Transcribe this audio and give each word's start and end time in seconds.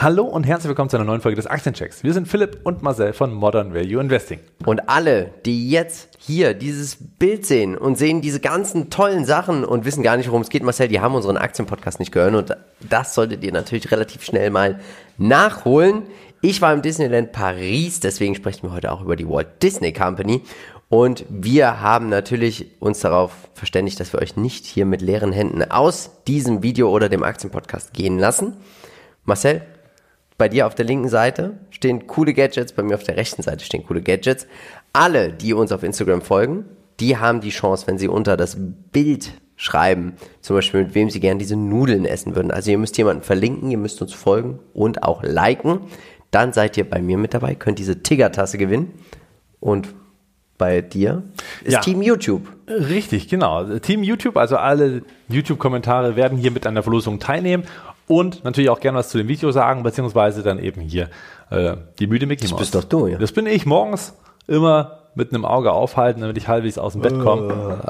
Hallo 0.00 0.22
und 0.22 0.44
herzlich 0.44 0.68
willkommen 0.68 0.88
zu 0.88 0.96
einer 0.96 1.04
neuen 1.04 1.20
Folge 1.20 1.34
des 1.34 1.48
Aktienchecks. 1.48 2.04
Wir 2.04 2.12
sind 2.12 2.28
Philipp 2.28 2.60
und 2.62 2.82
Marcel 2.82 3.12
von 3.12 3.34
Modern 3.34 3.74
Value 3.74 4.00
Investing. 4.00 4.38
Und 4.64 4.88
alle, 4.88 5.32
die 5.44 5.70
jetzt 5.70 6.10
hier 6.20 6.54
dieses 6.54 6.96
Bild 7.18 7.44
sehen 7.44 7.76
und 7.76 7.98
sehen 7.98 8.20
diese 8.20 8.38
ganzen 8.38 8.90
tollen 8.90 9.24
Sachen 9.24 9.64
und 9.64 9.84
wissen 9.84 10.04
gar 10.04 10.16
nicht, 10.16 10.28
worum 10.28 10.42
es 10.42 10.50
geht, 10.50 10.62
Marcel, 10.62 10.86
die 10.86 11.00
haben 11.00 11.16
unseren 11.16 11.36
Aktienpodcast 11.36 11.98
nicht 11.98 12.12
gehört 12.12 12.32
und 12.36 12.56
das 12.88 13.12
solltet 13.16 13.42
ihr 13.42 13.50
natürlich 13.50 13.90
relativ 13.90 14.22
schnell 14.22 14.50
mal 14.50 14.78
nachholen. 15.16 16.04
Ich 16.42 16.62
war 16.62 16.72
im 16.72 16.82
Disneyland 16.82 17.32
Paris, 17.32 17.98
deswegen 17.98 18.36
sprechen 18.36 18.68
wir 18.68 18.72
heute 18.72 18.92
auch 18.92 19.02
über 19.02 19.16
die 19.16 19.28
Walt 19.28 19.64
Disney 19.64 19.92
Company. 19.92 20.42
Und 20.88 21.24
wir 21.28 21.80
haben 21.80 22.08
natürlich 22.08 22.66
uns 22.78 23.00
darauf 23.00 23.32
verständigt, 23.52 23.98
dass 23.98 24.12
wir 24.12 24.22
euch 24.22 24.36
nicht 24.36 24.64
hier 24.64 24.86
mit 24.86 25.02
leeren 25.02 25.32
Händen 25.32 25.68
aus 25.68 26.22
diesem 26.28 26.62
Video 26.62 26.88
oder 26.88 27.08
dem 27.08 27.24
Aktienpodcast 27.24 27.92
gehen 27.94 28.20
lassen. 28.20 28.58
Marcel, 29.24 29.62
bei 30.38 30.48
dir 30.48 30.66
auf 30.66 30.74
der 30.76 30.86
linken 30.86 31.08
Seite 31.08 31.58
stehen 31.70 32.06
coole 32.06 32.32
Gadgets, 32.32 32.72
bei 32.72 32.84
mir 32.84 32.94
auf 32.94 33.02
der 33.02 33.16
rechten 33.16 33.42
Seite 33.42 33.64
stehen 33.64 33.84
coole 33.84 34.00
Gadgets. 34.00 34.46
Alle, 34.92 35.32
die 35.32 35.52
uns 35.52 35.72
auf 35.72 35.82
Instagram 35.82 36.22
folgen, 36.22 36.64
die 37.00 37.16
haben 37.16 37.40
die 37.40 37.50
Chance, 37.50 37.86
wenn 37.86 37.98
sie 37.98 38.08
unter 38.08 38.36
das 38.36 38.56
Bild 38.92 39.32
schreiben, 39.56 40.14
zum 40.40 40.54
Beispiel 40.54 40.84
mit 40.84 40.94
wem 40.94 41.10
sie 41.10 41.18
gerne 41.18 41.38
diese 41.38 41.56
Nudeln 41.56 42.04
essen 42.04 42.36
würden. 42.36 42.52
Also 42.52 42.70
ihr 42.70 42.78
müsst 42.78 42.96
jemanden 42.96 43.24
verlinken, 43.24 43.72
ihr 43.72 43.78
müsst 43.78 44.00
uns 44.00 44.14
folgen 44.14 44.60
und 44.72 45.02
auch 45.02 45.24
liken. 45.24 45.80
Dann 46.30 46.52
seid 46.52 46.76
ihr 46.76 46.88
bei 46.88 47.02
mir 47.02 47.18
mit 47.18 47.34
dabei, 47.34 47.56
könnt 47.56 47.80
diese 47.80 48.02
Tiger-Tasse 48.02 48.58
gewinnen. 48.58 48.92
Und 49.58 49.88
bei 50.56 50.82
dir 50.82 51.24
ist 51.64 51.72
ja. 51.72 51.80
Team 51.80 52.02
YouTube. 52.02 52.48
Richtig, 52.68 53.28
genau. 53.28 53.78
Team 53.78 54.04
YouTube, 54.04 54.36
also 54.36 54.56
alle 54.56 55.02
YouTube-Kommentare 55.28 56.14
werden 56.14 56.38
hier 56.38 56.52
mit 56.52 56.66
an 56.66 56.74
der 56.74 56.84
Verlosung 56.84 57.18
teilnehmen 57.18 57.64
und 58.08 58.42
natürlich 58.44 58.70
auch 58.70 58.80
gerne 58.80 58.98
was 58.98 59.10
zu 59.10 59.18
dem 59.18 59.28
Video 59.28 59.52
sagen, 59.52 59.82
beziehungsweise 59.82 60.42
dann 60.42 60.58
eben 60.58 60.80
hier 60.80 61.08
äh, 61.50 61.76
die 61.98 62.06
müde 62.06 62.26
Mickey 62.26 62.48
Mouse. 62.48 62.58
Das 62.58 62.70
bist 62.70 62.74
doch 62.74 62.84
du, 62.84 63.06
ja. 63.06 63.18
Das 63.18 63.32
bin 63.32 63.46
ich 63.46 63.66
morgens 63.66 64.14
immer 64.46 64.98
mit 65.14 65.34
einem 65.34 65.44
Auge 65.44 65.72
aufhalten, 65.72 66.20
damit 66.20 66.38
ich 66.38 66.46
halbwegs 66.48 66.78
aus 66.78 66.92
dem 66.92 67.02
Bett 67.02 67.20
komme. 67.20 67.82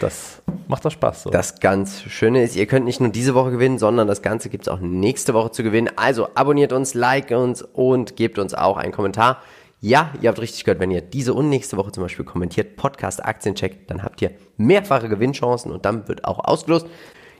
Das 0.00 0.40
macht 0.68 0.84
doch 0.84 0.90
Spaß. 0.90 1.24
So. 1.24 1.30
Das 1.30 1.58
ganz 1.58 2.02
Schöne 2.02 2.42
ist, 2.42 2.54
ihr 2.54 2.66
könnt 2.66 2.86
nicht 2.86 3.00
nur 3.00 3.10
diese 3.10 3.34
Woche 3.34 3.50
gewinnen, 3.50 3.78
sondern 3.78 4.06
das 4.06 4.22
Ganze 4.22 4.48
gibt 4.48 4.66
es 4.66 4.72
auch 4.72 4.78
nächste 4.80 5.34
Woche 5.34 5.50
zu 5.50 5.62
gewinnen. 5.64 5.90
Also 5.96 6.28
abonniert 6.34 6.72
uns, 6.72 6.94
like 6.94 7.32
uns 7.32 7.62
und 7.62 8.16
gebt 8.16 8.38
uns 8.38 8.54
auch 8.54 8.76
einen 8.76 8.92
Kommentar. 8.92 9.42
Ja, 9.80 10.10
ihr 10.20 10.28
habt 10.28 10.40
richtig 10.40 10.64
gehört, 10.64 10.80
wenn 10.80 10.90
ihr 10.90 11.02
diese 11.02 11.34
und 11.34 11.48
nächste 11.48 11.76
Woche 11.76 11.92
zum 11.92 12.02
Beispiel 12.02 12.24
kommentiert, 12.24 12.76
Podcast 12.76 13.24
Aktiencheck, 13.24 13.88
dann 13.88 14.02
habt 14.02 14.22
ihr 14.22 14.30
mehrfache 14.56 15.08
Gewinnchancen 15.08 15.72
und 15.72 15.84
dann 15.84 16.08
wird 16.08 16.24
auch 16.24 16.38
ausgelost. 16.38 16.86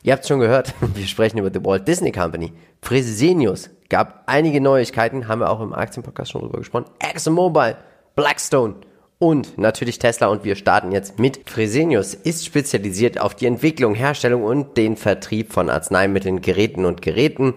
Ihr 0.03 0.13
habt 0.13 0.23
es 0.23 0.29
schon 0.29 0.41
gehört, 0.41 0.75
wir 0.81 1.07
sprechen 1.07 1.39
über 1.39 1.51
die 1.51 1.65
Walt 1.65 1.87
Disney 1.87 2.13
Company. 2.13 2.53
Fresenius 2.83 3.71
gab 3.89 4.23
einige 4.27 4.61
Neuigkeiten, 4.61 5.29
haben 5.29 5.41
wir 5.41 5.51
auch 5.51 5.61
im 5.61 5.73
Aktienpodcast 5.73 6.31
schon 6.31 6.43
drüber 6.43 6.59
gesprochen. 6.59 6.87
ExxonMobil, 6.99 7.77
Blackstone 8.15 8.77
und 9.19 9.57
natürlich 9.57 9.99
Tesla 9.99 10.29
und 10.29 10.45
wir 10.45 10.57
starten 10.57 10.93
jetzt 10.93 11.19
mit 11.19 11.49
Fresenius 11.49 12.15
ist 12.15 12.45
spezialisiert 12.45 13.19
auf 13.19 13.35
die 13.35 13.47
Entwicklung, 13.47 13.95
Herstellung 13.95 14.45
und 14.45 14.77
den 14.77 14.97
Vertrieb 14.97 15.53
von 15.53 15.71
Arzneimitteln, 15.71 16.43
Geräten 16.43 16.85
und 16.85 17.01
Geräten, 17.01 17.55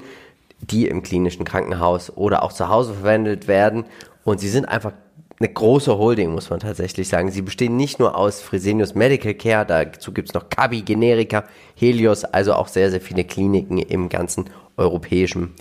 die 0.61 0.87
im 0.87 1.03
klinischen 1.03 1.43
Krankenhaus 1.43 2.15
oder 2.15 2.43
auch 2.43 2.53
zu 2.53 2.69
Hause 2.69 2.93
verwendet 2.93 3.47
werden 3.47 3.85
und 4.23 4.39
sie 4.39 4.49
sind 4.49 4.65
einfach 4.65 4.93
eine 5.39 5.49
große 5.49 5.97
Holding, 5.97 6.33
muss 6.33 6.49
man 6.49 6.59
tatsächlich 6.59 7.07
sagen. 7.07 7.31
Sie 7.31 7.41
bestehen 7.41 7.77
nicht 7.77 7.99
nur 7.99 8.17
aus 8.17 8.41
Fresenius 8.41 8.93
Medical 8.93 9.33
Care, 9.33 9.65
dazu 9.65 10.11
gibt 10.11 10.29
es 10.29 10.33
noch 10.33 10.49
Kabi, 10.49 10.81
Generika, 10.81 11.45
Helios, 11.75 12.25
also 12.25 12.53
auch 12.53 12.67
sehr, 12.67 12.91
sehr 12.91 12.99
viele 12.99 13.23
Kliniken 13.23 13.77
im 13.77 14.09
ganzen 14.09 14.49
europäischen 14.75 15.53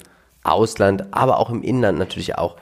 Ausland, 0.42 1.06
aber 1.12 1.38
auch 1.38 1.50
im 1.50 1.62
Inland 1.62 1.98
natürlich 1.98 2.36
auch 2.36 2.56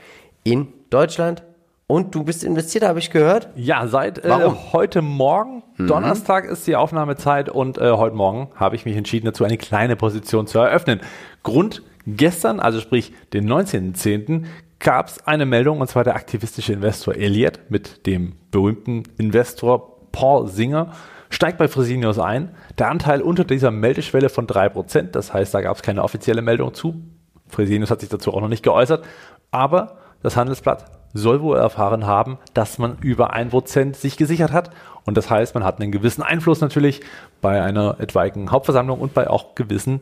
in 0.44 0.68
Deutschland. 0.90 1.42
Und 1.88 2.14
du 2.16 2.24
bist 2.24 2.42
investiert, 2.42 2.84
habe 2.84 2.98
ich 2.98 3.10
gehört? 3.10 3.48
Ja, 3.54 3.86
seit 3.86 4.24
äh, 4.24 4.50
heute 4.72 5.02
Morgen, 5.02 5.62
mhm. 5.76 5.86
Donnerstag 5.86 6.44
ist 6.44 6.66
die 6.66 6.74
Aufnahmezeit 6.74 7.48
und 7.48 7.78
äh, 7.78 7.92
heute 7.92 8.16
Morgen 8.16 8.48
habe 8.56 8.74
ich 8.74 8.84
mich 8.84 8.96
entschieden 8.96 9.26
dazu, 9.26 9.44
eine 9.44 9.56
kleine 9.56 9.94
Position 9.94 10.48
zu 10.48 10.58
eröffnen. 10.58 11.00
Grund 11.44 11.82
gestern, 12.06 12.60
also 12.60 12.80
sprich 12.80 13.12
den 13.32 13.48
19.10., 13.48 14.46
gab 14.78 15.08
es 15.08 15.26
eine 15.26 15.46
Meldung, 15.46 15.80
und 15.80 15.88
zwar 15.88 16.04
der 16.04 16.14
aktivistische 16.14 16.72
Investor 16.72 17.14
Elliott 17.14 17.60
mit 17.68 18.06
dem 18.06 18.36
berühmten 18.50 19.04
Investor 19.18 20.10
Paul 20.12 20.48
Singer 20.48 20.92
steigt 21.30 21.58
bei 21.58 21.68
Fresenius 21.68 22.18
ein. 22.18 22.54
Der 22.78 22.90
Anteil 22.90 23.20
unter 23.20 23.44
dieser 23.44 23.70
Meldeschwelle 23.70 24.28
von 24.28 24.46
3%, 24.46 25.10
das 25.10 25.32
heißt, 25.32 25.54
da 25.54 25.60
gab 25.60 25.76
es 25.76 25.82
keine 25.82 26.02
offizielle 26.02 26.42
Meldung 26.42 26.74
zu. 26.74 27.02
Fresenius 27.48 27.90
hat 27.90 28.00
sich 28.00 28.08
dazu 28.08 28.32
auch 28.32 28.40
noch 28.40 28.48
nicht 28.48 28.62
geäußert, 28.62 29.04
aber 29.50 29.98
das 30.22 30.36
Handelsblatt 30.36 30.84
soll 31.12 31.40
wohl 31.40 31.56
erfahren 31.56 32.06
haben, 32.06 32.38
dass 32.54 32.78
man 32.78 32.98
über 33.00 33.34
1% 33.34 33.94
sich 33.94 34.16
gesichert 34.16 34.52
hat. 34.52 34.70
Und 35.04 35.16
das 35.16 35.30
heißt, 35.30 35.54
man 35.54 35.64
hat 35.64 35.80
einen 35.80 35.92
gewissen 35.92 36.22
Einfluss 36.22 36.60
natürlich 36.60 37.00
bei 37.40 37.62
einer 37.62 38.00
etwaigen 38.00 38.50
Hauptversammlung 38.50 39.00
und 39.00 39.14
bei 39.14 39.30
auch 39.30 39.54
gewissen 39.54 40.00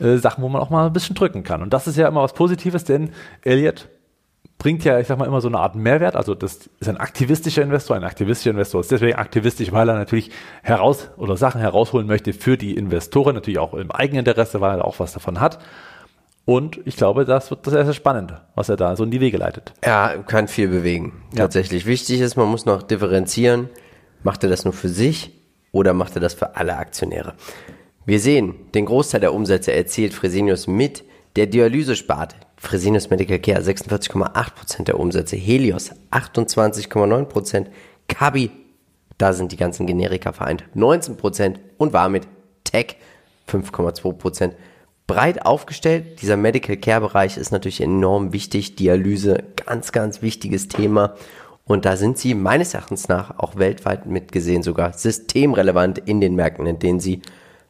äh, 0.00 0.16
Sachen, 0.16 0.42
wo 0.42 0.48
man 0.48 0.60
auch 0.60 0.70
mal 0.70 0.86
ein 0.86 0.92
bisschen 0.92 1.16
drücken 1.16 1.44
kann. 1.44 1.62
Und 1.62 1.72
das 1.72 1.86
ist 1.86 1.96
ja 1.96 2.08
immer 2.08 2.22
was 2.22 2.34
Positives, 2.34 2.84
denn 2.84 3.10
Elliott 3.42 3.88
bringt 4.60 4.84
ja, 4.84 5.00
ich 5.00 5.06
sag 5.06 5.18
mal, 5.18 5.24
immer 5.24 5.40
so 5.40 5.48
eine 5.48 5.58
Art 5.58 5.74
Mehrwert. 5.74 6.14
Also 6.14 6.34
das 6.34 6.68
ist 6.78 6.88
ein 6.88 6.98
aktivistischer 6.98 7.62
Investor. 7.62 7.96
Ein 7.96 8.04
aktivistischer 8.04 8.50
Investor 8.50 8.82
ist 8.82 8.90
deswegen 8.90 9.16
aktivistisch, 9.16 9.72
weil 9.72 9.88
er 9.88 9.96
natürlich 9.96 10.30
heraus 10.62 11.08
oder 11.16 11.38
Sachen 11.38 11.62
herausholen 11.62 12.06
möchte 12.06 12.34
für 12.34 12.58
die 12.58 12.76
Investoren, 12.76 13.34
natürlich 13.34 13.58
auch 13.58 13.72
im 13.72 13.90
Eigeninteresse, 13.90 14.60
weil 14.60 14.78
er 14.78 14.84
auch 14.84 15.00
was 15.00 15.14
davon 15.14 15.40
hat. 15.40 15.58
Und 16.44 16.78
ich 16.84 16.96
glaube, 16.96 17.24
das 17.24 17.50
wird 17.50 17.66
das 17.66 17.72
erste 17.72 17.94
spannend, 17.94 18.34
was 18.54 18.68
er 18.68 18.76
da 18.76 18.96
so 18.96 19.04
in 19.04 19.10
die 19.10 19.20
Wege 19.20 19.38
leitet. 19.38 19.72
Ja, 19.82 20.18
kann 20.18 20.46
viel 20.46 20.68
bewegen. 20.68 21.22
Ja. 21.32 21.44
Tatsächlich. 21.44 21.86
Wichtig 21.86 22.20
ist, 22.20 22.36
man 22.36 22.48
muss 22.48 22.66
noch 22.66 22.82
differenzieren. 22.82 23.70
Macht 24.22 24.44
er 24.44 24.50
das 24.50 24.64
nur 24.64 24.74
für 24.74 24.90
sich 24.90 25.32
oder 25.72 25.94
macht 25.94 26.16
er 26.16 26.20
das 26.20 26.34
für 26.34 26.56
alle 26.56 26.76
Aktionäre? 26.76 27.32
Wir 28.04 28.20
sehen, 28.20 28.56
den 28.74 28.84
Großteil 28.84 29.20
der 29.22 29.32
Umsätze 29.32 29.72
erzielt 29.72 30.12
Fresenius 30.12 30.66
mit 30.66 31.02
der 31.36 31.46
Dialysesparte. 31.46 32.36
Fresenius 32.60 33.08
Medical 33.08 33.38
Care 33.38 33.62
46,8% 33.62 34.84
der 34.84 35.00
Umsätze, 35.00 35.34
Helios 35.34 35.92
28,9%, 36.10 37.66
Kabi, 38.06 38.50
da 39.16 39.32
sind 39.32 39.50
die 39.50 39.56
ganzen 39.56 39.86
Generika 39.86 40.32
vereint, 40.32 40.64
19% 40.76 41.56
und 41.78 41.94
Warmit 41.94 42.28
Tech 42.64 42.96
5,2%. 43.48 44.52
Breit 45.06 45.44
aufgestellt, 45.44 46.20
dieser 46.20 46.36
Medical 46.36 46.76
Care 46.76 47.00
Bereich 47.00 47.38
ist 47.38 47.50
natürlich 47.50 47.80
enorm 47.80 48.34
wichtig, 48.34 48.76
Dialyse, 48.76 49.42
ganz, 49.56 49.90
ganz 49.90 50.20
wichtiges 50.20 50.68
Thema. 50.68 51.14
Und 51.64 51.86
da 51.86 51.96
sind 51.96 52.18
sie 52.18 52.34
meines 52.34 52.74
Erachtens 52.74 53.08
nach 53.08 53.38
auch 53.38 53.56
weltweit 53.56 54.04
mitgesehen 54.04 54.62
sogar 54.62 54.92
systemrelevant 54.92 55.98
in 55.98 56.20
den 56.20 56.36
Märkten, 56.36 56.66
in 56.66 56.78
denen 56.78 57.00
sie 57.00 57.22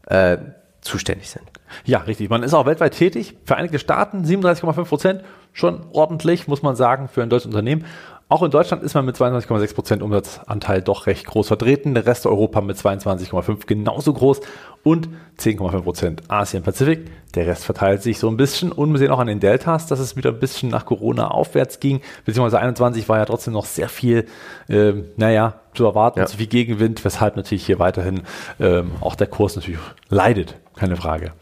äh, 0.07 0.39
zuständig 0.81 1.31
sind. 1.31 1.45
Ja, 1.85 1.99
richtig. 1.99 2.31
Man 2.31 2.43
ist 2.43 2.55
auch 2.55 2.67
weltweit 2.67 2.95
tätig. 2.95 3.37
Vereinigte 3.45 3.79
Staaten 3.79 4.25
37,5 4.25 4.85
Prozent, 4.85 5.25
schon 5.53 5.87
ordentlich, 5.93 6.49
muss 6.49 6.63
man 6.63 6.77
sagen, 6.77 7.09
für 7.09 7.23
ein 7.23 7.31
deutsches 7.31 7.47
Unternehmen. 7.47 7.85
Auch 8.31 8.45
in 8.45 8.53
Deutschland 8.53 8.85
ist 8.85 8.95
man 8.95 9.05
mit 9.05 9.17
22,6 9.17 9.75
Prozent 9.75 10.03
Umsatzanteil 10.03 10.83
doch 10.83 11.09
recht 11.09 11.27
groß 11.27 11.49
vertreten. 11.49 11.95
Der 11.95 12.07
Rest 12.07 12.27
Europa 12.27 12.61
mit 12.61 12.77
22,5 12.77 13.67
genauso 13.67 14.13
groß 14.13 14.41
und 14.85 15.09
10,5 15.41 15.81
Prozent 15.83 16.23
Asien-Pazifik. 16.29 17.11
Der 17.35 17.49
Rest 17.49 17.65
verteilt 17.65 18.05
sich 18.05 18.21
so 18.21 18.29
ein 18.29 18.37
bisschen 18.37 18.71
und 18.71 18.93
wir 18.93 19.01
sehen 19.01 19.11
auch 19.11 19.19
an 19.19 19.27
den 19.27 19.41
Deltas, 19.41 19.89
dass 19.89 19.99
es 19.99 20.15
wieder 20.15 20.31
ein 20.31 20.39
bisschen 20.39 20.71
nach 20.71 20.87
Corona 20.87 21.27
aufwärts 21.27 21.81
ging. 21.81 22.03
Beziehungsweise 22.25 22.61
21 22.61 23.09
war 23.09 23.19
ja 23.19 23.25
trotzdem 23.25 23.53
noch 23.53 23.65
sehr 23.65 23.89
viel, 23.89 24.27
äh, 24.69 24.93
naja, 25.17 25.55
zu 25.75 25.85
erwarten, 25.85 26.21
ja. 26.21 26.27
zu 26.27 26.37
viel 26.37 26.47
Gegenwind, 26.47 27.05
weshalb 27.05 27.35
natürlich 27.35 27.67
hier 27.67 27.81
weiterhin 27.81 28.23
ähm, 28.61 28.93
auch 29.01 29.17
der 29.17 29.27
Kurs 29.27 29.57
natürlich 29.57 29.81
leidet. 30.09 30.55
Keine 30.77 30.95
Frage. 30.95 31.33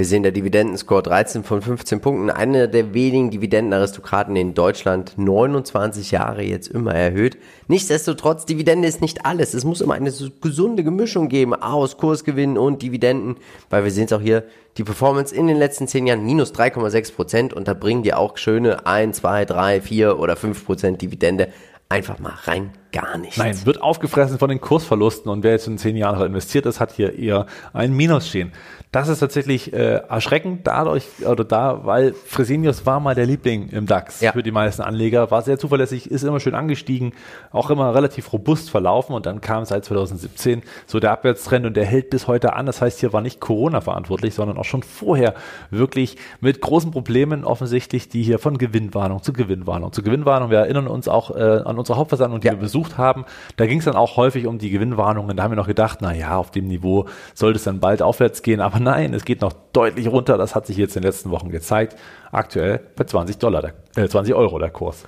Wir 0.00 0.06
sehen 0.06 0.22
der 0.22 0.32
Dividendenscore 0.32 1.02
13 1.02 1.44
von 1.44 1.60
15 1.60 2.00
Punkten. 2.00 2.30
Einer 2.30 2.68
der 2.68 2.94
wenigen 2.94 3.30
Dividendenaristokraten 3.30 4.34
in 4.34 4.54
Deutschland. 4.54 5.12
29 5.18 6.10
Jahre 6.10 6.40
jetzt 6.40 6.68
immer 6.68 6.94
erhöht. 6.94 7.36
Nichtsdestotrotz, 7.68 8.46
Dividende 8.46 8.88
ist 8.88 9.02
nicht 9.02 9.26
alles. 9.26 9.52
Es 9.52 9.64
muss 9.64 9.82
immer 9.82 9.92
eine 9.92 10.10
gesunde 10.40 10.84
Gemischung 10.84 11.28
geben 11.28 11.52
aus 11.52 11.98
Kursgewinnen 11.98 12.56
und 12.56 12.80
Dividenden. 12.80 13.36
Weil 13.68 13.84
wir 13.84 13.90
sehen 13.90 14.06
es 14.06 14.14
auch 14.14 14.22
hier, 14.22 14.44
die 14.78 14.84
Performance 14.84 15.34
in 15.34 15.48
den 15.48 15.58
letzten 15.58 15.86
10 15.86 16.06
Jahren 16.06 16.24
minus 16.24 16.54
3,6 16.54 17.14
Prozent. 17.14 17.52
Und 17.52 17.66
bringen 17.78 18.02
die 18.02 18.14
auch 18.14 18.38
schöne 18.38 18.86
1, 18.86 19.18
2, 19.18 19.44
3, 19.44 19.82
4 19.82 20.18
oder 20.18 20.34
5 20.34 20.64
Prozent 20.64 21.02
Dividende 21.02 21.52
einfach 21.90 22.18
mal 22.18 22.32
rein 22.44 22.72
gar 22.92 23.18
nichts. 23.18 23.36
Nein, 23.36 23.56
wird 23.64 23.82
aufgefressen 23.82 24.38
von 24.38 24.48
den 24.48 24.60
Kursverlusten 24.60 25.30
und 25.30 25.42
wer 25.42 25.52
jetzt 25.52 25.66
in 25.66 25.78
zehn 25.78 25.96
Jahren 25.96 26.20
investiert 26.26 26.66
ist, 26.66 26.80
hat 26.80 26.92
hier 26.92 27.18
eher 27.18 27.46
ein 27.72 27.92
Minus 27.94 28.28
stehen. 28.28 28.52
Das 28.92 29.06
ist 29.06 29.20
tatsächlich 29.20 29.72
äh, 29.72 30.00
erschreckend 30.08 30.66
dadurch 30.66 31.04
oder 31.24 31.44
da, 31.44 31.84
weil 31.84 32.12
Fresenius 32.12 32.86
war 32.86 32.98
mal 32.98 33.14
der 33.14 33.24
Liebling 33.24 33.68
im 33.68 33.86
DAX 33.86 34.20
Ja. 34.20 34.32
für 34.32 34.42
die 34.42 34.50
meisten 34.50 34.82
Anleger, 34.82 35.30
war 35.30 35.42
sehr 35.42 35.60
zuverlässig, 35.60 36.10
ist 36.10 36.24
immer 36.24 36.40
schön 36.40 36.56
angestiegen, 36.56 37.12
auch 37.52 37.70
immer 37.70 37.94
relativ 37.94 38.32
robust 38.32 38.68
verlaufen 38.68 39.14
und 39.14 39.26
dann 39.26 39.40
kam 39.40 39.64
seit 39.64 39.84
2017 39.84 40.62
so 40.86 40.98
der 40.98 41.12
Abwärtstrend 41.12 41.66
und 41.66 41.76
der 41.76 41.84
hält 41.84 42.10
bis 42.10 42.26
heute 42.26 42.54
an. 42.54 42.66
Das 42.66 42.80
heißt, 42.82 42.98
hier 42.98 43.12
war 43.12 43.20
nicht 43.20 43.38
Corona 43.38 43.80
verantwortlich, 43.80 44.34
sondern 44.34 44.58
auch 44.58 44.64
schon 44.64 44.82
vorher 44.82 45.34
wirklich 45.70 46.16
mit 46.40 46.60
großen 46.60 46.90
Problemen 46.90 47.44
offensichtlich, 47.44 48.08
die 48.08 48.24
hier 48.24 48.40
von 48.40 48.58
Gewinnwarnung 48.58 49.22
zu 49.22 49.32
Gewinnwarnung 49.32 49.92
zu 49.92 50.02
Gewinnwarnung. 50.02 50.50
Wir 50.50 50.58
erinnern 50.58 50.88
uns 50.88 51.06
auch 51.06 51.30
äh, 51.36 51.40
an 51.64 51.78
unsere 51.78 51.96
Hauptversammlung, 51.96 52.40
die 52.40 52.48
Ja. 52.48 52.60
wir 52.60 52.68
besucht 52.80 52.98
haben. 52.98 53.24
Da 53.56 53.66
ging 53.66 53.78
es 53.78 53.84
dann 53.84 53.96
auch 53.96 54.16
häufig 54.16 54.46
um 54.46 54.58
die 54.58 54.70
Gewinnwarnungen. 54.70 55.36
Da 55.36 55.42
haben 55.42 55.52
wir 55.52 55.56
noch 55.56 55.66
gedacht, 55.66 55.98
na 56.00 56.14
ja, 56.14 56.36
auf 56.36 56.50
dem 56.50 56.66
Niveau 56.66 57.06
sollte 57.34 57.58
es 57.58 57.64
dann 57.64 57.80
bald 57.80 58.02
aufwärts 58.02 58.42
gehen. 58.42 58.60
Aber 58.60 58.80
nein, 58.80 59.14
es 59.14 59.24
geht 59.24 59.40
noch 59.40 59.52
deutlich 59.72 60.08
runter. 60.08 60.38
Das 60.38 60.54
hat 60.54 60.66
sich 60.66 60.76
jetzt 60.76 60.96
in 60.96 61.02
den 61.02 61.08
letzten 61.08 61.30
Wochen 61.30 61.50
gezeigt. 61.50 61.96
Aktuell 62.32 62.80
bei 62.96 63.04
20 63.04 63.38
Dollar, 63.38 63.62
der, 63.62 64.04
äh, 64.04 64.08
20 64.08 64.34
Euro 64.34 64.58
der 64.58 64.70
Kurs. 64.70 65.04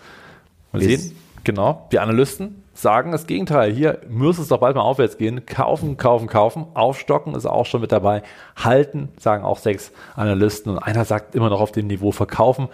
Und 0.73 0.81
wir 0.81 0.89
Wir 0.89 0.99
sehen, 0.99 1.17
genau, 1.45 1.89
die 1.93 1.99
Analysten 1.99 2.63
sagen 2.75 3.13
das 3.13 3.27
Gegenteil. 3.27 3.73
Hier 3.73 3.99
muss 4.09 4.39
es 4.39 4.49
doch 4.49 4.59
bald 4.59 4.77
mal 4.77 4.83
aufwärts 4.83 5.19
gehen. 5.19 5.45
Kaufen, 5.47 5.97
kaufen, 5.97 6.27
kaufen. 6.27 6.67
Aufstocken 6.75 7.35
ist 7.35 7.47
auch 7.47 7.67
schon 7.67 7.81
mit 7.81 7.93
dabei. 7.93 8.23
Halten, 8.57 9.09
sagen 9.19 9.45
auch 9.45 9.59
sechs 9.59 9.93
Analysten. 10.17 10.73
Und 10.73 10.79
einer 10.79 11.05
sagt 11.05 11.35
immer 11.35 11.51
noch 11.51 11.61
auf 11.61 11.73
dem 11.73 11.87
Niveau 11.87 12.13
verkaufen. 12.13 12.69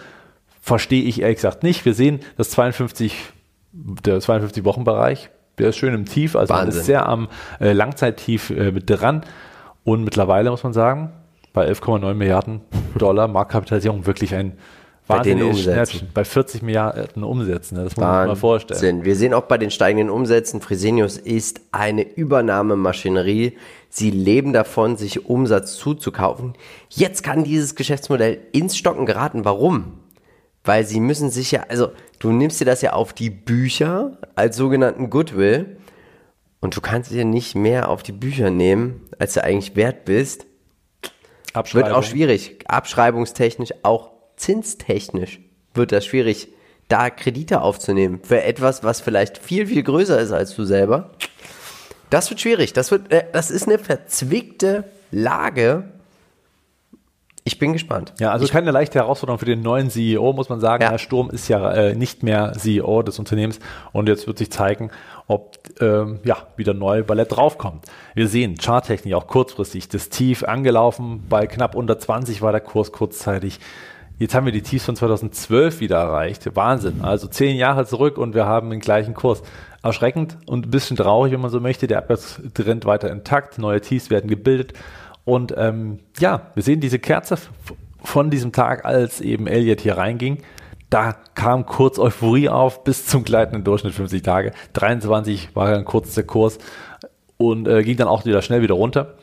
Verstehe 0.61 1.03
ich 1.03 1.23
ehrlich 1.23 1.37
gesagt 1.37 1.63
nicht. 1.63 1.85
Wir 1.85 1.95
sehen, 1.95 2.21
das 2.37 2.51
52, 2.51 3.33
der 4.03 4.21
52-Wochen-Bereich, 4.21 5.31
der 5.59 5.69
ist 5.69 5.77
schön 5.77 5.95
im 5.95 6.05
Tief. 6.05 6.37
Also 6.37 6.55
man 6.55 6.69
ist 6.69 6.85
sehr 6.85 7.09
am 7.09 7.29
äh, 7.61 7.73
Langzeittief 7.73 8.51
äh, 8.51 8.73
mit 8.73 8.89
dran. 8.89 9.23
Und 9.85 10.05
mittlerweile 10.05 10.51
muss 10.51 10.63
man 10.63 10.73
sagen, 10.73 11.13
bei 11.53 11.69
11,9 11.69 12.15
Milliarden 12.15 12.61
Dollar 12.97 13.29
Marktkapitalisierung 13.29 14.07
wirklich 14.07 14.35
ein 14.35 14.59
wahnsinniges. 15.09 15.63
Schnäppchen. 15.63 16.09
Bei 16.13 16.25
40 16.25 16.63
Milliarden 16.63 17.25
Umsätzen. 17.25 17.79
ne? 17.79 17.85
Das 17.85 17.97
muss 17.97 18.05
man 18.05 18.23
sich 18.23 18.29
mal 18.29 18.37
vorstellen. 18.37 19.05
Wir 19.05 19.17
sehen 19.17 19.35
auch 19.35 19.45
bei 19.45 19.59
den 19.59 19.71
steigenden 19.71 20.11
Umsätzen, 20.11 20.61
Fresenius 20.61 21.17
ist 21.17 21.61
eine 21.73 22.03
Übernahmemaschinerie. 22.03 23.57
Sie 23.89 24.11
leben 24.11 24.53
davon, 24.53 24.97
sich 24.97 25.27
Umsatz 25.27 25.77
zuzukaufen. 25.77 26.53
Jetzt 26.91 27.23
kann 27.23 27.45
dieses 27.45 27.75
Geschäftsmodell 27.75 28.39
ins 28.53 28.77
Stocken 28.77 29.07
geraten. 29.07 29.45
Warum? 29.45 29.95
Weil 30.65 30.85
sie 30.85 31.01
müssen 31.01 31.31
sich 31.31 31.53
ja, 31.53 31.65
also 31.69 31.89
du 32.19 32.33
nimmst 32.33 32.61
dir 32.61 32.65
das 32.65 32.83
ja 32.83 32.93
auf 32.93 33.13
die 33.13 33.31
Bücher 33.31 34.19
als 34.35 34.57
sogenannten 34.57 35.11
Goodwill 35.11 35.79
und 36.61 36.77
du 36.77 36.81
kannst 36.81 37.11
dir 37.11 37.25
nicht 37.25 37.55
mehr 37.55 37.89
auf 37.89 38.03
die 38.03 38.13
Bücher 38.13 38.51
nehmen, 38.51 39.09
als 39.19 39.35
du 39.35 39.45
eigentlich 39.45 39.77
wert 39.77 40.05
bist. 40.05 40.47
Wird 41.03 41.57
Abschreibung. 41.57 41.93
auch 41.93 42.03
schwierig. 42.03 42.59
Abschreibungstechnisch, 42.69 43.71
auch 43.83 44.11
zinstechnisch 44.37 45.41
wird 45.75 45.93
das 45.93 46.05
schwierig, 46.05 46.49
da 46.89 47.11
Kredite 47.11 47.61
aufzunehmen 47.61 48.21
für 48.23 48.43
etwas, 48.43 48.83
was 48.83 49.01
vielleicht 49.01 49.39
viel, 49.39 49.67
viel 49.67 49.83
größer 49.83 50.19
ist 50.19 50.33
als 50.33 50.55
du 50.57 50.65
selber. 50.65 51.11
Das 52.11 52.31
wird 52.31 52.41
schwierig. 52.41 52.73
Das, 52.73 52.91
wird, 52.91 53.13
äh, 53.13 53.25
das 53.33 53.51
ist 53.51 53.67
eine 53.67 53.79
verzwickte 53.79 54.85
Lage. 55.11 55.93
Ich 57.49 57.59
bin 57.59 57.73
gespannt. 57.73 58.13
Ja, 58.21 58.31
also 58.31 58.47
keine 58.47 58.73
leichte 58.73 58.99
Herausforderung 58.99 59.39
für 59.39 59.47
den 59.47 59.63
neuen 59.63 59.89
CEO, 59.89 60.35
muss 60.35 60.51
man 60.51 60.61
sagen. 60.61 60.83
Ja. 60.83 60.91
Herr 60.91 60.99
Sturm 60.99 61.31
ist 61.31 61.49
ja 61.49 61.73
äh, 61.73 61.95
nicht 61.95 62.23
mehr 62.23 62.53
CEO 62.53 63.01
des 63.01 63.19
Unternehmens 63.19 63.59
und 63.93 64.07
jetzt 64.07 64.27
wird 64.27 64.37
sich 64.37 64.53
zeigen, 64.53 64.91
ob 65.29 65.57
ähm, 65.81 66.21
ja 66.25 66.37
wieder 66.57 66.75
neu 66.75 67.05
Ballett 67.05 67.35
draufkommt. 67.35 67.87
Wir 68.15 68.29
sehen 68.29 68.59
charttechnisch 68.59 69.15
auch 69.15 69.27
kurzfristig 69.27 69.89
das 69.89 70.11
Tief 70.11 70.45
angelaufen. 70.45 71.25
Bei 71.27 71.47
knapp 71.47 71.75
unter 71.75 71.99
20 71.99 72.43
war 72.43 72.53
der 72.53 72.61
Kurs 72.61 72.93
kurzzeitig. 72.93 73.61
Jetzt 74.19 74.35
haben 74.35 74.45
wir 74.45 74.53
die 74.53 74.61
Tiefs 74.61 74.85
von 74.85 74.95
2012 74.95 75.81
wieder 75.81 75.97
erreicht. 75.97 76.55
Wahnsinn. 76.55 77.01
Also 77.01 77.29
zehn 77.29 77.57
Jahre 77.57 77.87
zurück 77.87 78.19
und 78.19 78.35
wir 78.35 78.45
haben 78.45 78.69
den 78.69 78.81
gleichen 78.81 79.15
Kurs. 79.15 79.43
Erschreckend 79.83 80.37
und 80.45 80.67
ein 80.67 80.71
bisschen 80.71 80.99
traurig, 80.99 81.33
wenn 81.33 81.41
man 81.41 81.51
so 81.51 81.61
möchte. 81.61 81.87
Der 81.87 81.97
Abwärtstrend 81.97 82.85
weiter 82.85 83.11
intakt. 83.11 83.57
Neue 83.57 83.81
Tiefs 83.81 84.11
werden 84.11 84.29
gebildet. 84.29 84.75
Und 85.29 85.53
ähm, 85.59 85.99
ja, 86.19 86.53
wir 86.55 86.63
sehen 86.63 86.81
diese 86.81 86.99
Kerze 86.99 87.37
von 88.03 88.31
diesem 88.31 88.51
Tag, 88.51 88.87
als 88.87 89.21
eben 89.21 89.47
Elliott 89.47 89.83
hier 89.83 89.99
reinging. 89.99 90.39
Da 90.89 91.15
kam 91.35 91.67
kurz 91.67 91.99
Euphorie 91.99 92.49
auf 92.49 92.83
bis 92.83 93.05
zum 93.05 93.25
gleitenden 93.25 93.63
Durchschnitt 93.63 93.93
50 93.93 94.23
Tage. 94.23 94.53
23 94.73 95.55
war 95.55 95.71
dann 95.71 95.85
kurz 95.85 96.15
der 96.15 96.25
Kurs 96.25 96.57
und 97.37 97.69
äh, 97.69 97.83
ging 97.83 97.99
dann 97.99 98.09
auch 98.09 98.25
wieder 98.25 98.41
schnell 98.41 98.63
wieder 98.63 98.73
runter. 98.73 99.17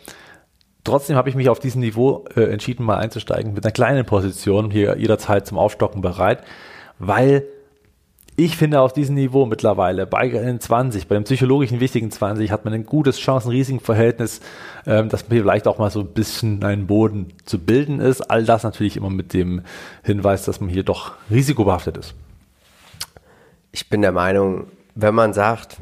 Trotzdem 0.83 1.15
habe 1.15 1.29
ich 1.29 1.33
mich 1.33 1.49
auf 1.49 1.57
diesem 1.57 1.81
Niveau 1.81 2.25
äh, 2.35 2.51
entschieden, 2.51 2.85
mal 2.85 2.97
einzusteigen 2.97 3.55
mit 3.55 3.65
einer 3.65 3.71
kleinen 3.71 4.05
Position, 4.05 4.69
hier 4.69 4.99
jederzeit 4.99 5.47
zum 5.47 5.57
Aufstocken 5.57 6.03
bereit, 6.03 6.43
weil 6.99 7.47
ich 8.37 8.57
finde, 8.57 8.81
auf 8.81 8.91
diesem 8.91 9.15
Niveau 9.15 9.45
mittlerweile, 9.45 10.05
bei 10.05 10.27
den 10.27 10.59
20, 10.59 11.07
bei 11.07 11.15
dem 11.15 11.23
psychologischen 11.23 11.79
wichtigen 11.79 12.11
20, 12.11 12.51
hat 12.51 12.65
man 12.65 12.73
ein 12.73 12.85
gutes 12.85 13.17
Chancen-Risiken-Verhältnis, 13.17 14.41
ähm, 14.85 15.07
dass 15.09 15.29
man 15.29 15.37
vielleicht 15.39 15.67
auch 15.67 15.77
mal 15.77 15.89
so 15.89 16.01
ein 16.01 16.07
bisschen 16.07 16.63
einen 16.63 16.85
Boden 16.87 17.27
zu 17.45 17.59
bilden 17.59 17.99
ist. 18.01 18.21
All 18.21 18.43
das 18.43 18.63
natürlich 18.63 18.97
immer 18.97 19.09
mit 19.09 19.33
dem 19.33 19.61
Hinweis, 20.03 20.43
dass 20.43 20.59
man 20.59 20.69
hier 20.69 20.83
doch 20.83 21.13
risikobehaftet 21.31 21.97
ist. 21.97 22.13
Ich 23.71 23.89
bin 23.89 24.01
der 24.01 24.11
Meinung, 24.11 24.67
wenn 24.95 25.15
man 25.15 25.33
sagt, 25.33 25.77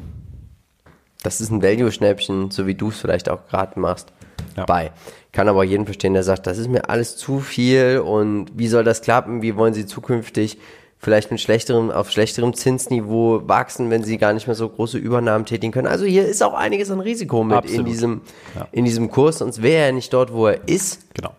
das 1.22 1.40
ist 1.40 1.50
ein 1.50 1.62
Value-Schnäppchen, 1.62 2.50
so 2.50 2.66
wie 2.66 2.74
du 2.74 2.88
es 2.90 3.00
vielleicht 3.00 3.28
auch 3.28 3.46
gerade 3.48 3.78
machst, 3.80 4.12
Ja. 4.56 4.64
bei. 4.66 4.92
Kann 5.32 5.48
aber 5.48 5.64
jeden 5.64 5.86
verstehen, 5.86 6.14
der 6.14 6.22
sagt, 6.22 6.46
das 6.46 6.58
ist 6.58 6.68
mir 6.68 6.88
alles 6.88 7.16
zu 7.16 7.40
viel 7.40 7.98
und 8.04 8.52
wie 8.56 8.68
soll 8.68 8.84
das 8.84 9.00
klappen? 9.02 9.42
Wie 9.42 9.56
wollen 9.56 9.74
sie 9.74 9.86
zukünftig 9.86 10.58
vielleicht 11.04 11.30
mit 11.30 11.40
schlechterem, 11.40 11.90
auf 11.90 12.10
schlechterem 12.10 12.54
Zinsniveau 12.54 13.42
wachsen, 13.46 13.90
wenn 13.90 14.02
sie 14.02 14.18
gar 14.18 14.32
nicht 14.32 14.46
mehr 14.46 14.56
so 14.56 14.68
große 14.68 14.98
Übernahmen 14.98 15.44
tätigen 15.44 15.72
können? 15.72 15.86
Also 15.86 16.04
hier 16.06 16.26
ist 16.26 16.42
auch 16.42 16.54
einiges 16.54 16.90
an 16.90 17.00
Risiko 17.00 17.44
mit 17.44 17.52
in 17.52 17.58
Absolut. 17.58 17.86
diesem, 17.86 18.20
Ja. 18.54 18.66
in 18.72 18.84
diesem 18.84 19.10
Kurs, 19.10 19.38
sonst 19.38 19.62
wäre 19.62 19.86
er 19.86 19.92
nicht 19.92 20.12
dort, 20.12 20.32
wo 20.32 20.46
er 20.46 20.66
ist. 20.66 21.14
Genau. 21.14 21.30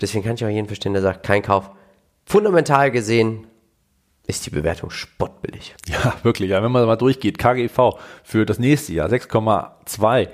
Deswegen 0.00 0.22
kann 0.24 0.34
ich 0.34 0.44
auch 0.44 0.48
jeden 0.50 0.66
verstehen, 0.66 0.92
der 0.92 1.02
sagt, 1.02 1.24
kein 1.24 1.42
Kauf. 1.42 1.70
Fundamental 2.26 2.90
gesehen 2.90 3.46
ist 4.26 4.44
die 4.44 4.50
Bewertung 4.50 4.90
spottbillig. 4.90 5.74
Ja, 5.88 6.14
wirklich. 6.22 6.50
Ja, 6.50 6.62
wenn 6.62 6.72
man 6.72 6.84
mal 6.86 6.96
durchgeht, 6.96 7.38
KGV 7.38 7.96
für 8.24 8.44
das 8.44 8.58
nächste 8.58 8.92
Jahr 8.92 9.08
6,2. 9.08 10.28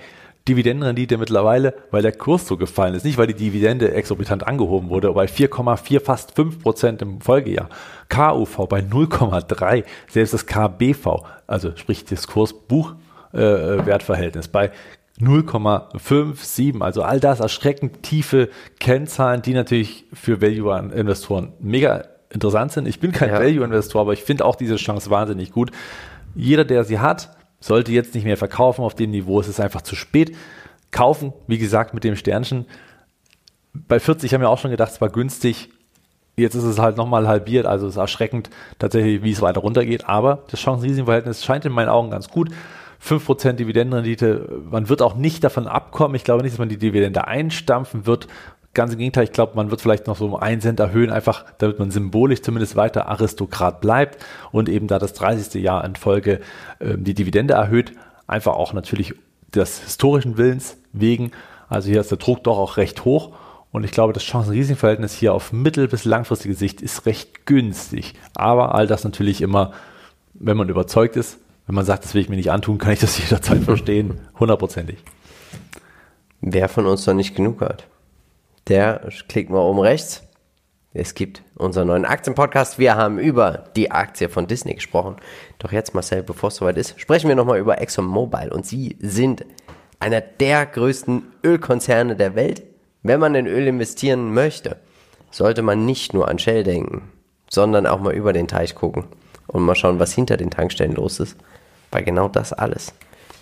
Dividendenrendite 0.48 1.18
mittlerweile, 1.18 1.74
weil 1.90 2.00
der 2.02 2.12
Kurs 2.12 2.46
so 2.46 2.56
gefallen 2.56 2.94
ist, 2.94 3.04
nicht 3.04 3.18
weil 3.18 3.26
die 3.28 3.34
Dividende 3.34 3.92
exorbitant 3.94 4.44
angehoben 4.46 4.88
wurde, 4.88 5.12
bei 5.12 5.26
4,4, 5.26 6.00
fast 6.00 6.34
5 6.34 6.60
Prozent 6.60 7.02
im 7.02 7.20
Folgejahr. 7.20 7.68
KUV 8.08 8.66
bei 8.68 8.80
0,3, 8.80 9.84
selbst 10.08 10.34
das 10.34 10.46
KBV, 10.46 11.24
also 11.46 11.70
sprich 11.76 12.04
das 12.04 12.26
Kursbuchwertverhältnis 12.26 14.46
äh, 14.46 14.50
bei 14.50 14.72
0,57, 15.20 16.80
also 16.80 17.02
all 17.02 17.20
das 17.20 17.40
erschreckend 17.40 18.02
tiefe 18.02 18.48
Kennzahlen, 18.80 19.42
die 19.42 19.52
natürlich 19.54 20.06
für 20.12 20.40
Value-Investoren 20.40 21.52
mega 21.60 22.04
interessant 22.30 22.72
sind. 22.72 22.88
Ich 22.88 22.98
bin 22.98 23.12
kein 23.12 23.28
Ja. 23.28 23.38
Value-Investor, 23.38 24.00
aber 24.00 24.14
ich 24.14 24.24
finde 24.24 24.44
auch 24.44 24.56
diese 24.56 24.74
Chance 24.76 25.10
wahnsinnig 25.10 25.52
gut. 25.52 25.70
Jeder, 26.34 26.64
der 26.64 26.82
sie 26.84 26.98
hat, 26.98 27.28
sollte 27.62 27.92
jetzt 27.92 28.14
nicht 28.14 28.24
mehr 28.24 28.36
verkaufen 28.36 28.82
auf 28.82 28.94
dem 28.94 29.10
Niveau. 29.10 29.40
Es 29.40 29.48
ist 29.48 29.60
einfach 29.60 29.82
zu 29.82 29.96
spät. 29.96 30.36
Kaufen, 30.90 31.32
wie 31.46 31.58
gesagt, 31.58 31.94
mit 31.94 32.04
dem 32.04 32.16
Sternchen. 32.16 32.66
Bei 33.72 33.98
40 33.98 34.34
haben 34.34 34.42
wir 34.42 34.50
auch 34.50 34.58
schon 34.58 34.70
gedacht, 34.70 34.92
es 34.92 35.00
war 35.00 35.08
günstig. 35.08 35.70
Jetzt 36.36 36.54
ist 36.54 36.64
es 36.64 36.78
halt 36.78 36.96
nochmal 36.96 37.28
halbiert, 37.28 37.66
also 37.66 37.86
es 37.86 37.94
ist 37.94 37.98
erschreckend 37.98 38.50
tatsächlich, 38.78 39.22
wie 39.22 39.32
es 39.32 39.42
weiter 39.42 39.60
runtergeht. 39.60 40.08
Aber 40.08 40.44
das 40.50 40.60
Chancen-Risiken-Verhältnis 40.60 41.44
scheint 41.44 41.64
in 41.64 41.72
meinen 41.72 41.88
Augen 41.88 42.10
ganz 42.10 42.28
gut. 42.28 42.50
5% 43.02 43.52
Dividendenrendite, 43.54 44.62
man 44.70 44.88
wird 44.88 45.02
auch 45.02 45.14
nicht 45.14 45.42
davon 45.44 45.66
abkommen. 45.66 46.14
Ich 46.14 46.24
glaube 46.24 46.42
nicht, 46.42 46.52
dass 46.52 46.58
man 46.58 46.68
die 46.68 46.78
Dividende 46.78 47.26
einstampfen 47.26 48.06
wird. 48.06 48.28
Ganz 48.74 48.92
im 48.92 48.98
Gegenteil, 48.98 49.24
ich 49.24 49.32
glaube, 49.32 49.54
man 49.54 49.70
wird 49.70 49.82
vielleicht 49.82 50.06
noch 50.06 50.16
so 50.16 50.24
um 50.24 50.34
einen 50.34 50.62
Cent 50.62 50.80
erhöhen, 50.80 51.10
einfach 51.10 51.44
damit 51.58 51.78
man 51.78 51.90
symbolisch 51.90 52.40
zumindest 52.40 52.74
weiter 52.74 53.06
Aristokrat 53.06 53.82
bleibt 53.82 54.24
und 54.50 54.70
eben 54.70 54.86
da 54.86 54.98
das 54.98 55.12
30. 55.12 55.62
Jahr 55.62 55.84
in 55.84 55.94
Folge 55.94 56.40
ähm, 56.80 57.04
die 57.04 57.12
Dividende 57.12 57.54
erhöht. 57.54 57.92
Einfach 58.26 58.54
auch 58.54 58.72
natürlich 58.72 59.14
des 59.54 59.80
historischen 59.80 60.38
Willens 60.38 60.78
wegen. 60.92 61.32
Also 61.68 61.90
hier 61.90 62.00
ist 62.00 62.10
der 62.10 62.18
Druck 62.18 62.44
doch 62.44 62.56
auch 62.56 62.78
recht 62.78 63.04
hoch. 63.04 63.32
Und 63.72 63.84
ich 63.84 63.90
glaube, 63.90 64.12
das 64.12 64.22
Chancen-Risiken-Verhältnis 64.22 65.14
hier 65.14 65.32
auf 65.34 65.52
mittel- 65.52 65.88
bis 65.88 66.04
langfristige 66.04 66.54
Sicht 66.54 66.82
ist 66.82 67.06
recht 67.06 67.46
günstig. 67.46 68.14
Aber 68.34 68.74
all 68.74 68.86
das 68.86 69.04
natürlich 69.04 69.40
immer, 69.40 69.72
wenn 70.34 70.56
man 70.56 70.68
überzeugt 70.68 71.16
ist, 71.16 71.38
wenn 71.66 71.74
man 71.74 71.84
sagt, 71.84 72.04
das 72.04 72.14
will 72.14 72.22
ich 72.22 72.28
mir 72.28 72.36
nicht 72.36 72.50
antun, 72.50 72.78
kann 72.78 72.92
ich 72.92 73.00
das 73.00 73.18
jederzeit 73.22 73.62
verstehen. 73.62 74.20
Hundertprozentig. 74.38 74.98
Wer 76.40 76.68
von 76.68 76.86
uns 76.86 77.06
noch 77.06 77.14
nicht 77.14 77.34
genug 77.34 77.60
hat, 77.60 77.86
der 78.68 79.08
klickt 79.28 79.50
mal 79.50 79.60
oben 79.60 79.80
rechts, 79.80 80.22
Es 80.94 81.14
gibt 81.14 81.42
unseren 81.54 81.88
neuen 81.88 82.04
Aktienpodcast. 82.04 82.78
Wir 82.78 82.96
haben 82.96 83.18
über 83.18 83.64
die 83.76 83.90
Aktie 83.90 84.28
von 84.28 84.46
Disney 84.46 84.74
gesprochen. 84.74 85.16
Doch 85.58 85.72
jetzt, 85.72 85.94
Marcel, 85.94 86.22
bevor 86.22 86.48
es 86.48 86.56
soweit 86.56 86.76
ist, 86.76 87.00
sprechen 87.00 87.28
wir 87.28 87.34
nochmal 87.34 87.58
über 87.58 87.80
ExxonMobil. 87.80 88.52
Und 88.52 88.66
sie 88.66 88.98
sind 89.00 89.46
einer 90.00 90.20
der 90.20 90.66
größten 90.66 91.22
Ölkonzerne 91.42 92.14
der 92.14 92.34
Welt. 92.34 92.62
Wenn 93.02 93.20
man 93.20 93.34
in 93.34 93.46
Öl 93.46 93.66
investieren 93.68 94.34
möchte, 94.34 94.76
sollte 95.30 95.62
man 95.62 95.86
nicht 95.86 96.12
nur 96.12 96.28
an 96.28 96.38
Shell 96.38 96.62
denken, 96.62 97.10
sondern 97.48 97.86
auch 97.86 98.00
mal 98.00 98.12
über 98.12 98.34
den 98.34 98.46
Teich 98.46 98.74
gucken 98.74 99.04
und 99.46 99.62
mal 99.62 99.74
schauen, 99.74 99.98
was 99.98 100.12
hinter 100.12 100.36
den 100.36 100.50
Tankstellen 100.50 100.94
los 100.94 101.20
ist. 101.20 101.38
Weil 101.90 102.04
genau 102.04 102.28
das 102.28 102.52
alles, 102.52 102.92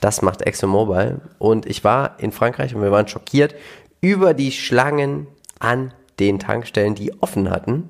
das 0.00 0.23
macht 0.23 0.43
ExxonMobil. 0.43 1.21
Und 1.41 1.67
ich 1.67 1.83
war 1.83 2.15
in 2.21 2.31
Frankreich 2.31 2.77
und 2.77 2.83
wir 2.83 2.93
waren 2.93 3.09
schockiert 3.09 3.57
über 4.00 4.35
die 4.35 4.52
Schlangen 4.52 5.26
an 5.59 5.92
den 6.19 6.38
Tankstellen, 6.38 6.95
die 6.95 7.12
offen 7.23 7.50
hatten, 7.50 7.88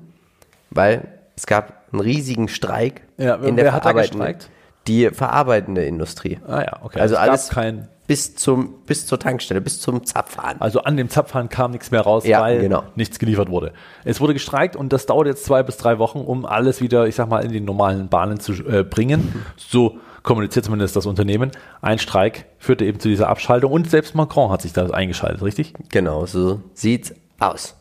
weil 0.69 1.07
es 1.35 1.45
gab 1.45 1.83
einen 1.91 2.01
riesigen 2.01 2.47
Streik 2.47 3.01
Ja, 3.17 3.35
in 3.35 3.55
wer 3.57 3.65
der 3.65 3.73
hat 3.73 3.85
da 3.85 3.91
gestreikt? 3.93 4.49
die 4.87 5.09
verarbeitende 5.09 5.83
Industrie. 5.85 6.39
Ah 6.47 6.61
ja, 6.61 6.79
okay. 6.83 6.99
Also 6.99 7.15
es 7.15 7.19
gab 7.19 7.29
alles 7.29 7.49
kein, 7.49 7.87
bis 8.11 8.35
zum 8.35 8.73
bis 8.85 9.05
zur 9.05 9.19
Tankstelle, 9.19 9.61
bis 9.61 9.79
zum 9.79 10.05
Zapfhahn. 10.05 10.59
also 10.59 10.81
an 10.81 10.97
dem 10.97 11.07
Zapfhahn 11.07 11.47
kam 11.47 11.71
nichts 11.71 11.91
mehr 11.91 12.01
raus, 12.01 12.25
Ja, 12.25 12.41
weil 12.41 12.59
genau. 12.59 12.83
nichts 12.95 13.19
geliefert 13.19 13.47
wurde. 13.49 13.71
Es 14.03 14.19
wurde 14.19 14.33
gestreikt 14.33 14.75
und 14.75 14.91
das 14.91 15.05
dauert 15.05 15.27
jetzt 15.27 15.45
zwei 15.45 15.63
bis 15.63 15.77
drei 15.77 15.97
Wochen, 15.97 16.19
um 16.19 16.45
alles 16.45 16.81
wieder, 16.81 17.07
ich 17.07 17.15
sag 17.15 17.29
mal, 17.29 17.39
in 17.45 17.53
die 17.53 17.61
normalen 17.61 18.09
Bahnen 18.09 18.41
zu 18.41 18.51
äh, 18.67 18.83
bringen. 18.83 19.45
So 19.55 19.97
kommuniziert 20.23 20.65
zumindest 20.65 20.97
das 20.97 21.05
Unternehmen. 21.05 21.51
Ein 21.81 21.99
Streik 21.99 22.47
führte 22.57 22.83
eben 22.83 22.99
zu 22.99 23.07
dieser 23.07 23.29
Abschaltung 23.29 23.71
und 23.71 23.89
selbst 23.89 24.13
Macron 24.13 24.51
hat 24.51 24.61
sich 24.61 24.73
da 24.73 24.87
eingeschaltet, 24.89 25.41
richtig? 25.41 25.73
Genau, 25.87 26.25
so 26.25 26.59
sieht's 26.73 27.13
aus. 27.39 27.77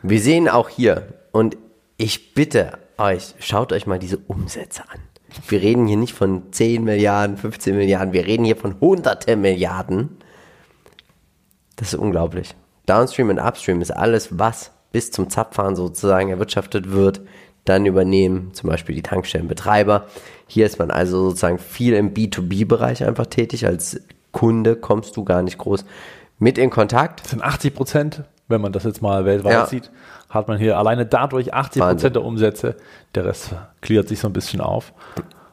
Wir 0.00 0.20
sehen 0.20 0.48
auch 0.48 0.68
hier 0.68 1.08
und 1.32 1.56
ich 1.96 2.34
bitte 2.34 2.78
euch, 2.98 3.34
schaut 3.40 3.72
euch 3.72 3.88
mal 3.88 3.98
diese 3.98 4.18
Umsätze 4.18 4.84
an. 4.88 5.00
Wir 5.48 5.60
reden 5.60 5.86
hier 5.86 5.96
nicht 5.96 6.14
von 6.14 6.52
10 6.52 6.84
Milliarden, 6.84 7.36
15 7.36 7.76
Milliarden, 7.76 8.12
wir 8.12 8.26
reden 8.26 8.44
hier 8.44 8.56
von 8.56 8.80
hunderte 8.80 9.36
Milliarden. 9.36 10.18
Das 11.76 11.92
ist 11.92 11.98
unglaublich. 11.98 12.54
Downstream 12.86 13.30
und 13.30 13.38
Upstream 13.38 13.80
ist 13.80 13.90
alles, 13.90 14.38
was 14.38 14.72
bis 14.92 15.10
zum 15.10 15.28
Zapfhahn 15.28 15.76
sozusagen 15.76 16.30
erwirtschaftet 16.30 16.90
wird, 16.90 17.20
dann 17.64 17.84
übernehmen 17.84 18.54
zum 18.54 18.70
Beispiel 18.70 18.94
die 18.94 19.02
Tankstellenbetreiber. 19.02 20.06
Hier 20.46 20.66
ist 20.66 20.78
man 20.78 20.90
also 20.90 21.28
sozusagen 21.28 21.58
viel 21.58 21.94
im 21.94 22.14
B2B-Bereich 22.14 23.04
einfach 23.04 23.26
tätig. 23.26 23.66
Als 23.66 24.00
Kunde 24.32 24.76
kommst 24.76 25.16
du 25.16 25.24
gar 25.24 25.42
nicht 25.42 25.58
groß 25.58 25.84
mit 26.38 26.58
in 26.58 26.70
Kontakt. 26.70 27.20
Das 27.20 27.30
sind 27.30 27.42
80 27.42 27.74
Prozent, 27.74 28.24
wenn 28.48 28.60
man 28.60 28.72
das 28.72 28.84
jetzt 28.84 29.02
mal 29.02 29.24
weltweit 29.24 29.52
Ja. 29.52 29.66
sieht, 29.66 29.90
hat 30.30 30.48
man 30.48 30.58
hier 30.58 30.78
alleine 30.78 31.06
dadurch 31.06 31.54
80 31.54 31.80
Wahnsinn. 31.82 31.96
Prozent 31.96 32.16
der 32.16 32.24
Umsätze. 32.24 32.76
Der 33.14 33.24
Rest 33.24 33.54
klärt 33.80 34.08
sich 34.08 34.20
so 34.20 34.28
ein 34.28 34.32
bisschen 34.32 34.60
auf. 34.60 34.92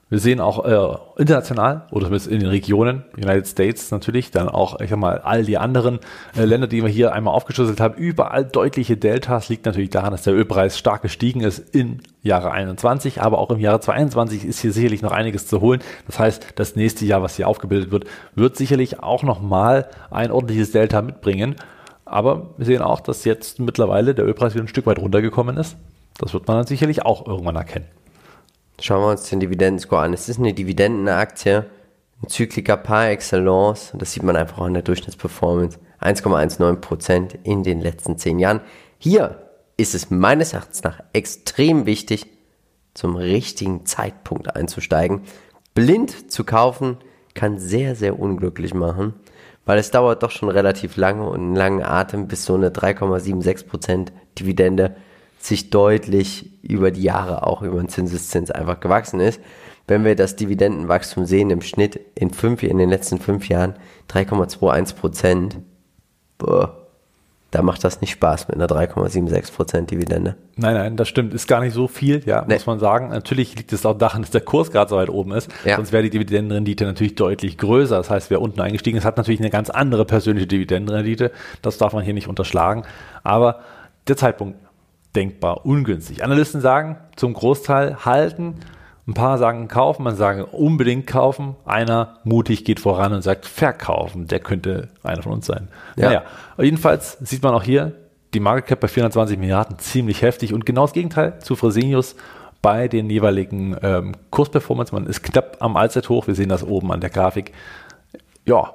Wir 0.09 0.19
sehen 0.19 0.39
auch 0.41 0.63
äh, 0.65 0.97
international 1.19 1.87
oder 1.89 2.05
zumindest 2.05 2.27
in 2.27 2.39
den 2.39 2.49
Regionen, 2.49 3.03
United 3.17 3.47
States 3.47 3.89
natürlich, 3.89 4.29
dann 4.29 4.47
auch, 4.47 4.79
ich 4.79 4.91
sag 4.91 4.99
mal, 4.99 5.17
all 5.23 5.43
die 5.43 5.57
anderen 5.57 5.97
äh, 6.37 6.45
Länder, 6.45 6.67
die 6.67 6.83
wir 6.83 6.89
hier 6.89 7.13
einmal 7.13 7.33
aufgeschlüsselt 7.33 7.79
haben, 7.79 7.95
überall 7.95 8.45
deutliche 8.45 8.95
Deltas. 8.95 9.49
Liegt 9.49 9.65
natürlich 9.65 9.89
daran, 9.89 10.11
dass 10.11 10.21
der 10.21 10.35
Ölpreis 10.35 10.77
stark 10.77 11.01
gestiegen 11.01 11.41
ist 11.41 11.73
im 11.73 11.97
Jahre 12.21 12.51
21, 12.51 13.23
aber 13.23 13.39
auch 13.39 13.49
im 13.49 13.59
Jahre 13.59 13.79
22 13.79 14.45
ist 14.45 14.59
hier 14.59 14.71
sicherlich 14.71 15.01
noch 15.01 15.11
einiges 15.13 15.47
zu 15.47 15.61
holen. 15.61 15.81
Das 16.05 16.19
heißt, 16.19 16.47
das 16.57 16.75
nächste 16.75 17.05
Jahr, 17.05 17.23
was 17.23 17.35
hier 17.37 17.47
aufgebildet 17.47 17.89
wird, 17.89 18.05
wird 18.35 18.55
sicherlich 18.55 19.01
auch 19.01 19.23
nochmal 19.23 19.87
ein 20.11 20.29
ordentliches 20.31 20.71
Delta 20.73 21.01
mitbringen. 21.01 21.55
Aber 22.05 22.49
wir 22.57 22.65
sehen 22.65 22.81
auch, 22.81 22.99
dass 22.99 23.25
jetzt 23.25 23.59
mittlerweile 23.59 24.13
der 24.13 24.25
Ölpreis 24.25 24.53
wieder 24.53 24.63
ein 24.63 24.67
Stück 24.67 24.85
weit 24.85 24.99
runtergekommen 24.99 25.57
ist. 25.57 25.75
Das 26.17 26.33
wird 26.33 26.47
man 26.47 26.57
dann 26.57 26.67
sicherlich 26.67 27.05
auch 27.05 27.25
irgendwann 27.25 27.55
erkennen. 27.55 27.87
Schauen 28.79 29.01
wir 29.01 29.11
uns 29.11 29.29
den 29.29 29.39
Dividendenscore 29.39 30.01
an. 30.01 30.13
Es 30.13 30.29
ist 30.29 30.39
eine 30.39 30.53
Dividendenaktie, 30.53 31.65
ein 32.21 32.27
Zykliker 32.27 32.77
par 32.77 33.09
excellence. 33.09 33.93
Das 33.97 34.11
sieht 34.11 34.23
man 34.23 34.35
einfach 34.35 34.59
auch 34.59 34.67
in 34.67 34.73
der 34.73 34.83
Durchschnittsperformance. 34.83 35.79
1,19% 36.01 37.39
in 37.43 37.63
den 37.63 37.79
letzten 37.79 38.17
10 38.17 38.39
Jahren. 38.39 38.61
Hier 38.97 39.43
ist 39.77 39.95
es 39.95 40.09
meines 40.09 40.53
Erachtens 40.53 40.83
nach 40.83 41.01
extrem 41.13 41.85
wichtig, 41.85 42.27
zum 42.93 43.15
richtigen 43.15 43.85
Zeitpunkt 43.85 44.55
einzusteigen. 44.55 45.21
Blind 45.73 46.31
zu 46.31 46.43
kaufen 46.43 46.97
kann 47.33 47.57
sehr, 47.57 47.95
sehr 47.95 48.19
unglücklich 48.19 48.73
machen, 48.73 49.13
weil 49.65 49.77
es 49.77 49.91
dauert 49.91 50.23
doch 50.23 50.31
schon 50.31 50.49
relativ 50.49 50.97
lange 50.97 51.27
und 51.27 51.39
einen 51.39 51.55
langen 51.55 51.83
Atem, 51.83 52.27
bis 52.27 52.45
so 52.45 52.55
eine 52.55 52.69
3,76% 52.69 54.07
Dividende 54.37 54.95
sich 55.39 55.69
deutlich 55.69 56.63
über 56.63 56.91
die 56.91 57.03
Jahre 57.03 57.45
auch 57.45 57.61
über 57.61 57.77
den 57.77 57.89
Zinseszins 57.89 58.51
einfach 58.51 58.79
gewachsen 58.79 59.19
ist. 59.19 59.41
Wenn 59.87 60.05
wir 60.05 60.15
das 60.15 60.37
Dividendenwachstum 60.37 61.25
sehen 61.25 61.49
im 61.49 61.61
Schnitt 61.61 61.99
in 62.15 62.29
fünf, 62.31 62.63
in 62.63 62.77
den 62.77 62.89
letzten 62.89 63.19
fünf 63.19 63.49
Jahren 63.49 63.75
3,21 64.09 64.95
Prozent, 64.95 65.57
boah, 66.37 66.82
da 67.53 67.61
macht 67.61 67.83
das 67.83 68.01
nicht 68.01 68.09
Spaß 68.13 68.47
mit 68.47 68.57
einer 68.57 68.65
3,76 68.65 69.53
Prozent 69.53 69.91
Dividende. 69.91 70.35
Nein, 70.55 70.73
nein, 70.73 70.97
das 70.97 71.07
stimmt. 71.07 71.35
Ist 71.35 71.47
gar 71.47 71.61
nicht 71.61 71.73
so 71.73 71.87
viel, 71.87 72.23
ja, 72.25 72.43
Nee. 72.47 72.55
muss 72.55 72.65
man 72.65 72.79
sagen. 72.79 73.09
Natürlich 73.09 73.55
liegt 73.55 73.71
es 73.71 73.85
auch 73.85 73.95
daran, 73.95 74.23
dass 74.23 74.31
der 74.31 74.41
Kurs 74.41 74.71
gerade 74.71 74.89
so 74.89 74.95
weit 74.95 75.09
oben 75.09 75.33
ist. 75.33 75.51
Ja. 75.63 75.75
Sonst 75.75 75.91
wäre 75.91 76.01
die 76.01 76.09
Dividendenrendite 76.09 76.83
natürlich 76.85 77.13
deutlich 77.13 77.59
größer. 77.59 77.95
Das 77.97 78.09
heißt, 78.09 78.31
wer 78.31 78.41
unten 78.41 78.59
eingestiegen 78.59 78.97
ist, 78.97 79.05
hat 79.05 79.17
natürlich 79.17 79.39
eine 79.39 79.51
ganz 79.51 79.69
andere 79.69 80.03
persönliche 80.03 80.47
Dividendenrendite. 80.47 81.31
Das 81.61 81.77
darf 81.77 81.93
man 81.93 82.03
hier 82.03 82.15
nicht 82.15 82.27
unterschlagen. 82.27 82.83
Aber 83.23 83.59
der 84.07 84.17
Zeitpunkt 84.17 84.57
denkbar 85.15 85.63
ungünstig. 85.63 86.23
Analysten 86.23 86.59
sagen 86.59 86.97
zum 87.15 87.33
Großteil 87.33 88.03
halten. 88.03 88.55
Ein 89.05 89.13
paar 89.13 89.37
sagen 89.37 89.67
kaufen, 89.67 90.03
man 90.03 90.15
sagen 90.15 90.43
unbedingt 90.43 91.07
kaufen. 91.07 91.55
Einer 91.65 92.19
mutig 92.23 92.63
geht 92.63 92.79
voran 92.79 93.11
und 93.13 93.21
sagt 93.21 93.45
verkaufen. 93.45 94.27
Der 94.27 94.39
könnte 94.39 94.89
einer 95.03 95.21
von 95.21 95.33
uns 95.33 95.45
sein. 95.45 95.67
Ja. 95.97 96.07
Naja, 96.07 96.23
jedenfalls 96.57 97.17
sieht 97.19 97.43
man 97.43 97.53
auch 97.53 97.63
hier 97.63 97.91
die 98.33 98.39
Market 98.39 98.67
Cap 98.67 98.79
bei 98.79 98.87
420 98.87 99.37
Milliarden 99.37 99.77
ziemlich 99.77 100.21
heftig 100.21 100.53
und 100.53 100.65
genau 100.65 100.83
das 100.83 100.93
Gegenteil 100.93 101.39
zu 101.39 101.55
Fresenius 101.55 102.15
bei 102.61 102.87
den 102.87 103.09
jeweiligen 103.09 103.75
ähm, 103.81 104.13
Kursperformance. 104.31 104.93
Man 104.95 105.05
ist 105.05 105.21
knapp 105.21 105.57
am 105.59 105.75
Allzeithoch. 105.75 106.27
Wir 106.27 106.35
sehen 106.35 106.49
das 106.49 106.63
oben 106.63 106.91
an 106.93 107.01
der 107.01 107.09
Grafik. 107.09 107.51
Ja, 108.45 108.73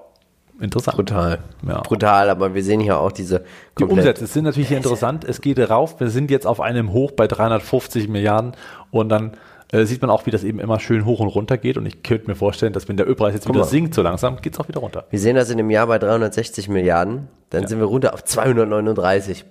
interessant. 0.61 0.97
Brutal. 0.97 1.39
Ja. 1.67 1.81
Brutal, 1.81 2.29
aber 2.29 2.55
wir 2.55 2.63
sehen 2.63 2.81
hier 2.81 3.01
auch 3.01 3.13
diese 3.13 3.45
Die 3.79 3.85
Umsätze 3.85 4.27
sind 4.27 4.45
natürlich 4.45 4.69
hier 4.69 4.77
interessant. 4.77 5.25
Es 5.25 5.41
geht 5.41 5.59
rauf. 5.59 5.99
Wir 6.01 6.11
sind 6.11 6.31
jetzt 6.31 6.47
auf 6.47 6.61
einem 6.61 6.93
Hoch 6.93 7.13
bei 7.13 7.27
350 7.27 8.09
Milliarden 8.09 8.53
und 8.91 9.09
dann 9.09 9.33
äh, 9.73 9.85
sieht 9.85 10.01
man 10.01 10.11
auch, 10.11 10.27
wie 10.27 10.31
das 10.31 10.45
eben 10.45 10.61
immer 10.61 10.81
schön 10.81 11.05
hoch 11.05 11.21
und 11.21 11.29
runter 11.29 11.59
geht. 11.59 11.77
Und 11.77 11.87
ich 11.87 12.03
könnte 12.03 12.29
mir 12.29 12.35
vorstellen, 12.35 12.73
dass 12.73 12.89
wenn 12.89 12.97
der 12.97 13.09
Ölpreis 13.09 13.35
jetzt 13.35 13.49
wieder 13.49 13.61
mal. 13.61 13.65
sinkt 13.65 13.95
so 13.95 14.03
langsam, 14.03 14.41
geht 14.41 14.55
es 14.55 14.61
auch 14.61 14.69
wieder 14.69 14.81
runter. 14.81 15.05
Wir 15.11 15.19
sehen 15.19 15.37
das 15.37 15.51
in 15.51 15.59
dem 15.59 15.71
Jahr 15.71 15.87
bei 15.87 15.99
360 15.99 16.69
Milliarden, 16.69 17.29
dann 17.51 17.67
sind 17.67 17.79
wir 17.79 17.87
runter 17.87 18.15
auf 18.15 18.25
239. 18.25 19.45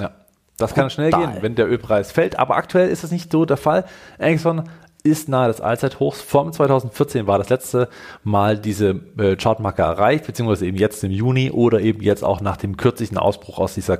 Ja. 0.00 0.10
Das 0.56 0.74
kann 0.74 0.90
schnell 0.90 1.10
gehen, 1.10 1.38
wenn 1.40 1.54
der 1.54 1.68
Ölpreis 1.68 2.12
fällt. 2.12 2.38
Aber 2.38 2.56
aktuell 2.56 2.88
ist 2.88 3.02
das 3.02 3.10
nicht 3.10 3.32
so 3.32 3.44
der 3.44 3.56
Fall. 3.56 3.84
Exxon 4.18 4.64
ist 5.02 5.28
nahe 5.28 5.48
des 5.48 5.60
Allzeithochs. 5.60 6.22
Vom 6.22 6.52
2014 6.52 7.26
war 7.26 7.38
das 7.38 7.50
letzte 7.50 7.88
Mal 8.22 8.58
diese 8.58 9.00
äh, 9.18 9.36
Chartmarke 9.36 9.82
erreicht, 9.82 10.26
beziehungsweise 10.26 10.66
eben 10.66 10.78
jetzt 10.78 11.04
im 11.04 11.10
Juni 11.10 11.50
oder 11.50 11.80
eben 11.80 12.02
jetzt 12.02 12.24
auch 12.24 12.40
nach 12.40 12.56
dem 12.56 12.76
kürzlichen 12.76 13.18
Ausbruch 13.18 13.58
aus 13.58 13.74
dieser 13.74 13.98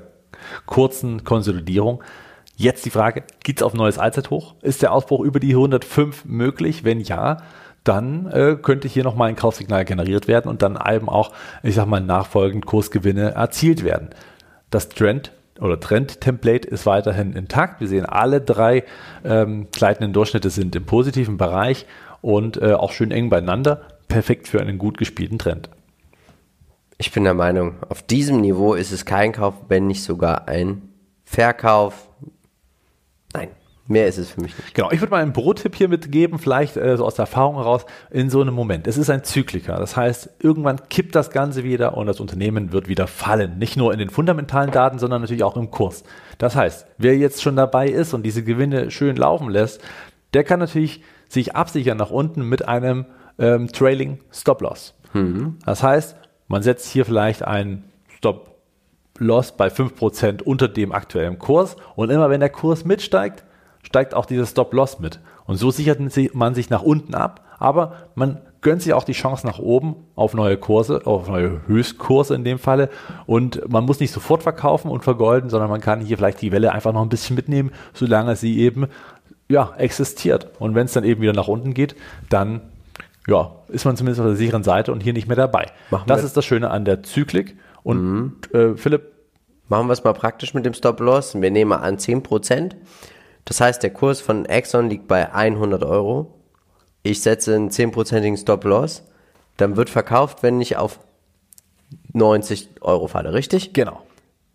kurzen 0.64 1.25
Konsolidierung. 1.25 2.02
Jetzt 2.56 2.84
die 2.84 2.90
Frage, 2.90 3.25
gibt 3.42 3.61
es 3.61 3.62
auf 3.62 3.75
ein 3.75 3.78
neues 3.78 3.99
Allzeithoch? 3.99 4.54
Ist 4.62 4.82
der 4.82 4.92
Ausbruch 4.92 5.20
über 5.20 5.40
die 5.40 5.54
105 5.54 6.25
möglich? 6.25 6.84
Wenn 6.84 7.00
ja, 7.00 7.38
dann 7.82 8.26
äh, 8.26 8.56
könnte 8.61 8.88
hier 8.88 9.04
nochmal 9.04 9.28
ein 9.28 9.37
Kaufsignal 9.37 9.84
generiert 9.84 10.28
werden 10.28 10.49
und 10.49 10.62
dann 10.62 10.78
eben 10.88 11.08
auch, 11.08 11.32
ich 11.62 11.75
sag 11.75 11.87
mal, 11.87 12.00
nachfolgend 12.00 12.64
Kursgewinne 12.64 13.32
erzielt 13.32 13.84
werden. 13.84 14.11
Das 14.70 14.88
Trend 14.88 15.32
oder 15.61 15.78
Trend-Template 15.78 16.66
ist 16.66 16.87
weiterhin 16.87 17.34
intakt. 17.34 17.80
Wir 17.80 17.88
sehen, 17.88 18.06
alle 18.06 18.40
drei 18.40 18.84
ähm, 19.25 19.68
gleitenden 19.70 20.12
Durchschnitte 20.12 20.50
sind 20.50 20.75
im 20.75 20.84
positiven 20.84 21.37
Bereich 21.37 21.87
und 22.23 22.61
äh, 22.61 22.73
auch 22.73 22.92
schön 22.92 23.11
eng 23.11 23.30
beieinander. 23.30 23.82
Perfekt 24.08 24.49
für 24.49 24.61
einen 24.61 24.78
gut 24.78 24.99
gespielten 24.99 25.38
Trend. 25.38 25.68
Ich 26.99 27.12
bin 27.12 27.25
der 27.25 27.34
Meinung, 27.34 27.75
auf 27.88 28.02
diesem 28.02 28.40
Niveau 28.40 28.75
ist 28.75 28.92
es 28.92 29.04
kein 29.04 29.32
Kauf, 29.32 29.54
wenn 29.68 29.87
nicht 29.87 30.04
sogar 30.04 30.49
ein 30.49 30.82
Verkauf. 31.25 32.08
Nein, 33.35 33.49
mehr 33.87 34.07
ist 34.07 34.17
es 34.19 34.31
für 34.31 34.41
mich 34.41 34.57
nicht. 34.57 34.75
Genau, 34.75 34.91
ich 34.91 35.00
würde 35.00 35.11
mal 35.11 35.23
einen 35.23 35.33
Pro-Tipp 35.33 35.75
hier 35.75 35.88
mitgeben, 35.88 36.38
vielleicht 36.38 36.76
äh, 36.76 36.97
so 36.97 37.05
aus 37.05 37.17
der 37.17 37.25
Erfahrung 37.25 37.57
heraus, 37.57 37.85
in 38.11 38.31
so 38.31 38.41
einem 38.41 38.55
Moment. 38.55 38.87
Es 38.87 38.97
ist 38.97 39.11
ein 39.11 39.25
Zykliker, 39.25 39.76
das 39.76 39.97
heißt, 39.97 40.31
irgendwann 40.38 40.88
kippt 40.88 41.14
das 41.14 41.31
Ganze 41.31 41.64
wieder 41.64 41.97
und 41.97 42.07
das 42.07 42.21
Unternehmen 42.21 42.73
wird 42.73 42.88
wieder 42.88 43.07
fallen. 43.07 43.59
Nicht 43.59 43.76
nur 43.76 43.93
in 43.93 43.99
den 43.99 44.09
fundamentalen 44.09 44.71
Daten, 44.71 44.99
sondern 44.99 45.21
natürlich 45.21 45.45
auch 45.45 45.57
im 45.57 45.71
Kurs. 45.71 46.05
Das 46.38 46.57
heißt, 46.57 46.87
wer 46.97 47.17
jetzt 47.17 47.43
schon 47.43 47.57
dabei 47.57 47.88
ist 47.88 48.14
und 48.14 48.23
diese 48.23 48.43
Gewinne 48.43 48.91
schön 48.91 49.17
laufen 49.17 49.50
lässt, 49.50 49.83
der 50.33 50.45
kann 50.45 50.61
natürlich 50.61 51.03
sich 51.29 51.55
absichern 51.55 51.99
nach 51.99 52.11
unten 52.11 52.49
mit 52.49 52.67
einem 52.67 53.07
ähm, 53.38 53.69
Trailing 53.69 54.21
Stop 54.33 54.62
Loss. 54.62 54.95
Das 55.64 55.83
heißt, 55.83 56.17
man 56.49 56.62
setzt 56.62 56.91
hier 56.91 57.05
vielleicht 57.05 57.45
einen 57.45 57.85
Stop 58.17 58.53
Loss 59.18 59.56
bei 59.56 59.68
5% 59.68 60.42
unter 60.42 60.68
dem 60.68 60.92
aktuellen 60.92 61.38
Kurs. 61.38 61.76
Und 61.97 62.11
immer 62.11 62.30
wenn 62.30 62.40
der 62.40 62.50
Kurs 62.50 62.85
mitsteigt, 62.85 63.44
steigt 63.83 64.14
auch 64.14 64.26
dieses 64.26 64.50
Stop-Loss 64.50 64.99
mit. 64.99 65.21
Und 65.47 65.56
so 65.56 65.71
sichert 65.71 66.00
man 66.35 66.54
sich 66.54 66.71
nach 66.71 66.83
unten 66.83 67.14
ab, 67.14 67.44
aber 67.59 67.94
man 68.14 68.40
gönnt 68.62 68.83
sich 68.83 68.94
auch 68.94 69.04
die 69.04 69.12
Chance 69.12 69.47
nach 69.47 69.59
oben 69.59 69.94
auf 70.16 70.33
neue 70.33 70.56
Kurse, 70.56 71.02
auf 71.04 71.28
neue 71.28 71.61
Höchstkurse 71.66 72.35
in 72.35 72.44
dem 72.44 72.59
Falle. 72.59 72.88
Und 73.26 73.68
man 73.71 73.85
muss 73.85 74.00
nicht 74.00 74.11
sofort 74.11 74.42
verkaufen 74.42 74.90
und 74.90 75.04
vergolden, 75.04 75.50
sondern 75.50 75.68
man 75.68 75.83
kann 75.83 76.00
hier 76.00 76.16
vielleicht 76.16 76.40
die 76.40 76.50
Welle 76.50 76.73
einfach 76.73 76.92
noch 76.92 77.02
ein 77.02 77.11
bisschen 77.11 77.37
mitnehmen, 77.37 77.73
solange 77.92 78.37
sie 78.37 78.59
eben 78.59 78.87
ja, 79.49 79.75
existiert. 79.76 80.49
Und 80.59 80.75
wenn 80.75 80.87
es 80.87 80.94
dann 80.94 81.04
eben 81.04 81.21
wieder 81.21 81.35
nach 81.35 81.49
unten 81.49 81.75
geht, 81.75 81.94
dann 82.30 82.62
ja, 83.26 83.52
ist 83.68 83.85
man 83.85 83.97
zumindest 83.97 84.21
auf 84.21 84.26
der 84.26 84.37
sicheren 84.37 84.64
Seite 84.64 84.92
und 84.92 85.02
hier 85.02 85.12
nicht 85.12 85.28
mehr 85.28 85.37
dabei. 85.37 85.66
Machen 85.90 86.04
das 86.06 86.25
ist 86.25 86.37
das 86.37 86.44
Schöne 86.44 86.71
an 86.71 86.85
der 86.85 87.02
Zyklik. 87.02 87.56
Und 87.85 88.53
äh, 88.53 88.76
Philipp, 88.76 89.14
Machen 89.69 89.88
wir 89.88 89.95
es 89.95 90.05
mal 90.05 90.12
praktisch 90.12 90.53
mit 90.55 90.67
dem 90.67 90.75
Stop-Loss. 90.75 91.41
Wir 91.41 91.50
nehmen 91.50 91.71
mal 91.71 91.79
an 91.79 91.97
10%. 91.97 92.73
Das 93.45 93.61
heißt, 93.61 93.83
der 93.83 93.91
Kurs 93.91 94.21
von 94.21 94.45
Exxon 94.47 94.91
liegt 94.91 95.09
bei 95.09 95.33
100 95.33 95.83
Euro. 95.85 96.35
Ich 97.03 97.23
setze 97.23 97.55
einen 97.55 97.71
10%igen 97.71 98.37
Stop-Loss. 98.37 99.05
Dann 99.57 99.76
wird 99.76 99.88
verkauft, 99.88 100.43
wenn 100.43 100.61
ich 100.61 100.76
auf 100.76 101.00
90 102.12 102.69
Euro 102.83 103.09
falle, 103.09 103.33
richtig? 103.33 103.73
genau. 103.73 104.03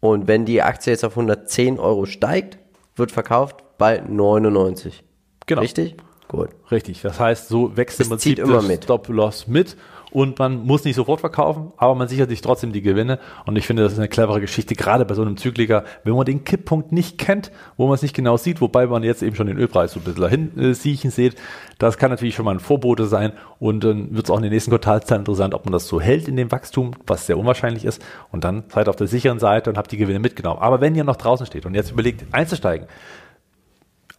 Und 0.02 0.28
wenn 0.28 0.46
die 0.46 0.62
Aktie 0.62 0.94
jetzt 0.94 1.04
auf 1.04 1.14
110 1.14 1.78
Euro 1.78 2.06
steigt, 2.06 2.58
wird 2.96 3.12
verkauft 3.12 3.64
bei 3.78 4.00
99. 4.00 5.04
Genau. 5.46 5.62
Richtig? 5.62 5.98
Gut. 6.30 6.50
Richtig. 6.70 7.02
Das 7.02 7.20
heißt, 7.20 7.50
so 7.50 7.76
wächst 7.76 8.00
Es 8.00 8.06
im 8.06 8.12
Prinzip 8.12 8.40
immer 8.40 8.62
mit. 8.62 8.84
Stop-Loss 8.84 9.48
mit 9.48 9.76
und 10.12 10.38
man 10.38 10.64
muss 10.64 10.84
nicht 10.84 10.96
sofort 10.96 11.20
verkaufen, 11.20 11.72
aber 11.78 11.96
man 11.96 12.08
sichert 12.08 12.30
sich 12.30 12.42
trotzdem 12.42 12.72
die 12.72 12.84
Gewinne. 12.84 13.18
Und 13.48 13.56
ich 13.56 13.66
finde, 13.66 13.82
das 13.82 13.94
ist 13.94 14.00
eine 14.00 14.10
clevere 14.10 14.40
Geschichte, 14.40 14.76
gerade 14.76 15.06
bei 15.06 15.16
so 15.16 15.24
einem 15.24 15.38
Zykliker, 15.38 15.86
wenn 16.04 16.14
man 16.14 16.26
den 16.26 16.44
Kipppunkt 16.44 16.92
nicht 16.92 17.18
kennt, 17.18 17.52
wo 17.78 17.88
man 17.88 17.96
es 17.96 18.04
nicht 18.04 18.16
genau 18.16 18.38
sieht, 18.38 18.62
wobei 18.62 18.86
man 18.86 19.02
jetzt 19.02 19.24
eben 19.24 19.36
schon 19.36 19.48
den 19.48 19.58
Ölpreis 19.58 19.94
so 19.94 20.00
ein 20.00 20.04
bisschen 20.04 20.22
dahin 20.22 20.58
äh, 20.60 20.74
siechen 20.76 21.10
sieht. 21.10 21.36
Das 21.80 21.98
kann 21.98 22.12
natürlich 22.12 22.36
schon 22.36 22.46
mal 22.46 22.52
ein 22.52 22.60
Vorbote 22.60 23.08
sein 23.08 23.34
und 23.58 23.84
dann 23.84 24.16
wird 24.16 24.26
es 24.26 24.30
auch 24.30 24.38
in 24.38 24.44
den 24.44 24.52
nächsten 24.52 24.70
Quartalszahlen 24.70 25.22
interessant, 25.22 25.56
ob 25.56 25.66
man 25.66 25.74
das 25.74 25.88
so 25.88 26.00
hält 26.00 26.28
in 26.28 26.36
dem 26.36 26.52
Wachstum, 26.52 26.92
was 27.08 27.26
sehr 27.26 27.40
unwahrscheinlich 27.40 27.86
ist. 27.86 28.04
Und 28.32 28.44
dann 28.44 28.66
seid 28.70 28.88
auf 28.88 28.96
der 28.96 29.08
sicheren 29.08 29.40
Seite 29.40 29.72
und 29.72 29.80
habt 29.80 29.92
die 29.92 29.98
Gewinne 29.98 30.20
mitgenommen. 30.20 30.62
Aber 30.62 30.80
wenn 30.80 30.94
ihr 30.94 31.04
noch 31.04 31.16
draußen 31.16 31.48
steht 31.48 31.66
und 31.66 31.74
jetzt 31.74 31.92
überlegt, 31.92 32.24
einzusteigen, 32.32 32.88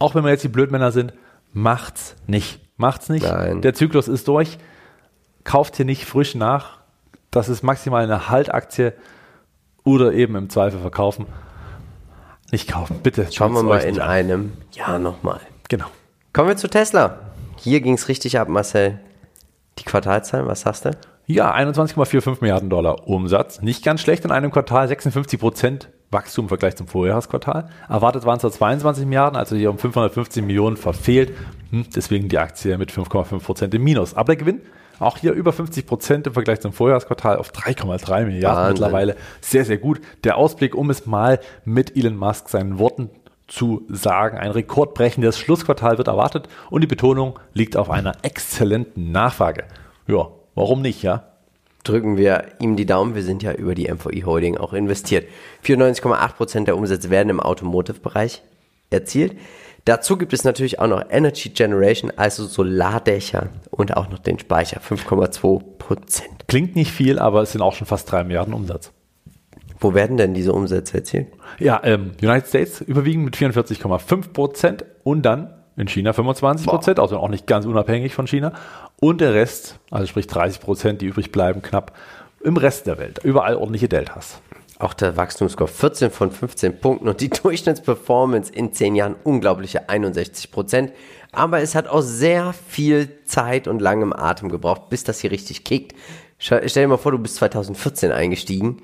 auch 0.01 0.17
wenn 0.17 0.25
wir 0.25 0.31
jetzt 0.31 0.43
die 0.43 0.49
Blödmänner 0.49 0.91
sind, 0.91 1.13
macht's 1.53 2.17
nicht. 2.27 2.61
Macht's 2.77 3.09
nicht. 3.09 3.25
Nein. 3.25 3.61
Der 3.63 3.75
Zyklus 3.75 4.09
ist 4.09 4.27
durch. 4.29 4.59
Kauft 5.45 5.77
hier 5.77 5.85
nicht 5.85 6.05
frisch 6.05 6.35
nach. 6.35 6.79
Das 7.31 7.49
ist 7.49 7.63
maximal 7.63 8.03
eine 8.03 8.29
Haltaktie 8.29 8.93
oder 9.85 10.13
eben 10.13 10.35
im 10.37 10.51
Zweifel 10.51 10.81
verkaufen. 10.81 11.27
Nicht 12.53 12.69
kaufen, 12.69 13.01
bitte. 13.03 13.29
Schauen 13.31 13.53
wir 13.53 13.63
mal 13.63 13.79
in 13.79 14.01
an. 14.01 14.09
einem 14.09 14.53
Jahr 14.73 14.99
nochmal. 14.99 15.41
Genau. 15.69 15.87
Kommen 16.33 16.49
wir 16.49 16.57
zu 16.57 16.69
Tesla. 16.69 17.19
Hier 17.57 17.81
ging 17.81 17.95
es 17.95 18.09
richtig 18.09 18.39
ab, 18.39 18.49
Marcel. 18.49 18.99
Die 19.79 19.85
Quartalzahlen, 19.85 20.47
was 20.47 20.63
sagst 20.63 20.85
du? 20.85 20.91
Ja, 21.27 21.55
21,45 21.55 22.39
Milliarden 22.41 22.71
Dollar 22.71 23.07
Umsatz. 23.07 23.63
Nicht 23.63 23.85
ganz 23.85 24.01
schlecht 24.01 24.25
in 24.25 24.33
einem 24.33 24.51
Quartal, 24.51 24.89
56 24.89 25.39
Prozent 25.39 25.89
Wachstum 26.11 26.47
im 26.47 26.49
Vergleich 26.49 26.77
zum 26.77 26.89
Vorjahresquartal. 26.89 27.69
Erwartet 27.89 28.25
waren 28.25 28.37
es 28.37 28.41
zwar 28.41 28.51
22 28.51 29.07
Milliarden, 29.07 29.37
also 29.37 29.55
hier 29.55 29.71
um 29.71 29.79
550 29.79 30.45
Millionen 30.45 30.77
verfehlt. 30.77 31.37
Hm, 31.71 31.87
deswegen 31.95 32.29
die 32.29 32.39
Aktie 32.39 32.77
mit 32.79 32.91
5,5 32.91 33.39
Prozent 33.41 33.75
im 33.75 33.85
Minus. 33.85 34.15
Aber 34.15 34.35
der 34.35 34.37
Gewinn 34.37 34.61
auch 34.99 35.17
hier 35.17 35.33
über 35.33 35.53
50 35.53 35.87
Prozent 35.87 36.27
im 36.27 36.35
Vergleich 36.35 36.61
zum 36.61 36.73
Vorjahresquartal 36.73 37.37
auf 37.39 37.53
3,3 37.53 38.27
Milliarden 38.27 38.59
Wahnsinn. 38.59 38.73
mittlerweile. 38.73 39.17
Sehr, 39.41 39.65
sehr 39.65 39.79
gut. 39.79 40.01
Der 40.25 40.37
Ausblick, 40.37 40.75
um 40.75 40.91
es 40.91 41.07
mal 41.07 41.41
mit 41.65 41.97
Elon 41.97 42.17
Musk 42.17 42.49
seinen 42.51 42.79
Worten 42.79 43.09
zu 43.47 43.87
sagen, 43.89 44.37
ein 44.37 44.51
rekordbrechendes 44.51 45.39
Schlussquartal 45.39 45.97
wird 45.99 46.09
erwartet 46.09 46.49
und 46.71 46.83
die 46.83 46.87
Betonung 46.87 47.39
liegt 47.55 47.77
auf 47.77 47.89
einer 47.89 48.13
exzellenten 48.23 49.11
Nachfrage. 49.11 49.65
Ja, 50.07 50.29
warum 50.55 50.83
nicht, 50.83 51.03
ja? 51.03 51.30
Drücken 51.85 52.17
wir 52.17 52.45
ihm 52.61 52.77
die 52.77 52.87
Daumen. 52.87 53.15
Wir 53.15 53.23
sind 53.23 53.43
ja 53.43 53.53
über 53.53 53.75
die 53.75 53.91
MVI 53.91 54.23
Holding 54.23 54.59
auch 54.59 54.73
investiert. 54.73 55.27
94,8% 55.65 56.65
der 56.65 56.77
Umsätze 56.77 57.11
werden 57.11 57.31
im 57.31 57.41
Automotive-Bereich 57.41 58.43
erzielt. 58.91 59.37
Dazu 59.87 60.19
gibt 60.19 60.33
es 60.33 60.45
natürlich 60.45 60.79
auch 60.79 60.89
noch 60.89 61.03
Energy 61.09 61.49
Generation, 61.51 62.13
also 62.17 62.45
Solardächer 62.45 63.49
und 63.71 63.97
auch 63.97 64.11
noch 64.11 64.19
den 64.19 64.39
Speicher, 64.39 64.81
5,2%. 64.81 66.23
Klingt 66.49 66.77
nicht 66.77 66.93
viel, 66.93 67.19
aber 67.19 67.43
es 67.43 67.53
sind 67.53 67.63
auch 67.63 67.73
schon 67.73 67.87
fast 67.87 68.11
drei 68.11 68.25
Milliarden 68.25 68.53
Umsatz. 68.53 68.93
Wo 69.79 69.95
werden 69.95 70.19
denn 70.19 70.35
diese 70.35 70.53
Umsätze 70.53 70.99
erzielt? 70.99 71.29
Ja, 71.59 71.81
ähm, 71.83 72.13
United 72.21 72.47
States 72.47 72.83
überwiegend 72.83 73.25
mit 73.25 73.37
44,5 73.37 74.33
Prozent 74.35 74.85
und 75.03 75.23
dann 75.23 75.55
in 75.77 75.89
China 75.89 76.13
25 76.13 76.67
Prozent, 76.67 77.01
also 77.01 77.19
auch 77.19 77.29
nicht 77.29 77.47
ganz 77.47 77.65
unabhängig 77.65 78.15
von 78.15 78.27
China. 78.27 78.53
Und 79.01 79.23
der 79.23 79.33
Rest, 79.33 79.79
also 79.91 80.07
sprich 80.07 80.27
30 80.27 80.61
Prozent, 80.61 81.01
die 81.01 81.07
übrig 81.07 81.33
bleiben, 81.33 81.63
knapp 81.63 81.97
im 82.43 82.59
Rest 82.59 82.87
der 82.87 82.99
Welt. 82.99 83.21
Überall 83.25 83.57
ordentliche 83.57 83.89
Deltas. 83.89 84.41
Auch 84.79 84.95
der 84.95 85.17
Wachstumsscore 85.17 85.69
14 85.69 86.11
von 86.11 86.31
15 86.31 86.81
Punkten 86.81 87.09
und 87.09 87.21
die 87.21 87.31
Durchschnittsperformance 87.31 88.53
in 88.53 88.73
10 88.73 88.95
Jahren 88.95 89.17
unglaubliche 89.25 89.89
61 89.89 90.51
Prozent. 90.51 90.93
Aber 91.33 91.61
es 91.61 91.75
hat 91.75 91.89
auch 91.89 92.03
sehr 92.03 92.53
viel 92.53 93.25
Zeit 93.25 93.69
und 93.69 93.81
langem 93.81 94.13
Atem 94.13 94.51
gebraucht, 94.51 94.91
bis 94.91 95.05
das 95.05 95.21
hier 95.21 95.31
richtig 95.31 95.65
kickt. 95.65 95.95
Stell 96.39 96.69
stell 96.69 96.85
dir 96.85 96.89
mal 96.89 96.97
vor, 96.97 97.13
du 97.13 97.19
bist 97.19 97.37
2014 97.37 98.13
eingestiegen. 98.13 98.83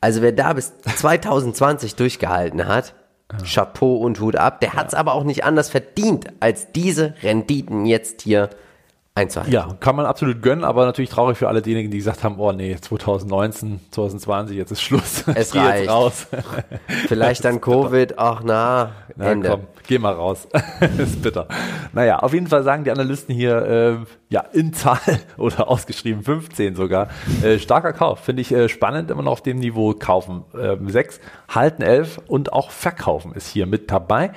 Also 0.00 0.22
wer 0.22 0.32
da 0.32 0.54
bis 0.54 0.72
2020 0.96 1.96
durchgehalten 1.96 2.66
hat, 2.66 2.94
Chapeau 3.44 3.96
und 3.96 4.20
Hut 4.20 4.36
ab. 4.36 4.60
Der 4.60 4.74
hat 4.74 4.88
es 4.88 4.94
aber 4.94 5.14
auch 5.14 5.24
nicht 5.24 5.44
anders 5.44 5.68
verdient, 5.68 6.26
als 6.40 6.72
diese 6.72 7.14
Renditen 7.22 7.86
jetzt 7.86 8.22
hier 8.22 8.50
einzuhalten. 9.16 9.52
Ja, 9.52 9.76
kann 9.78 9.94
man 9.94 10.06
absolut 10.06 10.42
gönnen, 10.42 10.64
aber 10.64 10.86
natürlich 10.86 11.08
traurig 11.10 11.38
für 11.38 11.46
alle 11.46 11.62
diejenigen, 11.62 11.88
die 11.92 11.98
gesagt 11.98 12.24
haben, 12.24 12.40
oh 12.40 12.50
nee, 12.50 12.74
2019, 12.74 13.78
2020, 13.92 14.56
jetzt 14.56 14.72
ist 14.72 14.82
Schluss. 14.82 15.22
Es 15.32 15.54
reicht. 15.54 15.88
raus. 15.88 16.26
Vielleicht 17.06 17.44
dann 17.44 17.60
Covid, 17.60 18.18
ach 18.18 18.42
na, 18.44 18.90
Na, 19.14 19.30
Ende. 19.30 19.50
komm, 19.50 19.60
geh 19.86 19.98
mal 20.00 20.14
raus. 20.14 20.48
ist 20.98 21.22
bitter. 21.22 21.46
Naja, 21.92 22.18
auf 22.18 22.32
jeden 22.34 22.48
Fall 22.48 22.64
sagen 22.64 22.82
die 22.82 22.90
Analysten 22.90 23.32
hier, 23.32 23.64
ähm, 23.64 24.06
ja, 24.30 24.40
in 24.52 24.72
Zahl 24.72 24.98
oder 25.36 25.68
ausgeschrieben 25.68 26.24
15 26.24 26.74
sogar. 26.74 27.06
Äh, 27.40 27.60
starker 27.60 27.92
Kauf. 27.92 28.18
Finde 28.18 28.42
ich 28.42 28.50
äh, 28.50 28.68
spannend, 28.68 29.12
immer 29.12 29.22
noch 29.22 29.32
auf 29.32 29.42
dem 29.42 29.60
Niveau 29.60 29.94
kaufen. 29.94 30.44
Ähm, 30.60 30.90
6, 30.90 31.20
halten 31.48 31.82
11 31.82 32.20
und 32.26 32.52
auch 32.52 32.72
verkaufen 32.72 33.32
ist 33.32 33.46
hier 33.46 33.66
mit 33.66 33.92
dabei. 33.92 34.32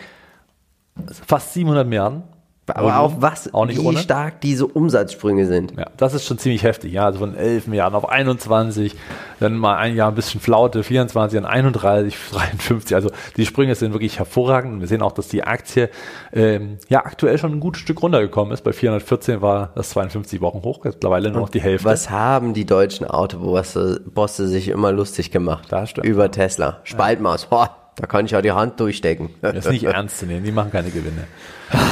Fast 1.25 1.55
700 1.55 1.87
Milliarden. 1.87 2.37
Aber 2.75 2.99
auch 2.99 3.13
was, 3.19 3.53
Auch 3.53 3.67
wie 3.69 3.80
ohne. 3.80 3.97
stark 3.99 4.41
diese 4.41 4.67
Umsatzsprünge 4.67 5.45
sind. 5.45 5.73
Ja, 5.77 5.86
das 5.95 6.13
ist 6.13 6.25
schon 6.25 6.38
ziemlich 6.38 6.63
heftig. 6.63 6.91
Ja, 6.91 7.06
also 7.06 7.19
von 7.19 7.36
11 7.36 7.67
Milliarden 7.67 7.95
auf 7.95 8.10
21, 8.10 8.95
dann 9.39 9.58
mal 9.58 9.77
ein 9.77 9.95
Jahr 9.95 10.10
ein 10.10 10.15
bisschen 10.15 10.41
Flaute, 10.41 10.84
24, 10.84 11.39
dann 11.39 11.49
31, 11.49 12.15
53. 12.32 12.95
Also 12.97 13.12
die 13.36 13.45
Sprünge 13.45 13.75
sind 13.75 13.93
wirklich 13.93 14.17
hervorragend. 14.17 14.73
Und 14.73 14.80
wir 14.82 14.88
sehen 14.88 15.01
auch, 15.01 15.12
dass 15.12 15.27
die 15.27 15.43
Aktie 15.43 15.89
ähm, 16.34 16.77
ja 16.89 17.06
aktuell 17.06 17.38
schon 17.38 17.51
ein 17.53 17.60
gutes 17.60 17.82
Stück 17.82 18.01
runtergekommen 18.01 18.53
ist. 18.53 18.63
Bei 18.63 18.73
414 18.73 19.41
war 19.41 19.71
das 19.75 19.89
52 19.89 20.41
Wochen 20.41 20.63
hoch, 20.63 20.84
mittlerweile 20.84 21.32
nur 21.32 21.41
noch 21.41 21.49
die 21.49 21.62
Hälfte. 21.62 21.88
Was 21.88 22.10
haben 22.10 22.53
die 22.53 22.65
deutschen 22.65 23.06
Autobosse 23.06 24.01
Bosse 24.06 24.47
sich 24.47 24.67
immer 24.69 24.91
lustig 24.91 25.32
gemacht? 25.32 25.67
Das 25.69 25.91
stimmt. 25.91 26.08
Über 26.08 26.32
Tesla. 26.32 26.80
Spaltmaß. 26.84 27.45
Boah, 27.47 27.75
da 27.95 28.08
kann 28.08 28.25
ich 28.25 28.36
auch 28.36 28.41
die 28.41 28.51
Hand 28.51 28.80
durchstecken. 28.80 29.30
Das 29.41 29.56
ist 29.56 29.69
nicht 29.69 29.84
ernst 29.84 30.19
zu 30.19 30.25
nehmen, 30.25 30.43
die 30.43 30.51
machen 30.51 30.71
keine 30.71 30.89
Gewinne. 30.89 31.27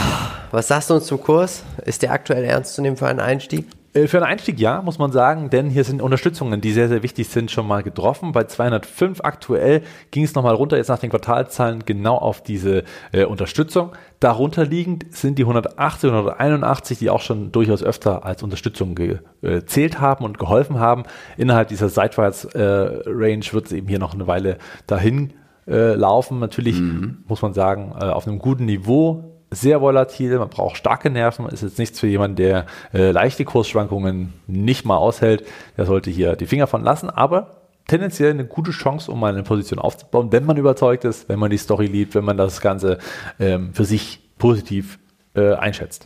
Was 0.52 0.68
sagst 0.68 0.90
du 0.90 0.96
uns 0.96 1.06
zum 1.06 1.22
Kurs? 1.22 1.64
Ist 1.86 2.02
der 2.02 2.12
aktuell 2.12 2.44
ernst 2.44 2.76
zu 2.76 2.82
nehmen 2.82 2.98
für 2.98 3.08
einen 3.08 3.20
Einstieg? 3.20 3.66
Äh, 3.96 4.08
Für 4.08 4.18
einen 4.18 4.26
Einstieg 4.26 4.60
ja, 4.60 4.82
muss 4.82 5.00
man 5.00 5.12
sagen, 5.12 5.50
denn 5.50 5.70
hier 5.70 5.84
sind 5.84 6.02
Unterstützungen, 6.02 6.62
die 6.62 6.72
sehr, 6.74 6.90
sehr 6.90 7.02
wichtig 7.02 7.30
sind, 7.30 7.50
schon 7.50 7.68
mal 7.68 7.82
getroffen. 7.82 8.34
Bei 8.34 8.44
205 8.44 9.22
aktuell 9.24 9.82
ging 10.12 10.24
es 10.24 10.36
nochmal 10.36 10.54
runter, 10.54 10.78
jetzt 10.78 10.90
nach 10.90 11.00
den 11.00 11.10
Quartalzahlen 11.10 11.86
genau 11.86 12.18
auf 12.18 12.44
diese 12.44 12.84
äh, 13.14 13.24
Unterstützung. 13.24 13.94
Darunter 14.20 14.66
liegend 14.66 15.06
sind 15.16 15.40
die 15.40 15.44
180 15.44 16.10
und 16.10 16.16
181, 16.16 17.00
die 17.00 17.10
auch 17.10 17.22
schon 17.22 17.52
durchaus 17.52 17.84
öfter 17.84 18.26
als 18.26 18.44
Unterstützung 18.44 18.96
gezählt 18.96 20.00
haben 20.02 20.26
und 20.26 20.40
geholfen 20.40 20.80
haben. 20.80 21.04
Innerhalb 21.38 21.70
dieser 21.70 21.90
Seitwärts-Range 21.90 23.46
wird 23.52 23.66
es 23.66 23.72
eben 23.72 23.88
hier 23.88 24.00
noch 24.00 24.14
eine 24.14 24.28
Weile 24.28 24.58
dahin 24.88 25.34
äh, 25.68 25.94
laufen. 25.94 26.40
Natürlich 26.40 26.82
muss 27.28 27.42
man 27.42 27.54
sagen, 27.54 27.94
äh, 28.00 28.06
auf 28.06 28.28
einem 28.28 28.40
guten 28.40 28.66
Niveau 28.66 29.35
sehr 29.56 29.82
volatil, 29.82 30.38
man 30.38 30.50
braucht 30.50 30.78
starke 30.78 31.10
Nerven, 31.10 31.48
ist 31.48 31.64
jetzt 31.64 31.80
nichts 31.80 32.00
für 32.00 32.08
jemanden, 32.08 32.36
der 32.36 32.66
äh, 32.94 33.12
leichte 33.12 33.46
Kursschwankungen 33.46 34.34
nicht 34.48 34.86
mal 34.86 34.98
aushält, 34.98 35.46
der 35.78 35.86
sollte 35.86 36.10
hier 36.10 36.36
die 36.36 36.46
Finger 36.46 36.68
von 36.68 36.84
lassen, 36.84 37.10
aber 37.10 37.62
tendenziell 37.88 38.32
eine 38.32 38.46
gute 38.46 38.72
Chance, 38.72 39.12
um 39.12 39.20
mal 39.20 39.34
eine 39.34 39.44
Position 39.44 39.80
aufzubauen, 39.80 40.32
wenn 40.32 40.46
man 40.46 40.58
überzeugt 40.58 41.06
ist, 41.06 41.30
wenn 41.30 41.40
man 41.40 41.52
die 41.52 41.58
Story 41.58 41.86
liebt, 41.86 42.16
wenn 42.16 42.26
man 42.26 42.38
das 42.38 42.62
Ganze 42.62 42.98
ähm, 43.40 43.74
für 43.74 43.86
sich 43.86 44.22
positiv 44.38 45.00
äh, 45.36 45.54
einschätzt. 45.54 46.06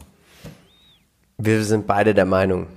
Wir 1.38 1.64
sind 1.64 1.88
beide 1.88 2.14
der 2.14 2.26
Meinung, 2.26 2.68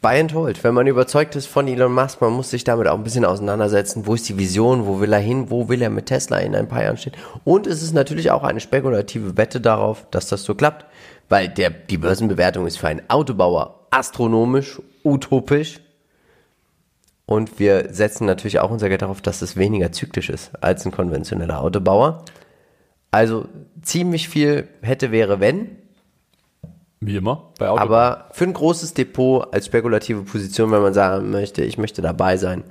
Buy 0.00 0.20
and 0.20 0.32
hold. 0.32 0.62
Wenn 0.62 0.74
man 0.74 0.86
überzeugt 0.86 1.34
ist 1.34 1.46
von 1.46 1.66
Elon 1.66 1.92
Musk, 1.92 2.20
man 2.20 2.32
muss 2.32 2.50
sich 2.50 2.62
damit 2.62 2.86
auch 2.86 2.96
ein 2.96 3.02
bisschen 3.02 3.24
auseinandersetzen. 3.24 4.06
Wo 4.06 4.14
ist 4.14 4.28
die 4.28 4.38
Vision? 4.38 4.86
Wo 4.86 5.00
will 5.00 5.12
er 5.12 5.18
hin? 5.18 5.50
Wo 5.50 5.68
will 5.68 5.82
er 5.82 5.90
mit 5.90 6.06
Tesla 6.06 6.38
in 6.38 6.54
ein 6.54 6.68
paar 6.68 6.84
Jahren 6.84 6.96
stehen? 6.96 7.14
Und 7.44 7.66
es 7.66 7.82
ist 7.82 7.94
natürlich 7.94 8.30
auch 8.30 8.44
eine 8.44 8.60
spekulative 8.60 9.36
Wette 9.36 9.60
darauf, 9.60 10.06
dass 10.10 10.28
das 10.28 10.44
so 10.44 10.54
klappt. 10.54 10.86
Weil 11.28 11.48
der, 11.48 11.70
die 11.70 11.98
Börsenbewertung 11.98 12.66
ist 12.66 12.78
für 12.78 12.88
einen 12.88 13.02
Autobauer 13.08 13.86
astronomisch, 13.90 14.80
utopisch. 15.04 15.80
Und 17.26 17.58
wir 17.58 17.92
setzen 17.92 18.24
natürlich 18.24 18.60
auch 18.60 18.70
unser 18.70 18.88
Geld 18.88 19.02
darauf, 19.02 19.20
dass 19.20 19.42
es 19.42 19.56
weniger 19.56 19.92
zyklisch 19.92 20.30
ist 20.30 20.52
als 20.62 20.86
ein 20.86 20.92
konventioneller 20.92 21.60
Autobauer. 21.60 22.24
Also 23.10 23.46
ziemlich 23.82 24.28
viel 24.28 24.68
hätte, 24.80 25.10
wäre, 25.10 25.40
wenn. 25.40 25.76
Wie 27.00 27.16
immer 27.16 27.52
bei 27.58 27.68
Auto. 27.68 27.80
Aber 27.80 28.26
für 28.32 28.44
ein 28.44 28.52
großes 28.52 28.94
Depot 28.94 29.46
als 29.52 29.66
spekulative 29.66 30.22
Position, 30.22 30.70
wenn 30.72 30.82
man 30.82 30.94
sagen 30.94 31.30
möchte, 31.30 31.62
ich 31.62 31.78
möchte 31.78 32.02
dabei 32.02 32.36
sein, 32.36 32.64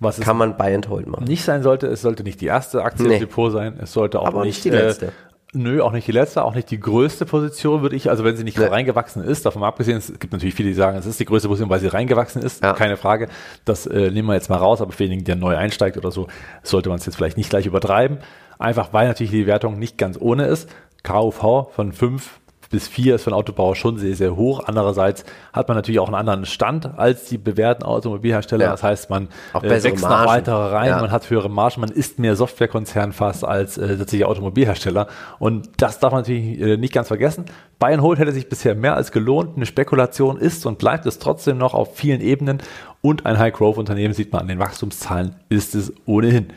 Was 0.00 0.18
kann 0.20 0.36
man 0.36 0.56
Buy 0.56 0.74
and 0.74 0.88
Hold 0.88 1.06
machen. 1.06 1.24
nicht 1.24 1.44
sein 1.44 1.62
sollte, 1.62 1.86
es 1.88 2.02
sollte 2.02 2.22
nicht 2.24 2.40
die 2.40 2.46
erste 2.46 2.82
Aktie 2.82 3.06
Nee. 3.06 3.14
im 3.14 3.20
Depot 3.20 3.52
sein. 3.52 3.78
Es 3.80 3.92
sollte 3.92 4.20
auch 4.20 4.26
Aber 4.26 4.44
nicht, 4.44 4.56
nicht 4.56 4.64
die 4.64 4.70
letzte. 4.70 5.06
Äh, 5.06 5.10
nö, 5.52 5.80
auch 5.82 5.92
nicht 5.92 6.06
die 6.08 6.12
letzte, 6.12 6.44
auch 6.44 6.54
nicht 6.54 6.70
die 6.70 6.80
größte 6.80 7.26
Position, 7.26 7.82
würde 7.82 7.94
ich, 7.96 8.10
also 8.10 8.22
wenn 8.24 8.36
sie 8.36 8.42
nicht 8.44 8.58
Nee. 8.58 8.66
reingewachsen 8.66 9.22
ist, 9.22 9.46
davon 9.46 9.60
mal 9.60 9.68
abgesehen, 9.68 9.98
es 9.98 10.12
gibt 10.18 10.32
natürlich 10.32 10.54
viele, 10.56 10.68
die 10.70 10.74
sagen, 10.74 10.98
es 10.98 11.06
ist 11.06 11.18
die 11.20 11.24
größte 11.24 11.48
Position, 11.48 11.70
weil 11.70 11.80
sie 11.80 11.86
reingewachsen 11.88 12.42
ist, 12.42 12.62
Ja. 12.62 12.72
keine 12.74 12.96
Frage. 12.96 13.28
Das 13.64 13.86
äh, 13.86 14.10
nehmen 14.10 14.26
wir 14.28 14.34
jetzt 14.34 14.50
mal 14.50 14.56
raus, 14.56 14.80
aber 14.80 14.90
für 14.92 14.98
denjenigen, 15.04 15.24
der 15.24 15.36
neu 15.36 15.56
einsteigt 15.56 15.96
oder 15.96 16.10
so, 16.10 16.26
sollte 16.64 16.88
man 16.90 16.98
es 16.98 17.06
jetzt 17.06 17.14
vielleicht 17.16 17.36
nicht 17.36 17.50
gleich 17.50 17.66
übertreiben. 17.66 18.18
Einfach 18.58 18.92
weil 18.92 19.06
natürlich 19.08 19.30
die 19.30 19.46
Wertung 19.46 19.78
nicht 19.78 19.96
ganz 19.98 20.18
ohne 20.20 20.46
ist. 20.46 20.68
KUV 21.04 21.70
von 21.72 21.92
5 21.92 22.40
bis 22.70 22.86
4 22.88 23.14
ist 23.14 23.24
für 23.24 23.30
einen 23.30 23.38
Autobauer 23.38 23.76
schon 23.76 23.98
sehr, 23.98 24.14
sehr 24.14 24.36
hoch. 24.36 24.62
Andererseits 24.66 25.24
hat 25.52 25.68
man 25.68 25.76
natürlich 25.76 26.00
auch 26.00 26.08
einen 26.08 26.14
anderen 26.16 26.44
Stand 26.44 26.98
als 26.98 27.24
die 27.24 27.38
bewährten 27.38 27.84
Automobilhersteller. 27.84 28.64
Ja. 28.66 28.70
Das 28.72 28.82
heißt, 28.82 29.10
man 29.10 29.28
äh, 29.54 29.62
wächst 29.70 30.02
noch 30.02 30.08
Margen. 30.10 30.26
weiter 30.30 30.54
rein, 30.54 30.88
Ja. 30.90 31.00
man 31.00 31.10
hat 31.10 31.28
höhere 31.30 31.48
Margen, 31.48 31.80
man 31.80 31.90
ist 31.90 32.18
mehr 32.18 32.36
Softwarekonzern 32.36 33.12
fast 33.12 33.44
als 33.44 33.78
äh, 33.78 33.96
tatsächlich 33.96 34.24
Automobilhersteller. 34.26 35.06
Und 35.38 35.70
das 35.78 35.98
darf 35.98 36.12
man 36.12 36.20
natürlich 36.22 36.60
äh, 36.60 36.76
nicht 36.76 36.92
ganz 36.92 37.08
vergessen. 37.08 37.46
And 37.80 38.02
Hold 38.02 38.18
hätte 38.18 38.32
sich 38.32 38.48
bisher 38.48 38.74
mehr 38.74 38.96
als 38.96 39.12
gelohnt. 39.12 39.56
Eine 39.56 39.64
Spekulation 39.66 40.36
ist 40.38 40.66
und 40.66 40.78
bleibt 40.78 41.06
es 41.06 41.18
trotzdem 41.18 41.58
noch 41.58 41.74
auf 41.74 41.96
vielen 41.96 42.20
Ebenen. 42.20 42.58
Und 43.00 43.24
ein 43.26 43.38
High-Growth-Unternehmen 43.38 44.12
sieht 44.14 44.32
man 44.32 44.42
an 44.42 44.48
den 44.48 44.58
Wachstumszahlen, 44.58 45.36
ist 45.48 45.74
es 45.74 45.92
ohnehin. 46.04 46.48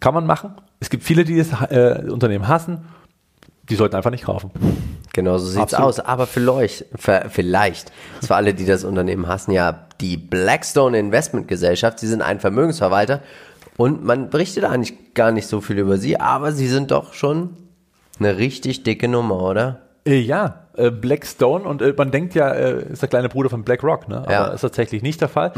Kann 0.00 0.14
man 0.14 0.26
machen. 0.26 0.54
Es 0.80 0.90
gibt 0.90 1.02
viele, 1.02 1.24
die 1.24 1.36
das 1.36 1.48
äh, 1.70 2.08
Unternehmen 2.10 2.46
hassen. 2.48 2.84
Die 3.68 3.74
sollten 3.74 3.96
einfach 3.96 4.10
nicht 4.10 4.24
kaufen. 4.24 4.50
Genau 5.14 5.38
so 5.38 5.46
sieht's 5.46 5.72
Absolut. 5.74 5.88
aus. 5.88 6.00
Aber 6.00 6.26
vielleicht, 6.26 6.82
ist 6.92 8.26
für 8.26 8.34
alle, 8.34 8.52
die 8.52 8.66
das 8.66 8.84
Unternehmen 8.84 9.26
hassen, 9.28 9.52
ja, 9.52 9.86
die 10.00 10.16
Blackstone 10.18 10.98
Investment 10.98 11.48
Gesellschaft, 11.48 11.98
sie 12.00 12.08
sind 12.08 12.20
ein 12.20 12.40
Vermögensverwalter 12.40 13.20
und 13.76 14.04
man 14.04 14.28
berichtet 14.28 14.64
eigentlich 14.64 15.14
gar 15.14 15.30
nicht 15.30 15.46
so 15.46 15.60
viel 15.60 15.78
über 15.78 15.96
sie, 15.96 16.20
aber 16.20 16.52
sie 16.52 16.66
sind 16.68 16.90
doch 16.90 17.14
schon 17.14 17.50
eine 18.18 18.36
richtig 18.36 18.82
dicke 18.82 19.08
Nummer, 19.08 19.40
oder? 19.42 19.80
Äh, 20.04 20.18
ja, 20.18 20.66
äh, 20.76 20.90
Blackstone 20.90 21.64
und 21.64 21.80
äh, 21.80 21.94
man 21.96 22.10
denkt 22.10 22.34
ja, 22.34 22.50
ist 22.50 23.00
der 23.02 23.08
kleine 23.08 23.28
Bruder 23.28 23.48
von 23.50 23.62
BlackRock, 23.64 24.08
ne? 24.08 24.18
aber 24.18 24.32
Ja. 24.32 24.46
ist 24.48 24.60
tatsächlich 24.62 25.02
nicht 25.02 25.20
der 25.20 25.28
Fall. 25.28 25.52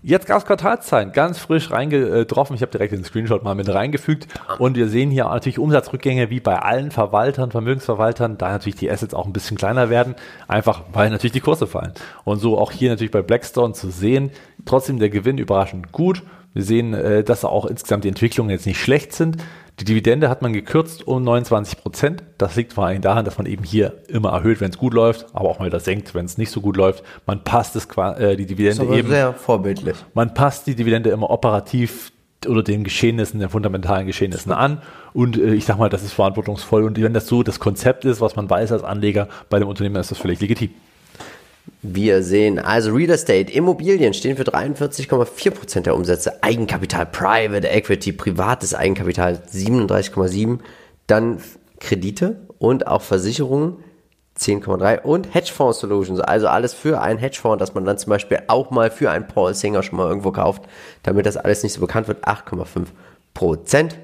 Jetzt 0.00 0.26
gab 0.26 0.38
es 0.38 0.46
Quartalszahlen, 0.46 1.10
ganz 1.10 1.40
frisch 1.40 1.72
reingetroffen. 1.72 2.54
Ich 2.54 2.62
habe 2.62 2.70
direkt 2.70 2.92
den 2.92 3.02
Screenshot 3.02 3.42
mal 3.42 3.56
mit 3.56 3.68
reingefügt. 3.68 4.28
Und 4.58 4.76
wir 4.76 4.88
sehen 4.88 5.10
hier 5.10 5.24
natürlich 5.24 5.58
Umsatzrückgänge 5.58 6.30
wie 6.30 6.38
bei 6.38 6.56
allen 6.56 6.92
Verwaltern, 6.92 7.50
Vermögensverwaltern, 7.50 8.38
da 8.38 8.50
natürlich 8.50 8.76
die 8.76 8.88
Assets 8.88 9.12
auch 9.12 9.26
ein 9.26 9.32
bisschen 9.32 9.56
kleiner 9.56 9.90
werden, 9.90 10.14
einfach 10.46 10.82
weil 10.92 11.10
natürlich 11.10 11.32
die 11.32 11.40
Kurse 11.40 11.66
fallen. 11.66 11.94
Und 12.22 12.38
so 12.38 12.58
auch 12.58 12.70
hier 12.70 12.90
natürlich 12.90 13.10
bei 13.10 13.22
Blackstone 13.22 13.74
zu 13.74 13.90
sehen, 13.90 14.30
trotzdem 14.64 15.00
der 15.00 15.10
Gewinn 15.10 15.36
überraschend 15.36 15.90
gut. 15.90 16.22
Wir 16.54 16.62
sehen, 16.62 16.94
äh, 16.94 17.24
dass 17.24 17.44
auch 17.44 17.66
insgesamt 17.66 18.04
die 18.04 18.08
Entwicklungen 18.08 18.50
jetzt 18.50 18.66
nicht 18.66 18.80
schlecht 18.80 19.12
sind. 19.12 19.38
Die 19.80 19.84
Dividende 19.84 20.28
hat 20.28 20.42
man 20.42 20.52
gekürzt 20.52 21.06
um 21.06 21.22
29 21.22 21.78
Prozent. 21.78 22.24
Das 22.36 22.56
liegt 22.56 22.72
vor 22.72 22.86
allem 22.86 23.00
daran, 23.00 23.24
dass 23.24 23.38
man 23.38 23.46
eben 23.46 23.62
hier 23.62 23.94
immer 24.08 24.30
erhöht, 24.30 24.60
wenn 24.60 24.70
es 24.70 24.78
gut 24.78 24.92
läuft, 24.92 25.26
aber 25.32 25.48
auch 25.48 25.60
mal 25.60 25.66
wieder 25.66 25.78
senkt, 25.78 26.14
wenn 26.14 26.24
es 26.24 26.36
nicht 26.36 26.50
so 26.50 26.60
gut 26.60 26.76
läuft. 26.76 27.04
Man 27.26 27.44
passt 27.44 27.76
es, 27.76 27.86
äh, 27.96 28.36
die 28.36 28.46
Dividende 28.46 28.84
eben 28.96 29.08
sehr 29.08 29.32
vorbildlich. 29.34 29.96
man 30.14 30.34
passt 30.34 30.66
die 30.66 30.74
Dividende 30.74 31.10
immer 31.10 31.30
operativ 31.30 32.12
oder 32.46 32.62
den 32.62 32.84
Geschehnissen, 32.84 33.40
den 33.40 33.48
fundamentalen 33.48 34.06
Geschehnissen 34.06 34.52
an. 34.52 34.82
Und 35.12 35.38
äh, 35.38 35.54
ich 35.54 35.64
sag 35.64 35.78
mal, 35.78 35.88
das 35.88 36.02
ist 36.02 36.12
verantwortungsvoll. 36.12 36.84
Und 36.84 37.00
wenn 37.00 37.14
das 37.14 37.26
so 37.26 37.42
das 37.42 37.60
Konzept 37.60 38.04
ist, 38.04 38.20
was 38.20 38.36
man 38.36 38.50
weiß 38.50 38.72
als 38.72 38.82
Anleger 38.82 39.28
bei 39.48 39.58
dem 39.58 39.68
Unternehmen, 39.68 39.96
ist 39.96 40.10
das 40.10 40.18
völlig 40.18 40.40
legitim. 40.40 40.70
Wir 41.82 42.22
sehen 42.22 42.58
also 42.58 42.92
Real 42.92 43.10
Estate, 43.10 43.52
Immobilien 43.52 44.14
stehen 44.14 44.36
für 44.36 44.44
43,4 44.44 45.50
Prozent 45.50 45.86
der 45.86 45.94
Umsätze, 45.94 46.42
Eigenkapital, 46.42 47.06
Private 47.06 47.68
Equity, 47.68 48.12
privates 48.12 48.74
Eigenkapital 48.74 49.42
37,7%, 49.52 50.58
dann 51.06 51.38
Kredite 51.80 52.36
und 52.58 52.86
auch 52.86 53.02
Versicherungen 53.02 53.76
10,3% 54.38 55.02
und 55.02 55.34
Hedgefonds 55.34 55.80
Solutions, 55.80 56.20
also 56.20 56.46
alles 56.48 56.74
für 56.74 57.00
einen 57.00 57.18
Hedgefonds, 57.18 57.58
dass 57.58 57.74
man 57.74 57.84
dann 57.84 57.98
zum 57.98 58.10
Beispiel 58.10 58.40
auch 58.46 58.70
mal 58.70 58.90
für 58.90 59.10
einen 59.10 59.26
Paul 59.26 59.54
Singer 59.54 59.82
schon 59.82 59.98
mal 59.98 60.08
irgendwo 60.08 60.30
kauft, 60.32 60.62
damit 61.02 61.26
das 61.26 61.36
alles 61.36 61.62
nicht 61.62 61.72
so 61.72 61.80
bekannt 61.80 62.08
wird, 62.08 62.24
8,5%. 62.24 62.86
Prozent. 63.34 63.96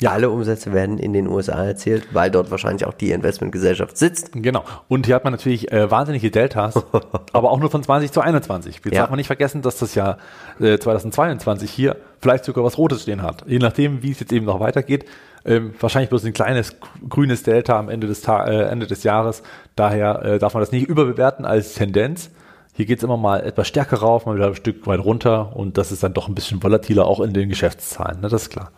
Ja. 0.00 0.12
Alle 0.12 0.30
Umsätze 0.30 0.72
werden 0.72 0.98
in 0.98 1.12
den 1.12 1.26
USA 1.26 1.64
erzielt, 1.64 2.08
weil 2.12 2.30
dort 2.30 2.50
wahrscheinlich 2.52 2.84
auch 2.86 2.94
die 2.94 3.10
Investmentgesellschaft 3.10 3.96
sitzt. 3.96 4.30
Genau. 4.32 4.62
Und 4.86 5.06
hier 5.06 5.16
hat 5.16 5.24
man 5.24 5.32
natürlich 5.32 5.72
äh, 5.72 5.90
wahnsinnige 5.90 6.30
Deltas, 6.30 6.74
aber 7.32 7.50
auch 7.50 7.58
nur 7.58 7.70
von 7.70 7.82
20 7.82 8.12
zu 8.12 8.20
21. 8.20 8.76
Jetzt 8.76 8.94
Ja. 8.94 9.00
darf 9.02 9.10
man 9.10 9.16
nicht 9.16 9.26
vergessen, 9.26 9.60
dass 9.62 9.78
das 9.78 9.94
Jahr 9.96 10.18
äh, 10.60 10.78
2022 10.78 11.70
hier 11.70 11.96
vielleicht 12.20 12.44
sogar 12.44 12.62
was 12.64 12.78
Rotes 12.78 13.02
stehen 13.02 13.22
hat. 13.22 13.44
Je 13.48 13.58
nachdem, 13.58 14.02
wie 14.02 14.12
es 14.12 14.20
jetzt 14.20 14.32
eben 14.32 14.46
noch 14.46 14.60
weitergeht. 14.60 15.04
Ähm, 15.44 15.72
wahrscheinlich 15.80 16.10
bloß 16.10 16.24
ein 16.24 16.32
kleines 16.32 16.76
grünes 17.08 17.42
Delta 17.42 17.78
am 17.78 17.88
Ende 17.88 18.06
des, 18.06 18.20
Ta 18.22 18.44
äh, 18.46 18.64
Ende 18.70 18.86
des 18.86 19.02
Jahres. 19.02 19.42
Daher 19.76 20.22
äh, 20.24 20.38
darf 20.38 20.54
man 20.54 20.60
das 20.62 20.72
nicht 20.72 20.88
überbewerten 20.88 21.44
als 21.44 21.74
Tendenz. 21.74 22.30
Hier 22.74 22.86
geht 22.86 22.98
es 22.98 23.04
immer 23.04 23.16
mal 23.16 23.40
etwas 23.40 23.66
stärker 23.66 23.96
rauf, 23.98 24.26
mal 24.26 24.36
wieder 24.36 24.46
ein 24.48 24.54
Stück 24.54 24.86
weit 24.86 25.00
runter 25.00 25.56
und 25.56 25.78
das 25.78 25.90
ist 25.90 26.02
dann 26.04 26.12
doch 26.14 26.28
ein 26.28 26.34
bisschen 26.34 26.62
volatiler 26.62 27.06
auch 27.06 27.20
in 27.20 27.32
den 27.32 27.48
Geschäftszahlen. 27.48 28.20
Ne? 28.20 28.28
Das 28.28 28.42
ist 28.42 28.50
klar. 28.50 28.70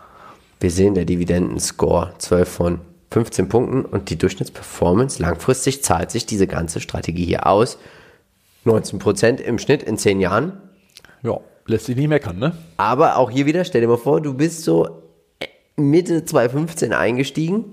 Wir 0.60 0.70
sehen 0.70 0.94
der 0.94 1.06
Dividendenscore 1.06 2.12
12 2.18 2.48
von 2.48 2.80
15 3.10 3.48
Punkten 3.48 3.84
und 3.86 4.10
die 4.10 4.18
Durchschnittsperformance 4.18 5.20
langfristig 5.20 5.82
zahlt 5.82 6.10
sich 6.10 6.26
diese 6.26 6.46
ganze 6.46 6.80
Strategie 6.80 7.24
hier 7.24 7.46
aus. 7.46 7.78
19% 8.66 9.40
im 9.40 9.58
Schnitt 9.58 9.82
in 9.82 9.96
10 9.96 10.20
Jahren. 10.20 10.60
Ja, 11.22 11.40
lässt 11.64 11.86
sich 11.86 11.96
nicht 11.96 12.08
meckern, 12.08 12.38
ne? 12.38 12.52
Aber 12.76 13.16
auch 13.16 13.30
hier 13.30 13.46
wieder, 13.46 13.64
stell 13.64 13.80
dir 13.80 13.88
mal 13.88 13.96
vor, 13.96 14.20
du 14.20 14.34
bist 14.34 14.62
so 14.62 15.02
Mitte 15.76 16.26
2015 16.26 16.92
eingestiegen. 16.92 17.72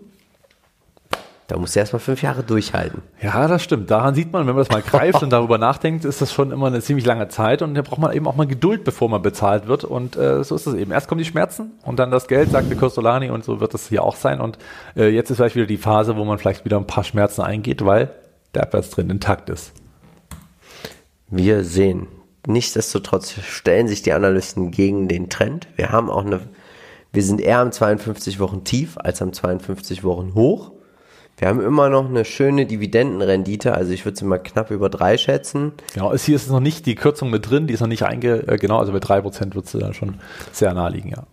Da 1.47 1.57
musst 1.57 1.75
du 1.75 1.79
erstmal 1.79 2.01
fünf 2.01 2.21
Jahre 2.21 2.43
durchhalten. 2.43 3.01
Ja, 3.21 3.47
das 3.47 3.63
stimmt. 3.63 3.89
Daran 3.89 4.13
sieht 4.15 4.33
man, 4.33 4.45
wenn 4.47 4.55
man 4.55 4.65
das 4.65 4.69
mal 4.69 4.81
greift 4.81 5.23
und 5.23 5.29
darüber 5.29 5.57
nachdenkt, 5.57 6.03
ist 6.03 6.21
das 6.21 6.33
schon 6.33 6.51
immer 6.51 6.67
eine 6.67 6.81
ziemlich 6.81 7.05
lange 7.05 7.29
Zeit 7.29 7.61
und 7.61 7.73
da 7.73 7.81
braucht 7.83 8.01
man 8.01 8.11
eben 8.11 8.27
auch 8.27 8.35
mal 8.35 8.47
Geduld, 8.47 8.83
bevor 8.83 9.07
man 9.07 9.21
bezahlt 9.21 9.65
wird 9.65 9.85
und 9.85 10.17
äh, 10.17 10.43
so 10.43 10.55
ist 10.55 10.67
es 10.67 10.73
eben. 10.73 10.91
Erst 10.91 11.07
kommen 11.07 11.19
die 11.19 11.25
Schmerzen 11.25 11.71
und 11.83 11.99
dann 11.99 12.11
das 12.11 12.27
Geld, 12.27 12.51
sagte 12.51 12.75
Costolani 12.75 13.29
und 13.29 13.45
so 13.45 13.61
wird 13.61 13.73
das 13.73 13.87
hier 13.87 14.03
auch 14.03 14.17
sein 14.17 14.41
und 14.41 14.57
äh, 14.97 15.07
jetzt 15.07 15.29
ist 15.29 15.37
vielleicht 15.37 15.55
wieder 15.55 15.67
die 15.67 15.77
Phase, 15.77 16.17
wo 16.17 16.25
man 16.25 16.37
vielleicht 16.37 16.65
wieder 16.65 16.77
ein 16.77 16.87
paar 16.87 17.05
Schmerzen 17.05 17.41
eingeht, 17.41 17.85
weil 17.85 18.11
der 18.53 18.63
Abwärtstrend 18.63 19.09
intakt 19.09 19.49
ist. 19.49 19.71
Wir 21.29 21.63
sehen, 21.63 22.07
nichtsdestotrotz 22.45 23.31
stellen 23.41 23.87
sich 23.87 24.01
die 24.01 24.11
Analysten 24.11 24.71
gegen 24.71 25.07
den 25.07 25.29
Trend. 25.29 25.69
Wir 25.77 25.93
haben 25.93 26.09
auch 26.09 26.25
eine, 26.25 26.41
wir 27.13 27.23
sind 27.23 27.39
eher 27.39 27.59
am 27.59 27.71
52 27.71 28.41
Wochen 28.41 28.65
tief 28.65 28.97
als 28.97 29.21
am 29.21 29.31
52 29.31 30.03
Wochen 30.03 30.33
hoch. 30.33 30.71
Wir 31.37 31.49
haben 31.49 31.61
immer 31.61 31.89
noch 31.89 32.09
eine 32.09 32.25
schöne 32.25 32.65
Dividendenrendite, 32.65 33.75
also 33.75 33.91
ich 33.91 34.03
würde 34.05 34.17
sie 34.17 34.25
mal 34.25 34.39
knapp 34.39 34.71
über 34.71 34.89
drei 34.89 35.17
schätzen. 35.17 35.73
Genau, 35.93 36.11
ist 36.11 36.25
hier 36.25 36.35
ist 36.35 36.49
noch 36.49 36.59
nicht 36.59 36.87
die 36.87 36.95
Kürzung 36.95 37.29
mit 37.29 37.47
drin, 37.47 37.67
die 37.67 37.75
ist 37.75 37.79
noch 37.79 37.87
nicht 37.87 38.03
einge, 38.03 38.47
äh, 38.47 38.57
genau, 38.57 38.79
also 38.79 38.91
bei 38.91 38.97
3% 38.97 39.53
wird 39.53 39.67
sie 39.67 39.77
dann 39.77 39.93
schon 39.93 40.15
sehr 40.51 40.73
nahe 40.73 40.89
liegen, 40.89 41.09
ja. 41.09 41.27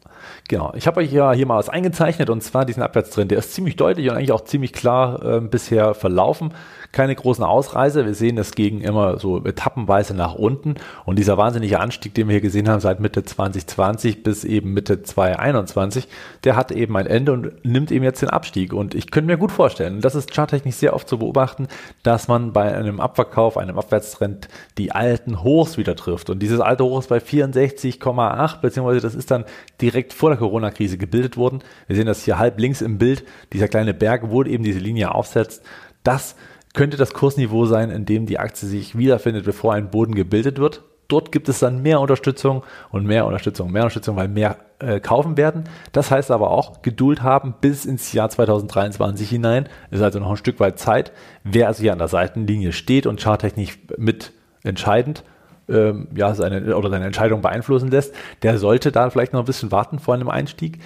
Genau, 0.46 0.74
ich 0.76 0.86
habe 0.86 1.00
euch 1.00 1.10
ja 1.10 1.32
hier 1.32 1.46
mal 1.46 1.56
was 1.56 1.70
eingezeichnet 1.70 2.28
und 2.28 2.42
zwar 2.42 2.66
diesen 2.66 2.82
Abwärtstrend, 2.82 3.30
der 3.30 3.38
ist 3.38 3.54
ziemlich 3.54 3.76
deutlich 3.76 4.10
und 4.10 4.16
eigentlich 4.16 4.32
auch 4.32 4.44
ziemlich 4.44 4.74
klar 4.74 5.22
äh, 5.22 5.40
bisher 5.40 5.94
verlaufen. 5.94 6.52
Keine 6.94 7.16
großen 7.16 7.42
Ausreißer, 7.42 8.06
wir 8.06 8.14
sehen 8.14 8.36
das 8.36 8.52
gegen 8.52 8.80
immer 8.80 9.18
so 9.18 9.44
etappenweise 9.44 10.14
nach 10.14 10.36
unten 10.36 10.76
und 11.04 11.18
dieser 11.18 11.36
wahnsinnige 11.36 11.80
Anstieg, 11.80 12.14
den 12.14 12.28
wir 12.28 12.34
hier 12.34 12.40
gesehen 12.40 12.68
haben 12.68 12.78
seit 12.78 13.00
Mitte 13.00 13.24
2020 13.24 14.22
bis 14.22 14.44
eben 14.44 14.74
Mitte 14.74 15.02
2021, 15.02 16.06
der 16.44 16.54
hat 16.54 16.70
eben 16.70 16.96
ein 16.96 17.08
Ende 17.08 17.32
und 17.32 17.64
nimmt 17.64 17.90
eben 17.90 18.04
jetzt 18.04 18.22
den 18.22 18.30
Abstieg 18.30 18.72
und 18.72 18.94
ich 18.94 19.10
könnte 19.10 19.26
mir 19.26 19.38
gut 19.38 19.50
vorstellen, 19.50 20.02
das 20.02 20.14
ist 20.14 20.32
charttechnisch 20.32 20.76
sehr 20.76 20.94
oft 20.94 21.08
zu 21.08 21.18
beobachten, 21.18 21.66
dass 22.04 22.28
man 22.28 22.52
bei 22.52 22.72
einem 22.72 23.00
Abverkauf, 23.00 23.58
einem 23.58 23.76
Abwärtstrend 23.76 24.46
die 24.78 24.92
alten 24.92 25.42
Hochs 25.42 25.76
wieder 25.76 25.96
trifft 25.96 26.30
und 26.30 26.38
dieses 26.38 26.60
alte 26.60 26.84
Hoch 26.84 27.00
ist 27.00 27.08
bei 27.08 27.18
64,8 27.18 28.60
beziehungsweise 28.60 29.00
das 29.00 29.16
ist 29.16 29.32
dann 29.32 29.46
direkt 29.80 30.12
vor 30.12 30.30
der 30.30 30.38
Corona-Krise 30.38 30.96
gebildet 30.96 31.36
worden. 31.36 31.58
Wir 31.88 31.96
sehen 31.96 32.06
das 32.06 32.24
hier 32.24 32.38
halb 32.38 32.60
links 32.60 32.82
im 32.82 32.98
Bild, 32.98 33.24
dieser 33.52 33.66
kleine 33.66 33.94
Berg, 33.94 34.30
wo 34.30 34.44
eben 34.44 34.62
diese 34.62 34.78
Linie 34.78 35.12
aufsetzt. 35.12 35.64
Das 36.04 36.36
könnte 36.74 36.98
das 36.98 37.14
Kursniveau 37.14 37.64
sein, 37.64 37.90
in 37.90 38.04
dem 38.04 38.26
die 38.26 38.38
Aktie 38.38 38.68
sich 38.68 38.98
wiederfindet, 38.98 39.44
bevor 39.44 39.72
ein 39.72 39.90
Boden 39.90 40.14
gebildet 40.14 40.58
wird. 40.58 40.82
Dort 41.08 41.32
gibt 41.32 41.48
es 41.48 41.60
dann 41.60 41.82
mehr 41.82 42.00
Unterstützung 42.00 42.62
und 42.90 43.06
mehr 43.06 43.26
Unterstützung, 43.26 43.70
mehr 43.70 43.82
Unterstützung, 43.82 44.16
weil 44.16 44.28
mehr 44.28 44.56
äh, 44.80 45.00
kaufen 45.00 45.36
werden. 45.36 45.64
Das 45.92 46.10
heißt 46.10 46.30
aber 46.30 46.50
auch 46.50 46.82
Geduld 46.82 47.22
haben 47.22 47.54
bis 47.60 47.84
ins 47.84 48.12
Jahr 48.12 48.30
2023 48.30 49.28
hinein. 49.28 49.68
Ist 49.90 50.02
also 50.02 50.18
noch 50.18 50.30
ein 50.30 50.36
Stück 50.36 50.60
weit 50.60 50.78
Zeit. 50.78 51.12
Wer 51.44 51.68
also 51.68 51.82
hier 51.82 51.92
an 51.92 51.98
der 51.98 52.08
Seitenlinie 52.08 52.72
steht 52.72 53.06
und 53.06 53.20
charttechnisch 53.20 53.78
mit 53.96 54.32
entscheidend 54.62 55.24
ähm, 55.68 56.08
ja, 56.14 56.34
seine, 56.34 56.76
oder 56.76 56.90
seine 56.90 57.06
Entscheidung 57.06 57.42
beeinflussen 57.42 57.90
lässt, 57.90 58.14
der 58.42 58.58
sollte 58.58 58.92
da 58.92 59.10
vielleicht 59.10 59.32
noch 59.32 59.40
ein 59.40 59.46
bisschen 59.46 59.72
warten 59.72 59.98
vor 59.98 60.14
einem 60.14 60.28
Einstieg. 60.28 60.78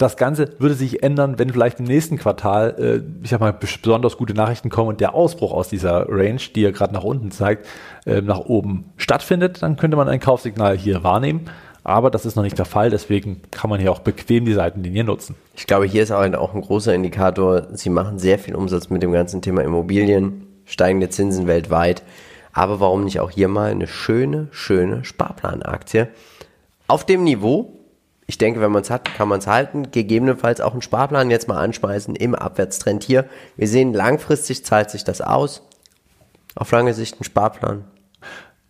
Das 0.00 0.16
Ganze 0.16 0.54
würde 0.58 0.74
sich 0.74 1.02
ändern, 1.02 1.38
wenn 1.38 1.50
vielleicht 1.50 1.78
im 1.78 1.84
nächsten 1.84 2.16
Quartal, 2.16 2.74
äh, 2.78 3.22
ich 3.22 3.28
sag 3.28 3.40
mal, 3.40 3.52
besonders 3.52 4.16
gute 4.16 4.32
Nachrichten 4.32 4.70
kommen 4.70 4.88
und 4.88 5.00
der 5.00 5.14
Ausbruch 5.14 5.52
aus 5.52 5.68
dieser 5.68 6.08
Range, 6.08 6.40
die 6.54 6.64
er 6.64 6.72
gerade 6.72 6.94
nach 6.94 7.04
unten 7.04 7.30
zeigt, 7.30 7.66
äh, 8.06 8.22
nach 8.22 8.38
oben 8.38 8.86
stattfindet. 8.96 9.60
Dann 9.60 9.76
könnte 9.76 9.98
man 9.98 10.08
ein 10.08 10.18
Kaufsignal 10.18 10.78
hier 10.78 11.04
wahrnehmen. 11.04 11.50
Aber 11.84 12.10
das 12.10 12.24
ist 12.24 12.34
noch 12.34 12.42
nicht 12.42 12.56
der 12.56 12.64
Fall, 12.64 12.88
deswegen 12.88 13.42
kann 13.50 13.68
man 13.68 13.78
hier 13.78 13.92
auch 13.92 13.98
bequem 13.98 14.46
die 14.46 14.54
Seitenlinie 14.54 15.04
nutzen. 15.04 15.34
Ich 15.54 15.66
glaube, 15.66 15.84
hier 15.84 16.02
ist 16.02 16.12
auch 16.12 16.20
ein 16.20 16.32
großer 16.32 16.94
Indikator. 16.94 17.66
Sie 17.74 17.90
machen 17.90 18.18
sehr 18.18 18.38
viel 18.38 18.54
Umsatz 18.54 18.88
mit 18.88 19.02
dem 19.02 19.12
ganzen 19.12 19.42
Thema 19.42 19.62
Immobilien, 19.62 20.46
steigende 20.64 21.10
Zinsen 21.10 21.46
weltweit. 21.46 22.02
Aber 22.54 22.80
warum 22.80 23.04
nicht 23.04 23.20
auch 23.20 23.30
hier 23.30 23.48
mal 23.48 23.70
eine 23.70 23.86
schöne, 23.86 24.48
schöne 24.50 25.04
Sparplanaktie 25.04 26.06
auf 26.86 27.04
dem 27.04 27.22
Niveau? 27.24 27.79
Ich 28.30 28.38
denke, 28.38 28.60
wenn 28.60 28.70
man 28.70 28.82
es 28.82 28.90
hat, 28.90 29.12
kann 29.16 29.26
man 29.26 29.40
es 29.40 29.48
halten. 29.48 29.90
Gegebenenfalls 29.90 30.60
auch 30.60 30.70
einen 30.70 30.82
Sparplan 30.82 31.32
jetzt 31.32 31.48
mal 31.48 31.58
anschmeißen 31.58 32.14
im 32.14 32.36
Abwärtstrend 32.36 33.02
hier. 33.02 33.24
Wir 33.56 33.66
sehen, 33.66 33.92
langfristig 33.92 34.64
zahlt 34.64 34.88
sich 34.88 35.02
das 35.02 35.20
aus. 35.20 35.66
Auf 36.54 36.70
lange 36.70 36.94
Sicht 36.94 37.20
ein 37.20 37.24
Sparplan. 37.24 37.86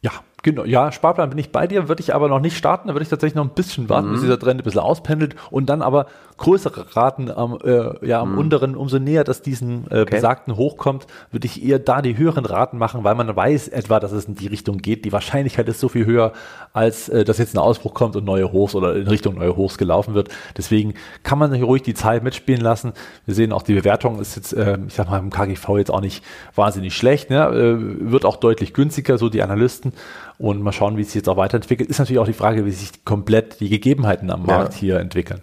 Ja, 0.01 0.13
Genau, 0.43 0.65
ja, 0.65 0.91
Sparplan 0.91 1.29
bin 1.29 1.39
ich 1.39 1.53
bei 1.53 1.67
dir, 1.67 1.89
würde 1.89 2.01
ich 2.01 2.15
aber 2.15 2.29
noch 2.29 2.41
nicht 2.41 2.57
starten, 2.57 2.89
da 2.89 2.95
würde 2.95 3.03
ich 3.03 3.11
tatsächlich 3.11 3.35
noch 3.35 3.45
ein 3.45 3.53
bisschen 3.53 3.91
warten, 3.91 4.09
mhm. 4.09 4.13
bis 4.13 4.23
dieser 4.23 4.39
Trend 4.39 4.59
ein 4.59 4.65
bisschen 4.65 4.81
auspendelt 4.81 5.37
und 5.51 5.67
dann 5.67 5.83
aber 5.83 6.07
größere 6.41 6.97
Raten 6.97 7.31
am, 7.31 7.59
äh, 7.63 8.07
ja, 8.07 8.21
am 8.23 8.33
mhm. 8.33 8.39
unteren, 8.39 8.75
umso 8.75 8.99
näher 8.99 9.25
das 9.25 9.43
diesen 9.43 9.85
äh, 9.91 10.01
okay. 10.01 10.17
besagten 10.17 10.57
hochkommt, 10.57 11.07
würde 11.31 11.47
ich 11.47 11.63
eher 11.63 11.79
da 11.79 12.01
die 12.01 12.17
höheren 12.17 12.47
Raten 12.47 12.79
machen, 12.79 13.05
weil 13.05 13.15
man 13.15 13.37
weiß 13.37 13.69
etwa, 13.69 14.01
dass 14.01 14.11
es 14.13 14.25
in 14.25 14.37
die 14.37 14.47
Richtung 14.47 14.79
geht. 14.79 15.05
Die 15.05 15.13
Wahrscheinlichkeit 15.13 15.69
ist 15.69 15.81
so 15.81 15.91
viel 15.91 16.07
höher, 16.07 16.33
als 16.73 17.11
äh, 17.11 17.25
dass 17.25 17.37
jetzt 17.37 17.55
ein 17.55 17.59
Ausbruch 17.59 17.93
kommt 17.93 18.17
und 18.17 18.25
neue 18.25 18.53
Hochs 18.53 18.75
oder 18.75 18.97
in 18.97 19.07
Richtung 19.07 19.35
neue 19.35 19.55
Hochs 19.55 19.77
gelaufen 19.77 20.15
wird. 20.15 20.31
Deswegen 20.57 20.95
kann 21.23 21.39
man 21.39 21.53
hier 21.53 21.65
ruhig 21.65 21.83
die 21.83 21.93
Zeit 21.93 22.25
mitspielen 22.25 22.63
lassen. 22.63 22.95
Wir 23.27 23.35
sehen 23.35 23.53
auch, 23.53 23.63
die 23.63 23.75
Bewertung 23.75 24.19
ist 24.19 24.35
jetzt, 24.35 24.55
äh, 24.55 24.79
ich 24.87 24.95
sag 24.95 25.11
mal, 25.11 25.19
im 25.19 25.29
KGV 25.29 25.77
jetzt 25.77 25.91
auch 25.91 26.01
nicht 26.01 26.25
wahnsinnig 26.55 26.97
schlecht, 26.97 27.29
ne? 27.29 27.49
äh, 27.49 28.11
wird 28.11 28.25
auch 28.25 28.37
deutlich 28.37 28.73
günstiger, 28.73 29.19
so 29.19 29.29
die 29.29 29.43
Analysten. 29.43 29.93
Und 30.39 30.63
mal 30.63 30.73
schauen, 30.73 30.97
wie 30.97 31.03
es 31.03 31.09
sich 31.09 31.17
jetzt 31.17 31.29
auch 31.29 31.37
weiterentwickelt. 31.37 31.91
Ist 31.91 31.99
natürlich 31.99 32.19
auch 32.19 32.27
die 32.27 32.33
Frage, 32.33 32.65
wie 32.65 32.71
sich 32.71 33.05
komplett 33.05 33.61
die 33.61 33.69
Gegebenheiten 33.69 34.31
am 34.31 34.47
Markt 34.47 34.73
ja. 34.73 34.81
hier 34.81 35.01
entwickeln. 35.01 35.43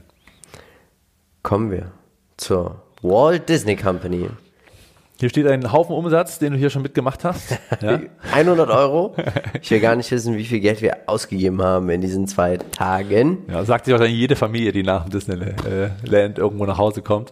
Kommen 1.48 1.72
wir 1.72 1.94
zur 2.36 2.82
Walt 3.02 3.48
Disney 3.48 3.78
Company. 3.78 4.28
Hier 5.18 5.30
steht 5.30 5.48
ein 5.48 5.72
Haufen 5.72 5.96
Umsatz, 5.96 6.40
den 6.40 6.52
du 6.52 6.60
hier 6.60 6.70
schon 6.70 6.82
mitgemacht 6.82 7.24
hast. 7.24 7.58
Ja. 7.82 8.02
100 8.34 8.70
Euro. 8.70 9.16
Ich 9.62 9.72
will 9.72 9.80
gar 9.80 9.96
nicht 9.96 10.12
wissen, 10.12 10.36
wie 10.36 10.44
viel 10.44 10.60
Geld 10.60 10.82
wir 10.82 10.98
ausgegeben 11.06 11.62
haben 11.62 11.90
in 11.90 12.02
diesen 12.02 12.28
zwei 12.28 12.58
Tagen. 12.58 13.46
Ja, 13.48 13.64
sagt 13.64 13.86
sich 13.86 13.94
wahrscheinlich 13.94 14.20
jede 14.20 14.36
Familie, 14.36 14.74
die 14.74 14.84
nach 14.84 15.04
dem 15.06 15.12
Disneyland 15.12 16.38
irgendwo 16.38 16.66
nach 16.66 16.78
Hause 16.78 17.02
kommt. 17.02 17.32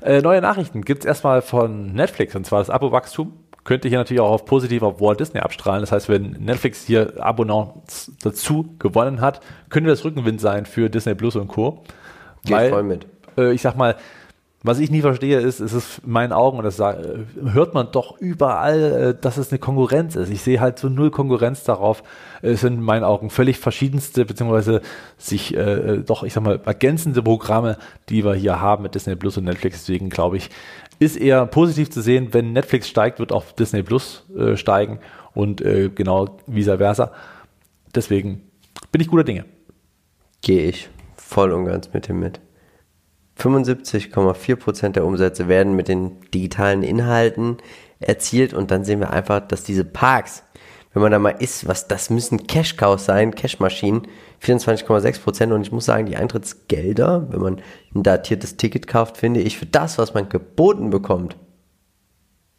Äh, 0.00 0.20
neue 0.20 0.40
Nachrichten 0.40 0.82
gibt 0.82 1.04
es 1.04 1.06
erstmal 1.06 1.42
von 1.42 1.92
Netflix, 1.92 2.34
und 2.34 2.44
zwar 2.44 2.58
das 2.58 2.70
Abo-Wachstum 2.70 3.34
könnte 3.62 3.88
hier 3.88 3.98
natürlich 3.98 4.20
auch 4.20 4.32
auf 4.32 4.44
positiv 4.46 4.82
auf 4.82 5.00
Walt 5.00 5.20
Disney 5.20 5.38
abstrahlen. 5.38 5.82
Das 5.82 5.92
heißt, 5.92 6.08
wenn 6.08 6.32
Netflix 6.40 6.84
hier 6.84 7.24
Abonnents 7.24 8.10
dazu 8.20 8.74
gewonnen 8.80 9.20
hat, 9.20 9.40
könnte 9.68 9.90
das 9.90 10.04
Rückenwind 10.04 10.40
sein 10.40 10.66
für 10.66 10.90
Disney 10.90 11.14
Plus 11.14 11.36
und 11.36 11.46
Co. 11.46 11.84
Geht 12.44 12.56
Weil, 12.56 12.70
voll 12.70 12.82
mit. 12.82 13.06
Äh, 13.36 13.52
ich 13.52 13.62
sag 13.62 13.76
mal, 13.76 13.96
was 14.64 14.78
ich 14.78 14.92
nie 14.92 15.00
verstehe, 15.00 15.40
ist, 15.40 15.58
ist 15.58 15.72
es 15.72 15.98
in 15.98 16.12
meinen 16.12 16.32
Augen, 16.32 16.58
und 16.58 16.64
das 16.64 16.78
hört 16.78 17.74
man 17.74 17.88
doch 17.90 18.18
überall, 18.18 18.80
äh, 18.80 19.20
dass 19.20 19.36
es 19.36 19.50
eine 19.50 19.58
Konkurrenz 19.58 20.14
ist. 20.14 20.30
Ich 20.30 20.42
sehe 20.42 20.60
halt 20.60 20.78
so 20.78 20.88
null 20.88 21.10
Konkurrenz 21.10 21.64
darauf. 21.64 22.04
Es 22.42 22.60
sind 22.60 22.74
in 22.74 22.80
meinen 22.80 23.02
Augen 23.02 23.30
völlig 23.30 23.58
verschiedenste, 23.58 24.24
beziehungsweise 24.24 24.80
sich 25.18 25.56
äh, 25.56 25.98
doch, 26.06 26.22
ich 26.22 26.32
sag 26.32 26.44
mal, 26.44 26.60
ergänzende 26.64 27.22
Programme, 27.22 27.76
die 28.08 28.24
wir 28.24 28.34
hier 28.34 28.60
haben 28.60 28.84
mit 28.84 28.94
Disney 28.94 29.16
Plus 29.16 29.36
und 29.36 29.44
Netflix. 29.44 29.80
Deswegen 29.80 30.10
glaube 30.10 30.36
ich, 30.36 30.48
ist 31.00 31.16
eher 31.16 31.44
positiv 31.46 31.90
zu 31.90 32.00
sehen, 32.00 32.28
wenn 32.30 32.52
Netflix 32.52 32.88
steigt, 32.88 33.18
wird 33.18 33.32
auch 33.32 33.50
Disney 33.52 33.82
Plus 33.82 34.24
äh, 34.36 34.56
steigen 34.56 35.00
und 35.34 35.60
äh, 35.60 35.90
genau 35.92 36.38
vice 36.46 36.76
versa. 36.76 37.10
Deswegen 37.92 38.42
bin 38.92 39.00
ich 39.00 39.08
guter 39.08 39.24
Dinge. 39.24 39.44
Gehe 40.40 40.68
ich 40.68 40.88
voll 41.22 41.52
und 41.52 41.64
ganz 41.64 41.92
mit 41.92 42.08
dem 42.08 42.20
mit. 42.20 42.40
75,4% 43.38 44.90
der 44.90 45.06
Umsätze 45.06 45.48
werden 45.48 45.74
mit 45.74 45.88
den 45.88 46.20
digitalen 46.32 46.82
Inhalten 46.82 47.56
erzielt 47.98 48.52
und 48.52 48.70
dann 48.70 48.84
sehen 48.84 49.00
wir 49.00 49.10
einfach, 49.10 49.40
dass 49.40 49.64
diese 49.64 49.84
Parks, 49.84 50.44
wenn 50.92 51.02
man 51.02 51.12
da 51.12 51.18
mal 51.18 51.30
ist, 51.30 51.66
was 51.66 51.88
das 51.88 52.10
müssen 52.10 52.46
Cash-Cows 52.46 53.04
sein, 53.04 53.34
Cash-Maschinen, 53.34 54.06
24,6% 54.42 55.52
und 55.52 55.62
ich 55.62 55.72
muss 55.72 55.86
sagen, 55.86 56.06
die 56.06 56.16
Eintrittsgelder, 56.16 57.28
wenn 57.30 57.40
man 57.40 57.60
ein 57.94 58.02
datiertes 58.02 58.56
Ticket 58.56 58.86
kauft, 58.86 59.16
finde 59.16 59.40
ich 59.40 59.58
für 59.58 59.66
das, 59.66 59.96
was 59.98 60.12
man 60.12 60.28
geboten 60.28 60.90
bekommt, 60.90 61.36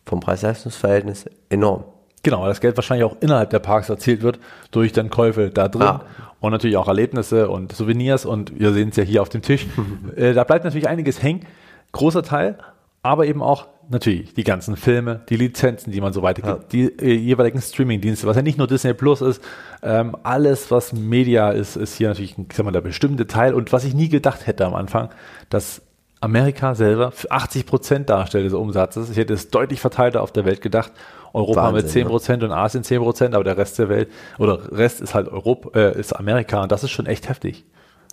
vom 0.06 0.20
Preis-Leistungs-Verhältnis 0.20 1.26
enorm. 1.50 1.93
Genau, 2.24 2.46
das 2.46 2.62
Geld 2.62 2.78
wahrscheinlich 2.78 3.04
auch 3.04 3.18
innerhalb 3.20 3.50
der 3.50 3.60
Parks 3.60 3.90
erzielt 3.90 4.22
wird 4.22 4.40
durch 4.72 4.94
dann 4.94 5.10
Käufe 5.10 5.50
da 5.50 5.68
drin 5.68 5.82
ah. 5.84 6.06
und 6.40 6.52
natürlich 6.52 6.78
auch 6.78 6.88
Erlebnisse 6.88 7.50
und 7.50 7.74
Souvenirs 7.74 8.26
und 8.26 8.58
wir 8.58 8.72
sehen 8.72 8.90
es 8.90 8.96
ja 8.96 9.04
hier 9.04 9.22
auf 9.22 9.30
dem 9.30 9.42
Tisch. 9.42 9.68
äh, 10.16 10.34
da 10.34 10.46
bleibt 10.46 10.64
natürlich 10.64 10.88
einiges 10.88 11.22
hängen, 11.22 11.46
großer 11.92 12.24
Teil, 12.24 12.58
aber 13.02 13.26
eben 13.26 13.42
auch 13.42 13.68
natürlich 13.90 14.34
die 14.34 14.46
ganzen 14.46 14.78
Filme, 14.78 15.22
die 15.28 15.36
Lizenzen, 15.36 15.92
die 15.92 16.00
man 16.00 16.14
so 16.14 16.22
weitergibt, 16.22 16.74
ja. 16.74 16.88
die 16.88 17.00
äh, 17.04 17.14
jeweiligen 17.14 17.62
Streaming-Dienste, 17.62 18.26
was 18.26 18.38
ja 18.38 18.42
nicht 18.42 18.58
nur 18.58 18.68
Disney 18.68 18.94
Plus 18.94 19.22
ist, 19.22 19.44
ähm, 19.82 20.16
alles, 20.24 20.72
was 20.72 20.94
Media 20.94 21.52
ist, 21.52 21.76
ist 21.76 21.96
hier 21.96 22.08
natürlich, 22.08 22.38
ich 22.38 22.56
sag 22.56 22.64
mal, 22.66 22.72
der 22.72 22.80
bestimmte 22.80 23.28
Teil 23.28 23.54
und 23.54 23.74
was 23.74 23.84
ich 23.84 23.94
nie 23.94 24.08
gedacht 24.08 24.48
hätte 24.48 24.66
am 24.66 24.76
Anfang, 24.76 25.10
dass 25.50 25.82
Amerika 26.22 26.74
selber 26.74 27.12
für 27.12 27.30
80 27.32 27.66
Prozent 27.66 28.10
darstellt 28.10 28.46
des 28.46 28.54
Umsatzes. 28.54 29.10
Ich 29.10 29.18
hätte 29.18 29.34
es 29.34 29.50
deutlich 29.50 29.82
verteilter 29.82 30.22
auf 30.22 30.32
der 30.32 30.46
Welt 30.46 30.62
gedacht. 30.62 30.94
Europa 31.34 31.64
Wahnsinn, 31.64 31.84
mit 31.84 31.92
10 31.92 32.08
Prozent 32.08 32.42
ne? 32.42 32.48
und 32.48 32.54
Asien 32.54 32.84
10 32.84 33.02
Prozent, 33.02 33.36
aber 33.36 33.44
der 33.44 33.58
Rest 33.58 33.80
der 33.80 33.90
Welt 33.90 34.10
oder 34.38 34.72
Rest 34.72 35.02
ist 35.02 35.16
halt 35.16 35.28
Europa, 35.28 35.78
äh, 35.78 36.00
ist 36.00 36.14
Amerika 36.14 36.62
und 36.62 36.72
das 36.72 36.84
ist 36.84 36.92
schon 36.92 37.08
echt 37.08 37.28
heftig. 37.28 37.66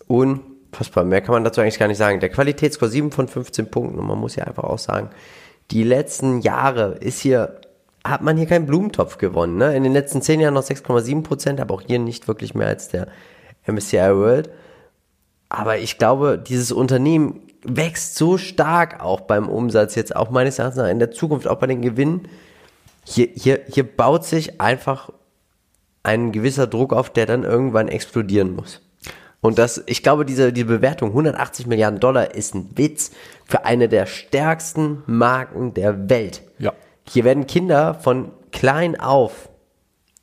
Unfassbar. 0.09 1.04
Mehr 1.04 1.20
kann 1.20 1.35
man 1.35 1.44
dazu 1.44 1.61
eigentlich 1.61 1.78
gar 1.78 1.88
nicht 1.88 1.98
sagen. 1.98 2.20
Der 2.20 2.30
Qualitätsscore 2.30 2.90
7 2.90 3.12
von 3.12 3.28
15 3.28 3.70
Punkten 3.70 3.98
und 3.98 4.06
man 4.06 4.18
muss 4.18 4.37
ja 4.37 4.44
einfach 4.44 4.64
auch 4.64 4.78
sagen, 4.78 5.11
die 5.70 5.85
letzten 5.85 6.40
Jahre 6.40 6.96
ist 7.00 7.20
hier, 7.20 7.61
hat 8.04 8.22
man 8.22 8.37
hier 8.37 8.46
keinen 8.46 8.66
Blumentopf 8.66 9.18
gewonnen. 9.18 9.56
Ne? 9.56 9.76
In 9.76 9.85
den 9.85 9.92
letzten 9.92 10.22
10 10.22 10.40
Jahren 10.40 10.54
noch 10.54 10.64
6,7 10.64 11.22
Prozent, 11.22 11.61
aber 11.61 11.74
auch 11.74 11.83
hier 11.83 11.98
nicht 11.98 12.26
wirklich 12.26 12.54
mehr 12.54 12.68
als 12.68 12.88
der 12.88 13.06
MSCI 13.66 13.98
World. 13.98 14.50
Aber 15.48 15.78
ich 15.78 15.98
glaube, 15.98 16.38
dieses 16.38 16.72
Unternehmen 16.72 17.40
wächst 17.62 18.16
so 18.16 18.38
stark 18.38 19.02
auch 19.02 19.20
beim 19.20 19.48
Umsatz 19.48 19.94
jetzt 19.94 20.16
auch 20.16 20.30
meines 20.30 20.59
Erachtens 20.59 20.83
nach 20.83 20.88
in 20.88 20.98
der 20.98 21.11
Zukunft, 21.11 21.46
auch 21.46 21.59
bei 21.59 21.66
den 21.66 21.83
Gewinnen. 21.83 22.28
Hier, 23.04 23.28
hier, 23.34 23.60
hier 23.68 23.84
baut 23.84 24.24
sich 24.24 24.60
einfach 24.60 25.10
ein 26.02 26.32
gewisser 26.32 26.66
Druck 26.66 26.92
auf, 26.92 27.10
der 27.10 27.26
dann 27.26 27.44
irgendwann 27.44 27.88
explodieren 27.88 28.54
muss. 28.54 28.80
Und 29.40 29.58
das, 29.58 29.82
ich 29.86 30.02
glaube, 30.02 30.26
diese, 30.26 30.52
die 30.52 30.64
Bewertung 30.64 31.10
180 31.10 31.66
Milliarden 31.66 31.98
Dollar 31.98 32.34
ist 32.34 32.54
ein 32.54 32.76
Witz 32.76 33.10
für 33.46 33.64
eine 33.64 33.88
der 33.88 34.06
stärksten 34.06 35.02
Marken 35.06 35.72
der 35.72 36.10
Welt. 36.10 36.42
Ja. 36.58 36.74
Hier 37.08 37.24
werden 37.24 37.46
Kinder 37.46 37.94
von 37.94 38.32
klein 38.52 39.00
auf 39.00 39.48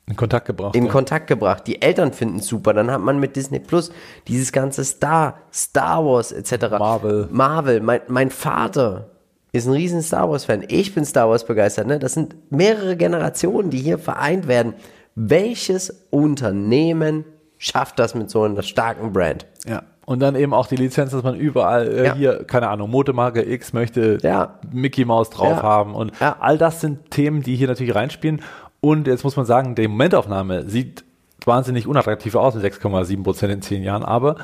in 0.08 0.16
Kontakt 0.16 0.46
gebracht. 0.46 0.74
In 0.74 0.86
ja. 0.86 0.90
Kontakt 0.90 1.26
gebracht. 1.26 1.66
Die 1.66 1.82
Eltern 1.82 2.12
finden 2.14 2.38
es 2.38 2.46
super. 2.46 2.72
Dann 2.72 2.90
hat 2.90 3.02
man 3.02 3.20
mit 3.20 3.36
Disney 3.36 3.58
Plus 3.58 3.92
dieses 4.26 4.52
ganze 4.52 4.82
Star, 4.84 5.38
Star 5.52 6.02
Wars 6.04 6.32
etc. 6.32 6.78
Marvel. 6.78 7.28
Marvel. 7.30 7.80
Mein, 7.80 8.00
mein 8.08 8.30
Vater 8.30 9.10
ist 9.52 9.66
ein 9.66 9.72
riesen 9.72 10.02
Star 10.02 10.30
Wars 10.30 10.44
Fan. 10.44 10.64
Ich 10.68 10.94
bin 10.94 11.04
Star 11.04 11.28
Wars 11.28 11.46
begeistert. 11.46 11.86
Ne? 11.86 11.98
Das 11.98 12.14
sind 12.14 12.36
mehrere 12.50 12.96
Generationen, 12.96 13.70
die 13.70 13.78
hier 13.78 13.98
vereint 13.98 14.46
werden. 14.46 14.74
Welches 15.14 16.06
Unternehmen 16.10 17.24
schafft 17.56 17.98
das 17.98 18.14
mit 18.14 18.30
so 18.30 18.42
einer 18.42 18.62
starken 18.62 19.12
Brand. 19.12 19.46
Ja. 19.66 19.82
Und 20.06 20.20
dann 20.20 20.36
eben 20.36 20.54
auch 20.54 20.66
die 20.66 20.76
Lizenz, 20.76 21.10
dass 21.10 21.22
man 21.22 21.34
überall 21.34 21.88
äh, 21.88 22.06
ja. 22.06 22.14
hier, 22.14 22.44
keine 22.44 22.68
Ahnung, 22.68 22.90
Modemarke 22.90 23.42
X 23.42 23.74
möchte 23.74 24.18
ja. 24.22 24.58
Mickey 24.72 25.04
Mouse 25.04 25.28
drauf 25.28 25.58
ja. 25.58 25.62
haben. 25.62 25.94
Und 25.94 26.12
all 26.20 26.56
das 26.56 26.80
sind 26.80 27.10
Themen, 27.10 27.42
die 27.42 27.56
hier 27.56 27.68
natürlich 27.68 27.94
reinspielen. 27.94 28.40
Und 28.80 29.06
jetzt 29.06 29.24
muss 29.24 29.36
man 29.36 29.44
sagen, 29.44 29.74
die 29.74 29.88
Momentaufnahme 29.88 30.68
sieht 30.68 31.04
wahnsinnig 31.44 31.86
unattraktiv 31.86 32.34
aus 32.36 32.54
mit 32.54 32.64
6,7 32.64 33.22
Prozent 33.22 33.52
in 33.52 33.62
zehn 33.62 33.82
Jahren, 33.82 34.02
aber 34.02 34.36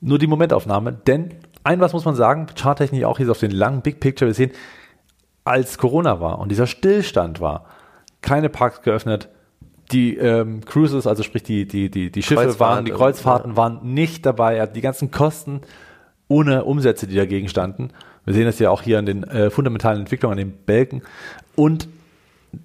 nur 0.00 0.18
die 0.18 0.26
Momentaufnahme, 0.26 0.92
denn 0.92 1.34
ein 1.68 1.80
was 1.80 1.92
muss 1.92 2.06
man 2.06 2.14
sagen, 2.14 2.46
charttechnisch 2.56 3.04
auch 3.04 3.18
hier 3.18 3.30
auf 3.30 3.40
den 3.40 3.50
langen 3.50 3.82
Big 3.82 4.00
Picture, 4.00 4.26
wir 4.26 4.34
sehen, 4.34 4.52
als 5.44 5.76
Corona 5.76 6.18
war 6.18 6.38
und 6.38 6.50
dieser 6.50 6.66
Stillstand 6.66 7.40
war, 7.40 7.66
keine 8.22 8.48
Parks 8.48 8.80
geöffnet, 8.80 9.28
die 9.92 10.16
ähm, 10.16 10.64
Cruises, 10.64 11.06
also 11.06 11.22
sprich 11.22 11.42
die, 11.42 11.66
die, 11.66 11.90
die, 11.90 12.10
die 12.10 12.22
Schiffe 12.22 12.58
waren, 12.58 12.86
die 12.86 12.92
also, 12.92 13.04
Kreuzfahrten 13.04 13.56
waren 13.56 13.80
nicht 13.82 14.24
dabei, 14.24 14.56
er 14.56 14.62
hat 14.62 14.76
die 14.76 14.80
ganzen 14.80 15.10
Kosten 15.10 15.60
ohne 16.26 16.64
Umsätze, 16.64 17.06
die 17.06 17.16
dagegen 17.16 17.48
standen. 17.48 17.90
Wir 18.24 18.34
sehen 18.34 18.44
das 18.44 18.58
ja 18.58 18.70
auch 18.70 18.82
hier 18.82 18.98
an 18.98 19.06
den 19.06 19.24
äh, 19.24 19.50
fundamentalen 19.50 20.00
Entwicklungen, 20.00 20.38
an 20.38 20.38
den 20.38 20.52
Belgen. 20.52 21.02
Und 21.54 21.88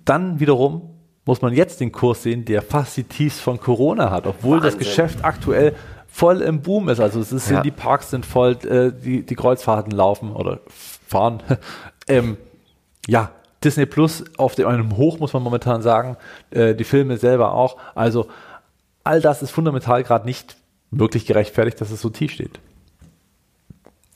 dann 0.03 0.39
wiederum 0.39 0.89
muss 1.25 1.41
man 1.41 1.53
jetzt 1.53 1.79
den 1.79 1.93
Kurs 1.93 2.23
sehen, 2.23 2.43
der 2.43 2.61
fast 2.61 2.97
die 2.97 3.05
Tiefs 3.05 3.39
von 3.39 3.59
Corona 3.59 4.11
hat, 4.11 4.27
obwohl 4.27 4.57
das 4.57 4.73
Wahnsinn. 4.73 4.79
Geschäft 4.79 5.23
aktuell 5.23 5.73
voll 6.13 6.41
im 6.43 6.61
Boom 6.61 6.89
ist. 6.89 6.99
Also 6.99 7.19
es 7.19 7.31
ist, 7.31 7.49
Ja. 7.49 7.61
die 7.61 7.71
Parks 7.71 8.11
sind 8.11 8.23
voll, 8.23 8.51
äh, 8.69 8.91
die, 8.91 9.25
die 9.25 9.35
Kreuzfahrten 9.35 9.91
laufen 9.91 10.31
oder 10.31 10.59
fahren. 10.69 11.41
ähm, 12.07 12.37
ja, 13.07 13.31
Disney 13.63 13.87
Plus 13.87 14.23
auf 14.37 14.53
dem, 14.53 14.67
einem 14.67 14.95
Hoch, 14.95 15.17
muss 15.17 15.33
man 15.33 15.41
momentan 15.41 15.81
sagen. 15.81 16.17
Äh, 16.51 16.75
die 16.75 16.83
Filme 16.83 17.17
selber 17.17 17.53
auch. 17.55 17.77
Also 17.95 18.27
all 19.03 19.21
das 19.21 19.41
ist 19.41 19.49
fundamental 19.49 20.03
gerade 20.03 20.25
nicht 20.25 20.55
wirklich 20.91 21.25
gerechtfertigt, 21.25 21.81
dass 21.81 21.89
es 21.89 21.99
so 21.99 22.11
tief 22.11 22.31
steht. 22.31 22.59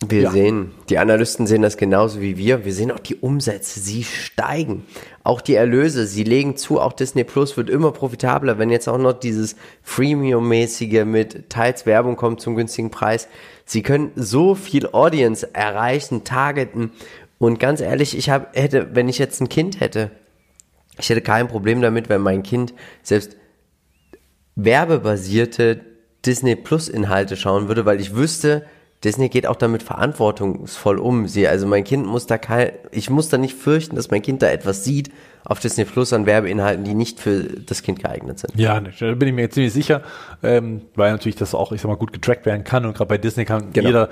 Wir 0.06 0.24
Ja. 0.24 0.32
sehen, 0.32 0.74
die 0.90 1.00
Analysten 1.00 1.48
sehen 1.48 1.64
das 1.64 1.76
genauso 1.76 2.22
wie 2.22 2.38
wir. 2.38 2.66
Wir 2.66 2.74
sehen 2.74 2.92
auch 2.92 3.00
die 3.00 3.16
Umsätze, 3.16 3.80
sie 3.80 4.04
steigen. 4.04 4.86
Auch 5.24 5.42
die 5.42 5.56
Erlöse, 5.56 6.06
sie 6.06 6.24
legen 6.24 6.56
zu. 6.56 6.80
Auch 6.80 6.94
Disney 6.94 7.24
Plus 7.24 7.58
wird 7.58 7.68
immer 7.70 7.92
profitabler, 7.92 8.60
wenn 8.60 8.70
jetzt 8.70 8.88
auch 8.88 9.00
noch 9.00 9.14
dieses 9.14 9.56
Freemium-mäßige 9.82 11.04
mit 11.04 11.50
teils 11.50 11.88
Werbung 11.88 12.16
kommt 12.16 12.42
zum 12.42 12.56
günstigen 12.56 12.92
Preis. 12.92 13.28
Sie 13.66 13.82
können 13.82 14.12
so 14.16 14.54
viel 14.54 14.88
Audience 14.92 15.50
erreichen, 15.56 16.24
targeten. 16.24 16.92
Und 17.40 17.60
ganz 17.60 17.82
ehrlich, 17.82 18.16
ich 18.16 18.30
hab, 18.30 18.56
hätte, 18.56 18.90
wenn 18.94 19.10
ich 19.10 19.18
jetzt 19.18 19.42
ein 19.42 19.50
Kind 19.50 19.80
hätte, 19.80 20.12
ich 21.00 21.10
hätte 21.10 21.22
kein 21.22 21.48
Problem 21.48 21.82
damit, 21.82 22.08
wenn 22.08 22.22
mein 22.22 22.44
Kind 22.44 22.76
selbst 23.02 23.36
werbebasierte 24.56 25.82
Disney 26.26 26.56
Plus 26.56 26.88
Inhalte 26.88 27.36
schauen 27.36 27.68
würde, 27.68 27.86
weil 27.86 28.00
ich 28.00 28.16
wüsste, 28.16 28.66
Disney 29.04 29.30
geht 29.30 29.46
auch 29.46 29.56
damit 29.56 29.84
verantwortungsvoll 29.84 30.98
um. 30.98 31.28
Sie, 31.28 31.48
also 31.48 31.68
mein 31.68 31.84
Kind 31.84 32.08
muss 32.08 32.26
da 32.26 32.38
kein, 32.38 32.72
ich 32.92 33.10
muss 33.10 33.30
da 33.30 33.38
nicht 33.38 33.56
fürchten, 33.56 33.96
dass 33.96 34.10
mein 34.10 34.22
Kind 34.24 34.42
da 34.42 34.50
etwas 34.50 34.84
sieht 34.84 35.12
auf 35.44 35.60
Disney 35.60 35.86
Plus 35.86 36.12
an 36.14 36.26
Werbeinhalten, 36.26 36.84
die 36.84 36.94
nicht 36.94 37.20
für 37.20 37.44
das 37.44 37.84
Kind 37.84 38.00
geeignet 38.04 38.40
sind. 38.40 38.56
Ja, 38.56 38.82
ne, 38.82 38.92
da 39.00 39.14
bin 39.14 39.30
ich 39.30 39.34
mir 39.36 39.50
ziemlich 39.50 39.72
sicher, 39.72 40.02
ähm, 40.44 40.82
weil 40.96 41.12
natürlich 41.12 41.36
das 41.38 41.54
auch, 41.54 41.72
ich 41.72 41.82
sag 41.82 41.90
mal, 41.90 41.96
gut 41.96 42.12
getrackt 42.12 42.46
werden 42.46 42.64
kann 42.64 42.86
und 42.86 42.96
gerade 42.98 43.08
bei 43.08 43.18
Disney 43.18 43.46
kann 43.46 43.72
Genau. 43.72 43.88
jeder, 43.88 44.10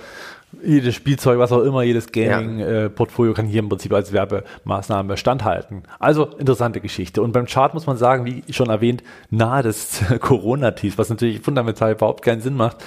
jedes 0.63 0.95
Spielzeug, 0.95 1.39
was 1.39 1.51
auch 1.51 1.63
immer, 1.63 1.83
jedes 1.83 2.11
Gaming-Portfolio 2.11 3.33
kann 3.33 3.45
hier 3.45 3.59
im 3.59 3.69
Prinzip 3.69 3.93
als 3.93 4.13
Werbemaßnahme 4.13 5.17
standhalten. 5.17 5.83
Also 5.99 6.25
interessante 6.37 6.81
Geschichte. 6.81 7.21
Und 7.21 7.31
beim 7.31 7.45
Chart 7.45 7.73
muss 7.73 7.87
man 7.87 7.97
sagen, 7.97 8.25
wie 8.25 8.43
schon 8.53 8.69
erwähnt, 8.69 9.03
nahe 9.29 9.63
des 9.63 10.01
Corona-Tiefs, 10.19 10.97
was 10.97 11.09
natürlich 11.09 11.41
fundamental 11.41 11.93
überhaupt 11.93 12.23
keinen 12.23 12.41
Sinn 12.41 12.55
macht. 12.55 12.77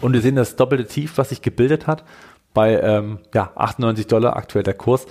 Und 0.00 0.12
wir 0.12 0.20
sehen 0.20 0.36
das 0.36 0.56
doppelte 0.56 0.86
Tief, 0.86 1.18
was 1.18 1.30
sich 1.30 1.42
gebildet 1.42 1.86
hat, 1.86 2.04
bei 2.54 2.80
ähm, 2.80 3.18
ja, 3.34 3.52
98 3.54 4.06
Dollar 4.06 4.36
aktuell 4.36 4.64
der 4.64 4.74
Kurs. 4.74 5.06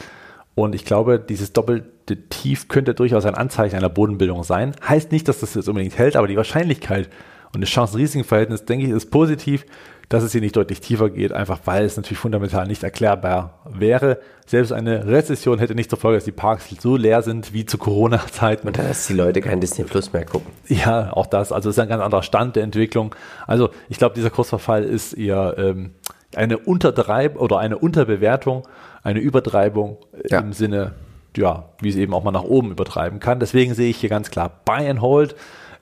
Und 0.55 0.73
ich 0.73 0.85
glaube, 0.85 1.19
dieses 1.19 1.53
doppelte 1.53 2.29
Tief 2.29 2.67
könnte 2.67 2.93
durchaus 2.93 3.25
ein 3.25 3.35
Anzeichen 3.35 3.75
einer 3.75 3.89
Bodenbildung 3.89 4.43
sein. 4.43 4.75
Heißt 4.87 5.11
nicht, 5.11 5.27
dass 5.27 5.39
das 5.39 5.53
jetzt 5.53 5.67
unbedingt 5.67 5.97
hält, 5.97 6.15
aber 6.15 6.27
die 6.27 6.37
Wahrscheinlichkeit 6.37 7.09
und 7.53 7.61
das 7.61 7.69
Chancen-Risiken-Verhältnis, 7.69 8.65
denke 8.65 8.85
ich, 8.85 8.91
ist 8.91 9.11
positiv, 9.11 9.65
dass 10.09 10.23
es 10.23 10.31
hier 10.31 10.39
nicht 10.41 10.55
deutlich 10.55 10.79
tiefer 10.79 11.09
geht, 11.09 11.33
einfach 11.33 11.59
weil 11.65 11.83
es 11.83 11.97
natürlich 11.97 12.17
fundamental 12.19 12.65
nicht 12.65 12.81
erklärbar 12.83 13.59
wäre. 13.65 14.19
Selbst 14.45 14.71
eine 14.71 15.05
Rezession 15.05 15.59
hätte 15.59 15.75
nicht 15.75 15.89
zur 15.89 15.99
Folge, 15.99 16.17
dass 16.17 16.23
die 16.23 16.31
Parks 16.31 16.69
so 16.79 16.95
leer 16.95 17.21
sind 17.21 17.53
wie 17.53 17.65
zu 17.65 17.77
Corona-Zeiten. 17.77 18.67
Und 18.67 18.77
dass 18.77 19.07
die 19.07 19.13
Leute 19.13 19.41
kein 19.41 19.59
Disney 19.59 19.83
Plus 19.83 20.13
mehr 20.13 20.25
gucken. 20.25 20.51
Ja, 20.67 21.11
auch 21.11 21.25
das. 21.25 21.51
Also 21.51 21.69
es 21.69 21.75
ist 21.75 21.81
ein 21.81 21.89
ganz 21.89 22.01
anderer 22.01 22.23
Stand 22.23 22.55
der 22.55 22.63
Entwicklung. 22.63 23.13
Also 23.47 23.69
ich 23.89 23.97
glaube, 23.97 24.15
dieser 24.15 24.29
Kursverfall 24.29 24.83
ist 24.85 25.11
eher 25.13 25.55
ähm, 25.57 25.91
eine 26.35 26.57
Untertreib 26.57 27.37
oder 27.37 27.59
eine 27.59 27.77
Unterbewertung, 27.77 28.65
eine 29.03 29.19
Übertreibung 29.19 29.97
Ja. 30.29 30.39
im 30.39 30.53
Sinne, 30.53 30.93
ja, 31.35 31.65
wie 31.81 31.89
es 31.89 31.97
eben 31.97 32.13
auch 32.13 32.23
mal 32.23 32.31
nach 32.31 32.43
oben 32.43 32.71
übertreiben 32.71 33.19
kann. 33.19 33.39
Deswegen 33.41 33.73
sehe 33.73 33.89
ich 33.89 33.97
hier 33.97 34.09
ganz 34.09 34.31
klar 34.31 34.61
Buy 34.63 34.87
and 34.89 35.01
Hold. 35.01 35.35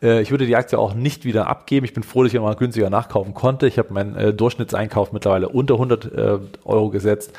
Äh, 0.05 0.21
Ich 0.21 0.31
würde 0.31 0.45
die 0.45 0.55
Aktie 0.55 0.77
auch 0.77 0.93
nicht 0.93 1.25
wieder 1.25 1.47
abgeben. 1.47 1.85
Ich 1.85 1.93
bin 1.93 2.03
froh, 2.03 2.23
dass 2.23 2.33
ich 2.33 2.39
mal 2.39 2.55
günstiger 2.55 2.89
nachkaufen 2.89 3.33
konnte. 3.33 3.67
Ich 3.67 3.77
habe 3.79 3.93
meinen 3.93 4.15
äh, 4.15 4.33
Durchschnittseinkauf 4.33 5.11
mittlerweile 5.11 5.49
unter 5.49 5.73
100 5.75 6.05
äh, 6.13 6.37
Euro 6.65 6.89
gesetzt. 6.89 7.31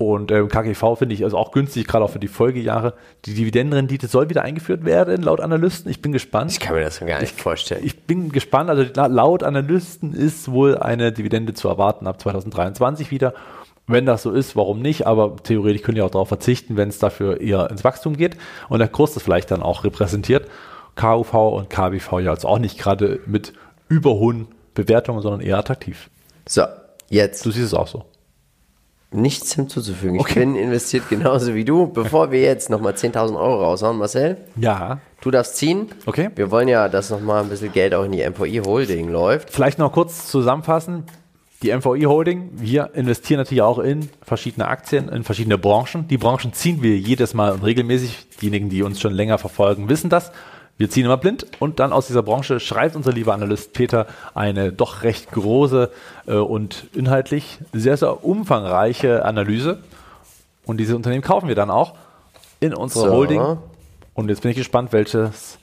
Und 0.00 0.30
ähm, 0.30 0.46
KGV 0.48 0.94
finde 0.96 1.16
ich 1.16 1.24
also 1.24 1.36
auch 1.36 1.50
günstig, 1.50 1.88
gerade 1.88 2.04
auch 2.04 2.10
für 2.10 2.20
die 2.20 2.28
Folgejahre. 2.28 2.94
Die 3.24 3.34
Dividendenrendite 3.34 4.06
soll 4.06 4.30
wieder 4.30 4.42
eingeführt 4.42 4.84
werden, 4.84 5.22
laut 5.22 5.40
Analysten. 5.40 5.90
Ich 5.90 6.00
bin 6.00 6.12
gespannt. 6.12 6.52
Ich 6.52 6.60
kann 6.60 6.76
mir 6.76 6.82
das 6.82 7.00
gar 7.00 7.20
nicht 7.20 7.40
vorstellen. 7.40 7.82
Ich 7.84 8.02
bin 8.06 8.30
gespannt. 8.30 8.70
Also 8.70 8.84
la- 8.94 9.06
laut 9.08 9.42
Analysten 9.42 10.12
ist 10.14 10.52
wohl 10.52 10.78
eine 10.78 11.10
Dividende 11.10 11.52
zu 11.52 11.66
erwarten 11.68 12.06
ab 12.06 12.20
2023 12.20 13.10
wieder. 13.10 13.34
Wenn 13.88 14.06
das 14.06 14.22
so 14.22 14.30
ist, 14.30 14.54
warum 14.54 14.80
nicht? 14.82 15.04
Aber 15.06 15.34
theoretisch 15.42 15.82
können 15.82 15.96
die 15.96 16.02
auch 16.02 16.10
darauf 16.12 16.28
verzichten, 16.28 16.76
wenn 16.76 16.90
es 16.90 16.98
dafür 17.00 17.40
eher 17.40 17.68
ins 17.68 17.82
Wachstum 17.82 18.16
geht 18.16 18.36
und 18.68 18.78
der 18.78 18.88
Kurs 18.88 19.14
das 19.14 19.24
vielleicht 19.24 19.50
dann 19.50 19.62
auch 19.64 19.82
repräsentiert. 19.82 20.46
KUV 20.98 21.32
und 21.56 21.70
KBV 21.70 22.20
ja 22.20 22.30
also 22.32 22.46
auch 22.48 22.58
nicht 22.58 22.78
gerade 22.78 23.20
mit 23.26 23.54
überhohen 23.88 24.48
Bewertungen, 24.74 25.22
sondern 25.22 25.40
eher 25.40 25.56
attraktiv. 25.56 26.10
So, 26.46 26.62
jetzt 27.08 27.46
Du 27.46 27.50
siehst 27.50 27.66
es 27.68 27.74
auch 27.74 27.86
so. 27.86 28.04
nichts 29.10 29.54
hinzuzufügen. 29.54 30.16
Ich 30.16 30.20
Okay. 30.22 30.40
bin 30.40 30.54
investiert 30.56 31.08
genauso 31.08 31.54
wie 31.54 31.64
du. 31.64 31.86
Bevor 31.86 32.30
wir 32.30 32.42
jetzt 32.42 32.68
nochmal 32.68 32.92
10.000 32.94 33.36
Euro 33.38 33.62
raushauen, 33.64 33.96
Marcel, 33.96 34.36
Ja. 34.56 35.00
du 35.22 35.30
darfst 35.30 35.56
ziehen. 35.56 35.88
Okay. 36.04 36.28
Wir 36.34 36.50
wollen 36.50 36.68
ja, 36.68 36.88
dass 36.90 37.08
nochmal 37.08 37.42
ein 37.42 37.48
bisschen 37.48 37.72
Geld 37.72 37.94
auch 37.94 38.04
in 38.04 38.12
die 38.12 38.22
MVI 38.28 38.60
Holding 38.66 39.08
läuft. 39.08 39.50
Vielleicht 39.50 39.78
noch 39.78 39.92
kurz 39.92 40.28
zusammenfassen. 40.28 41.04
Die 41.62 41.72
MVI 41.74 42.02
Holding, 42.02 42.50
wir 42.54 42.90
investieren 42.94 43.38
natürlich 43.38 43.62
auch 43.62 43.78
in 43.80 44.10
verschiedene 44.22 44.68
Aktien, 44.68 45.08
in 45.08 45.24
verschiedene 45.24 45.58
Branchen. 45.58 46.06
Die 46.06 46.18
Branchen 46.18 46.52
ziehen 46.52 46.82
wir 46.82 46.96
jedes 46.98 47.34
Mal 47.34 47.50
und 47.52 47.64
regelmäßig. 47.64 48.26
Diejenigen, 48.40 48.68
die 48.68 48.82
uns 48.82 49.00
schon 49.00 49.12
länger 49.12 49.38
verfolgen, 49.38 49.88
wissen 49.88 50.08
das. 50.10 50.30
Wir 50.78 50.88
ziehen 50.88 51.04
immer 51.04 51.16
blind 51.16 51.44
und 51.58 51.80
dann 51.80 51.92
aus 51.92 52.06
dieser 52.06 52.22
Branche 52.22 52.60
schreibt 52.60 52.94
unser 52.94 53.12
lieber 53.12 53.34
Analyst 53.34 53.72
Peter 53.72 54.06
eine 54.34 54.72
doch 54.72 55.02
recht 55.02 55.32
große 55.32 55.90
äh, 56.26 56.34
und 56.34 56.86
inhaltlich 56.94 57.58
sehr, 57.72 57.96
sehr 57.96 58.24
umfangreiche 58.24 59.24
Analyse. 59.24 59.80
Und 60.64 60.78
diese 60.78 60.94
Unternehmen 60.94 61.22
kaufen 61.22 61.48
wir 61.48 61.56
dann 61.56 61.70
auch 61.70 61.94
in 62.60 62.74
unserer 62.74 63.08
So. 63.08 63.12
Holding. 63.12 63.58
Und 64.14 64.28
jetzt 64.28 64.42
bin 64.42 64.52
ich 64.52 64.56
gespannt, 64.56 64.92
welches, 64.92 65.58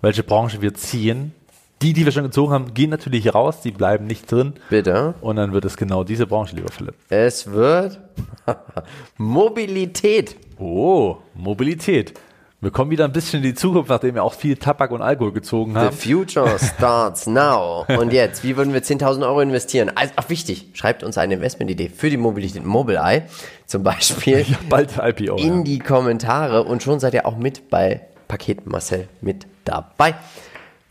welche 0.00 0.24
Branche 0.24 0.60
wir 0.60 0.74
ziehen. 0.74 1.32
Die, 1.80 1.92
die 1.92 2.04
wir 2.04 2.10
schon 2.10 2.24
gezogen 2.24 2.52
haben, 2.52 2.74
gehen 2.74 2.90
natürlich 2.90 3.32
raus, 3.32 3.60
die 3.60 3.70
bleiben 3.70 4.08
nicht 4.08 4.30
drin. 4.30 4.54
Bitte. 4.68 5.14
Und 5.20 5.36
dann 5.36 5.52
wird 5.52 5.64
es 5.64 5.76
genau 5.76 6.02
diese 6.02 6.26
Branche, 6.26 6.56
lieber 6.56 6.72
Philipp. 6.72 6.94
Es 7.08 7.48
wird 7.52 8.00
Mobilität. 9.16 10.34
Oh, 10.58 11.18
Mobilität. 11.34 12.14
Wir 12.60 12.72
kommen 12.72 12.90
wieder 12.90 13.04
ein 13.04 13.12
bisschen 13.12 13.36
in 13.38 13.44
die 13.44 13.54
Zukunft, 13.54 13.88
nachdem 13.88 14.16
wir 14.16 14.24
auch 14.24 14.32
viel 14.34 14.56
Tabak 14.56 14.90
und 14.90 15.00
Alkohol 15.00 15.30
gezogen 15.32 15.74
The 15.74 15.78
haben. 15.78 15.96
future 15.96 16.58
starts 16.58 17.28
now. 17.28 17.84
Und 18.00 18.12
jetzt, 18.12 18.42
wie 18.42 18.56
würden 18.56 18.72
wir 18.74 18.82
10.000 18.82 19.22
Euro 19.22 19.40
investieren? 19.42 19.92
Also, 19.94 20.12
ach, 20.16 20.28
wichtig, 20.28 20.70
schreibt 20.72 21.04
uns 21.04 21.18
eine 21.18 21.34
Investmentidee 21.34 21.88
für 21.88 22.10
die 22.10 22.16
Mobilität 22.16 22.64
Mobileye 22.64 23.22
zum 23.66 23.84
Beispiel 23.84 24.40
Ja, 24.40 24.56
bald 24.68 24.90
IPO. 25.00 25.36
in 25.36 25.58
Ja. 25.58 25.62
die 25.62 25.78
Kommentare 25.78 26.64
und 26.64 26.82
schon 26.82 26.98
seid 26.98 27.14
ihr 27.14 27.26
auch 27.26 27.36
mit 27.36 27.70
bei 27.70 28.00
Paket 28.26 28.66
Marcel 28.66 29.08
mit 29.20 29.46
dabei. 29.64 30.16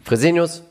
Fresenius, 0.05 0.63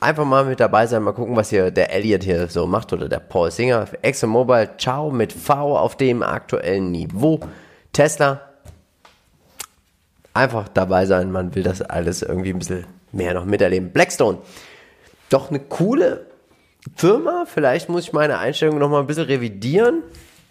einfach 0.00 0.24
mal 0.24 0.46
mit 0.46 0.58
dabei 0.58 0.86
sein, 0.86 1.02
mal 1.02 1.12
gucken, 1.12 1.36
was 1.36 1.50
hier 1.50 1.70
der 1.70 1.92
Elliot 1.92 2.24
hier 2.24 2.48
so 2.48 2.66
macht 2.66 2.94
oder 2.94 3.10
der 3.10 3.18
Paul 3.20 3.50
Singer. 3.50 3.86
ExxonMobil, 4.00 4.70
ciao 4.78 5.10
mit 5.10 5.34
V 5.34 5.76
auf 5.76 5.98
dem 5.98 6.22
aktuellen 6.22 6.90
Niveau. 6.92 7.40
Tesla, 7.92 8.40
einfach 10.34 10.68
dabei 10.68 11.06
sein, 11.06 11.32
man 11.32 11.54
will 11.54 11.62
das 11.62 11.80
alles 11.80 12.22
irgendwie 12.22 12.50
ein 12.50 12.58
bisschen 12.58 12.86
mehr 13.12 13.34
noch 13.34 13.44
miterleben. 13.44 13.90
Blackstone, 13.90 14.38
doch 15.30 15.50
eine 15.50 15.60
coole 15.60 16.26
Firma, 16.96 17.44
vielleicht 17.46 17.88
muss 17.88 18.04
ich 18.04 18.12
meine 18.12 18.38
Einstellung 18.38 18.78
noch 18.78 18.90
mal 18.90 19.00
ein 19.00 19.06
bisschen 19.06 19.24
revidieren. 19.24 20.02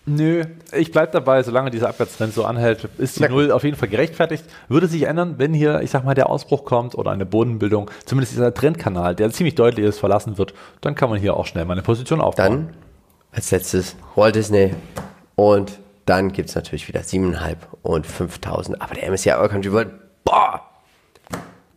Nö, 0.06 0.44
ich 0.74 0.92
bleib 0.92 1.14
dabei, 1.14 1.44
solange 1.44 1.72
dieser 1.72 1.88
Abwärtstrend 1.88 2.34
so 2.34 2.44
anhält, 2.44 2.90
ist 2.98 3.20
die 3.20 3.28
Null 3.30 3.52
auf 3.52 3.64
jeden 3.64 3.78
Fall 3.78 3.88
gerechtfertigt. 3.88 4.44
Würde 4.68 4.88
sich 4.88 5.04
ändern, 5.04 5.36
wenn 5.38 5.54
hier, 5.54 5.80
ich 5.82 5.92
sag 5.92 6.04
mal, 6.04 6.14
der 6.14 6.30
Ausbruch 6.30 6.66
kommt 6.66 6.96
oder 6.96 7.12
eine 7.12 7.26
Bodenbildung, 7.26 7.90
zumindest 8.06 8.34
dieser 8.34 8.54
Trendkanal, 8.54 9.16
der 9.16 9.32
ziemlich 9.32 9.56
deutlich 9.56 9.86
ist, 9.86 10.00
verlassen 10.00 10.38
wird, 10.38 10.54
dann 10.82 10.96
kann 10.96 11.10
man 11.10 11.20
hier 11.20 11.38
auch 11.38 11.46
schnell 11.46 11.64
mal 11.64 11.74
eine 11.74 11.84
Position 11.84 12.20
aufbauen. 12.20 12.68
Dann 12.68 12.74
als 13.32 13.52
letztes 13.52 13.96
Walt 14.16 14.36
Disney 14.36 14.74
und 15.36 15.80
dann 16.06 16.32
gibt 16.32 16.50
es 16.50 16.56
natürlich 16.56 16.88
wieder 16.88 17.02
7.500 17.02 17.56
und 17.82 18.06
5.000. 18.08 18.76
Aber 18.80 18.94
der 18.96 19.10
MSCI 19.12 19.32
World 19.32 19.52
Country 19.52 19.72
World, 19.72 19.92
boah, 20.24 20.62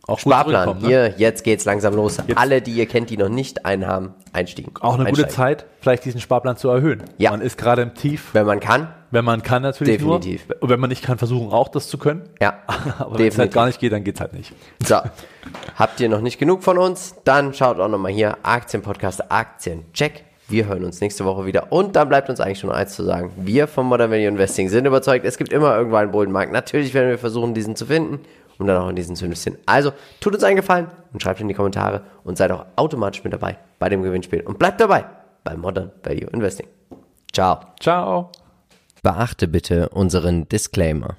auch 0.07 0.19
Sparplan, 0.19 0.79
ne? 0.79 0.87
hier, 0.87 1.13
jetzt 1.17 1.43
geht's 1.43 1.65
langsam 1.65 1.93
los. 1.93 2.15
Jetzt- 2.25 2.37
Alle, 2.37 2.61
die 2.61 2.71
ihr 2.71 2.85
kennt, 2.85 3.09
die 3.09 3.17
noch 3.17 3.27
nicht 3.27 3.65
einen 3.65 3.85
haben, 3.85 4.13
einstiegen. 4.31 4.71
Auch 4.79 4.97
eine 4.97 5.09
gute. 5.09 5.27
Zeit, 5.27 5.65
vielleicht 5.81 6.05
diesen 6.05 6.21
Sparplan 6.21 6.55
zu 6.55 6.69
erhöhen. 6.69 7.03
Ja. 7.17 7.31
Man 7.31 7.41
ist 7.41 7.57
gerade 7.57 7.81
im 7.81 7.93
Tief. 7.93 8.29
Wenn 8.31 8.45
man 8.45 8.61
kann, 8.61 8.87
Wenn 9.11 9.25
man 9.25 9.43
kann 9.43 9.63
natürlich 9.63 9.97
Definitiv. 9.97 10.47
nur. 10.47 10.63
Und 10.63 10.69
wenn 10.69 10.79
man 10.79 10.89
nicht 10.89 11.03
kann, 11.03 11.17
versuchen 11.17 11.51
auch 11.51 11.67
das 11.67 11.89
zu 11.89 11.97
können. 11.97 12.29
Ja, 12.41 12.59
Aber 12.99 13.19
wenn 13.19 13.27
es 13.27 13.37
halt 13.37 13.51
gar 13.53 13.65
nicht 13.65 13.79
geht, 13.81 13.91
dann 13.91 14.05
geht's 14.05 14.21
halt 14.21 14.31
nicht. 14.31 14.53
So, 14.81 14.95
habt 15.75 15.99
ihr 15.99 16.07
noch 16.07 16.21
nicht 16.21 16.39
genug 16.39 16.63
von 16.63 16.77
uns? 16.77 17.15
Dann 17.25 17.53
schaut 17.53 17.77
auch 17.81 17.89
nochmal 17.89 18.13
hier 18.13 18.37
Aktienpodcast 18.43 19.29
Aktiencheck. 19.29 20.23
Wir 20.49 20.67
hören 20.67 20.85
uns 20.85 21.01
nächste 21.01 21.25
Woche 21.25 21.45
wieder. 21.45 21.71
Und 21.73 21.95
dann 21.95 22.07
bleibt 22.07 22.29
uns 22.29 22.39
eigentlich 22.39 22.59
schon 22.59 22.71
eins 22.71 22.95
zu 22.95 23.03
sagen. 23.03 23.31
Wir 23.35 23.67
vom 23.67 23.87
Modern 23.87 24.11
Value 24.11 24.27
Investing 24.27 24.69
sind 24.69 24.85
überzeugt, 24.85 25.25
es 25.25 25.37
gibt 25.37 25.51
immer 25.51 25.75
irgendwo 25.75 25.97
einen 25.97 26.11
Bullenmarkt. 26.11 26.53
Natürlich 26.53 26.93
werden 26.93 27.09
wir 27.09 27.17
versuchen, 27.17 27.53
diesen 27.53 27.75
zu 27.75 27.85
finden 27.85 28.19
und 28.57 28.67
dann 28.67 28.77
auch 28.81 28.89
in 28.89 28.95
diesen 28.95 29.15
zu 29.15 29.25
investieren. 29.25 29.57
Also, 29.65 29.91
tut 30.21 30.33
uns 30.33 30.43
einen 30.43 30.55
Gefallen 30.55 30.87
und 31.11 31.21
schreibt 31.21 31.41
in 31.41 31.49
die 31.49 31.53
Kommentare 31.53 32.01
und 32.23 32.37
seid 32.37 32.51
auch 32.51 32.65
automatisch 32.77 33.23
mit 33.23 33.33
dabei 33.33 33.57
bei 33.77 33.89
dem 33.89 34.03
Gewinnspiel. 34.03 34.41
Und 34.41 34.57
bleibt 34.57 34.79
dabei 34.79 35.05
bei 35.43 35.55
Modern 35.55 35.91
Value 36.03 36.29
Investing. 36.31 36.67
Ciao. 37.33 37.59
Ciao. 37.79 38.31
Beachte 39.03 39.47
bitte 39.47 39.89
unseren 39.89 40.47
Disclaimer. 40.47 41.17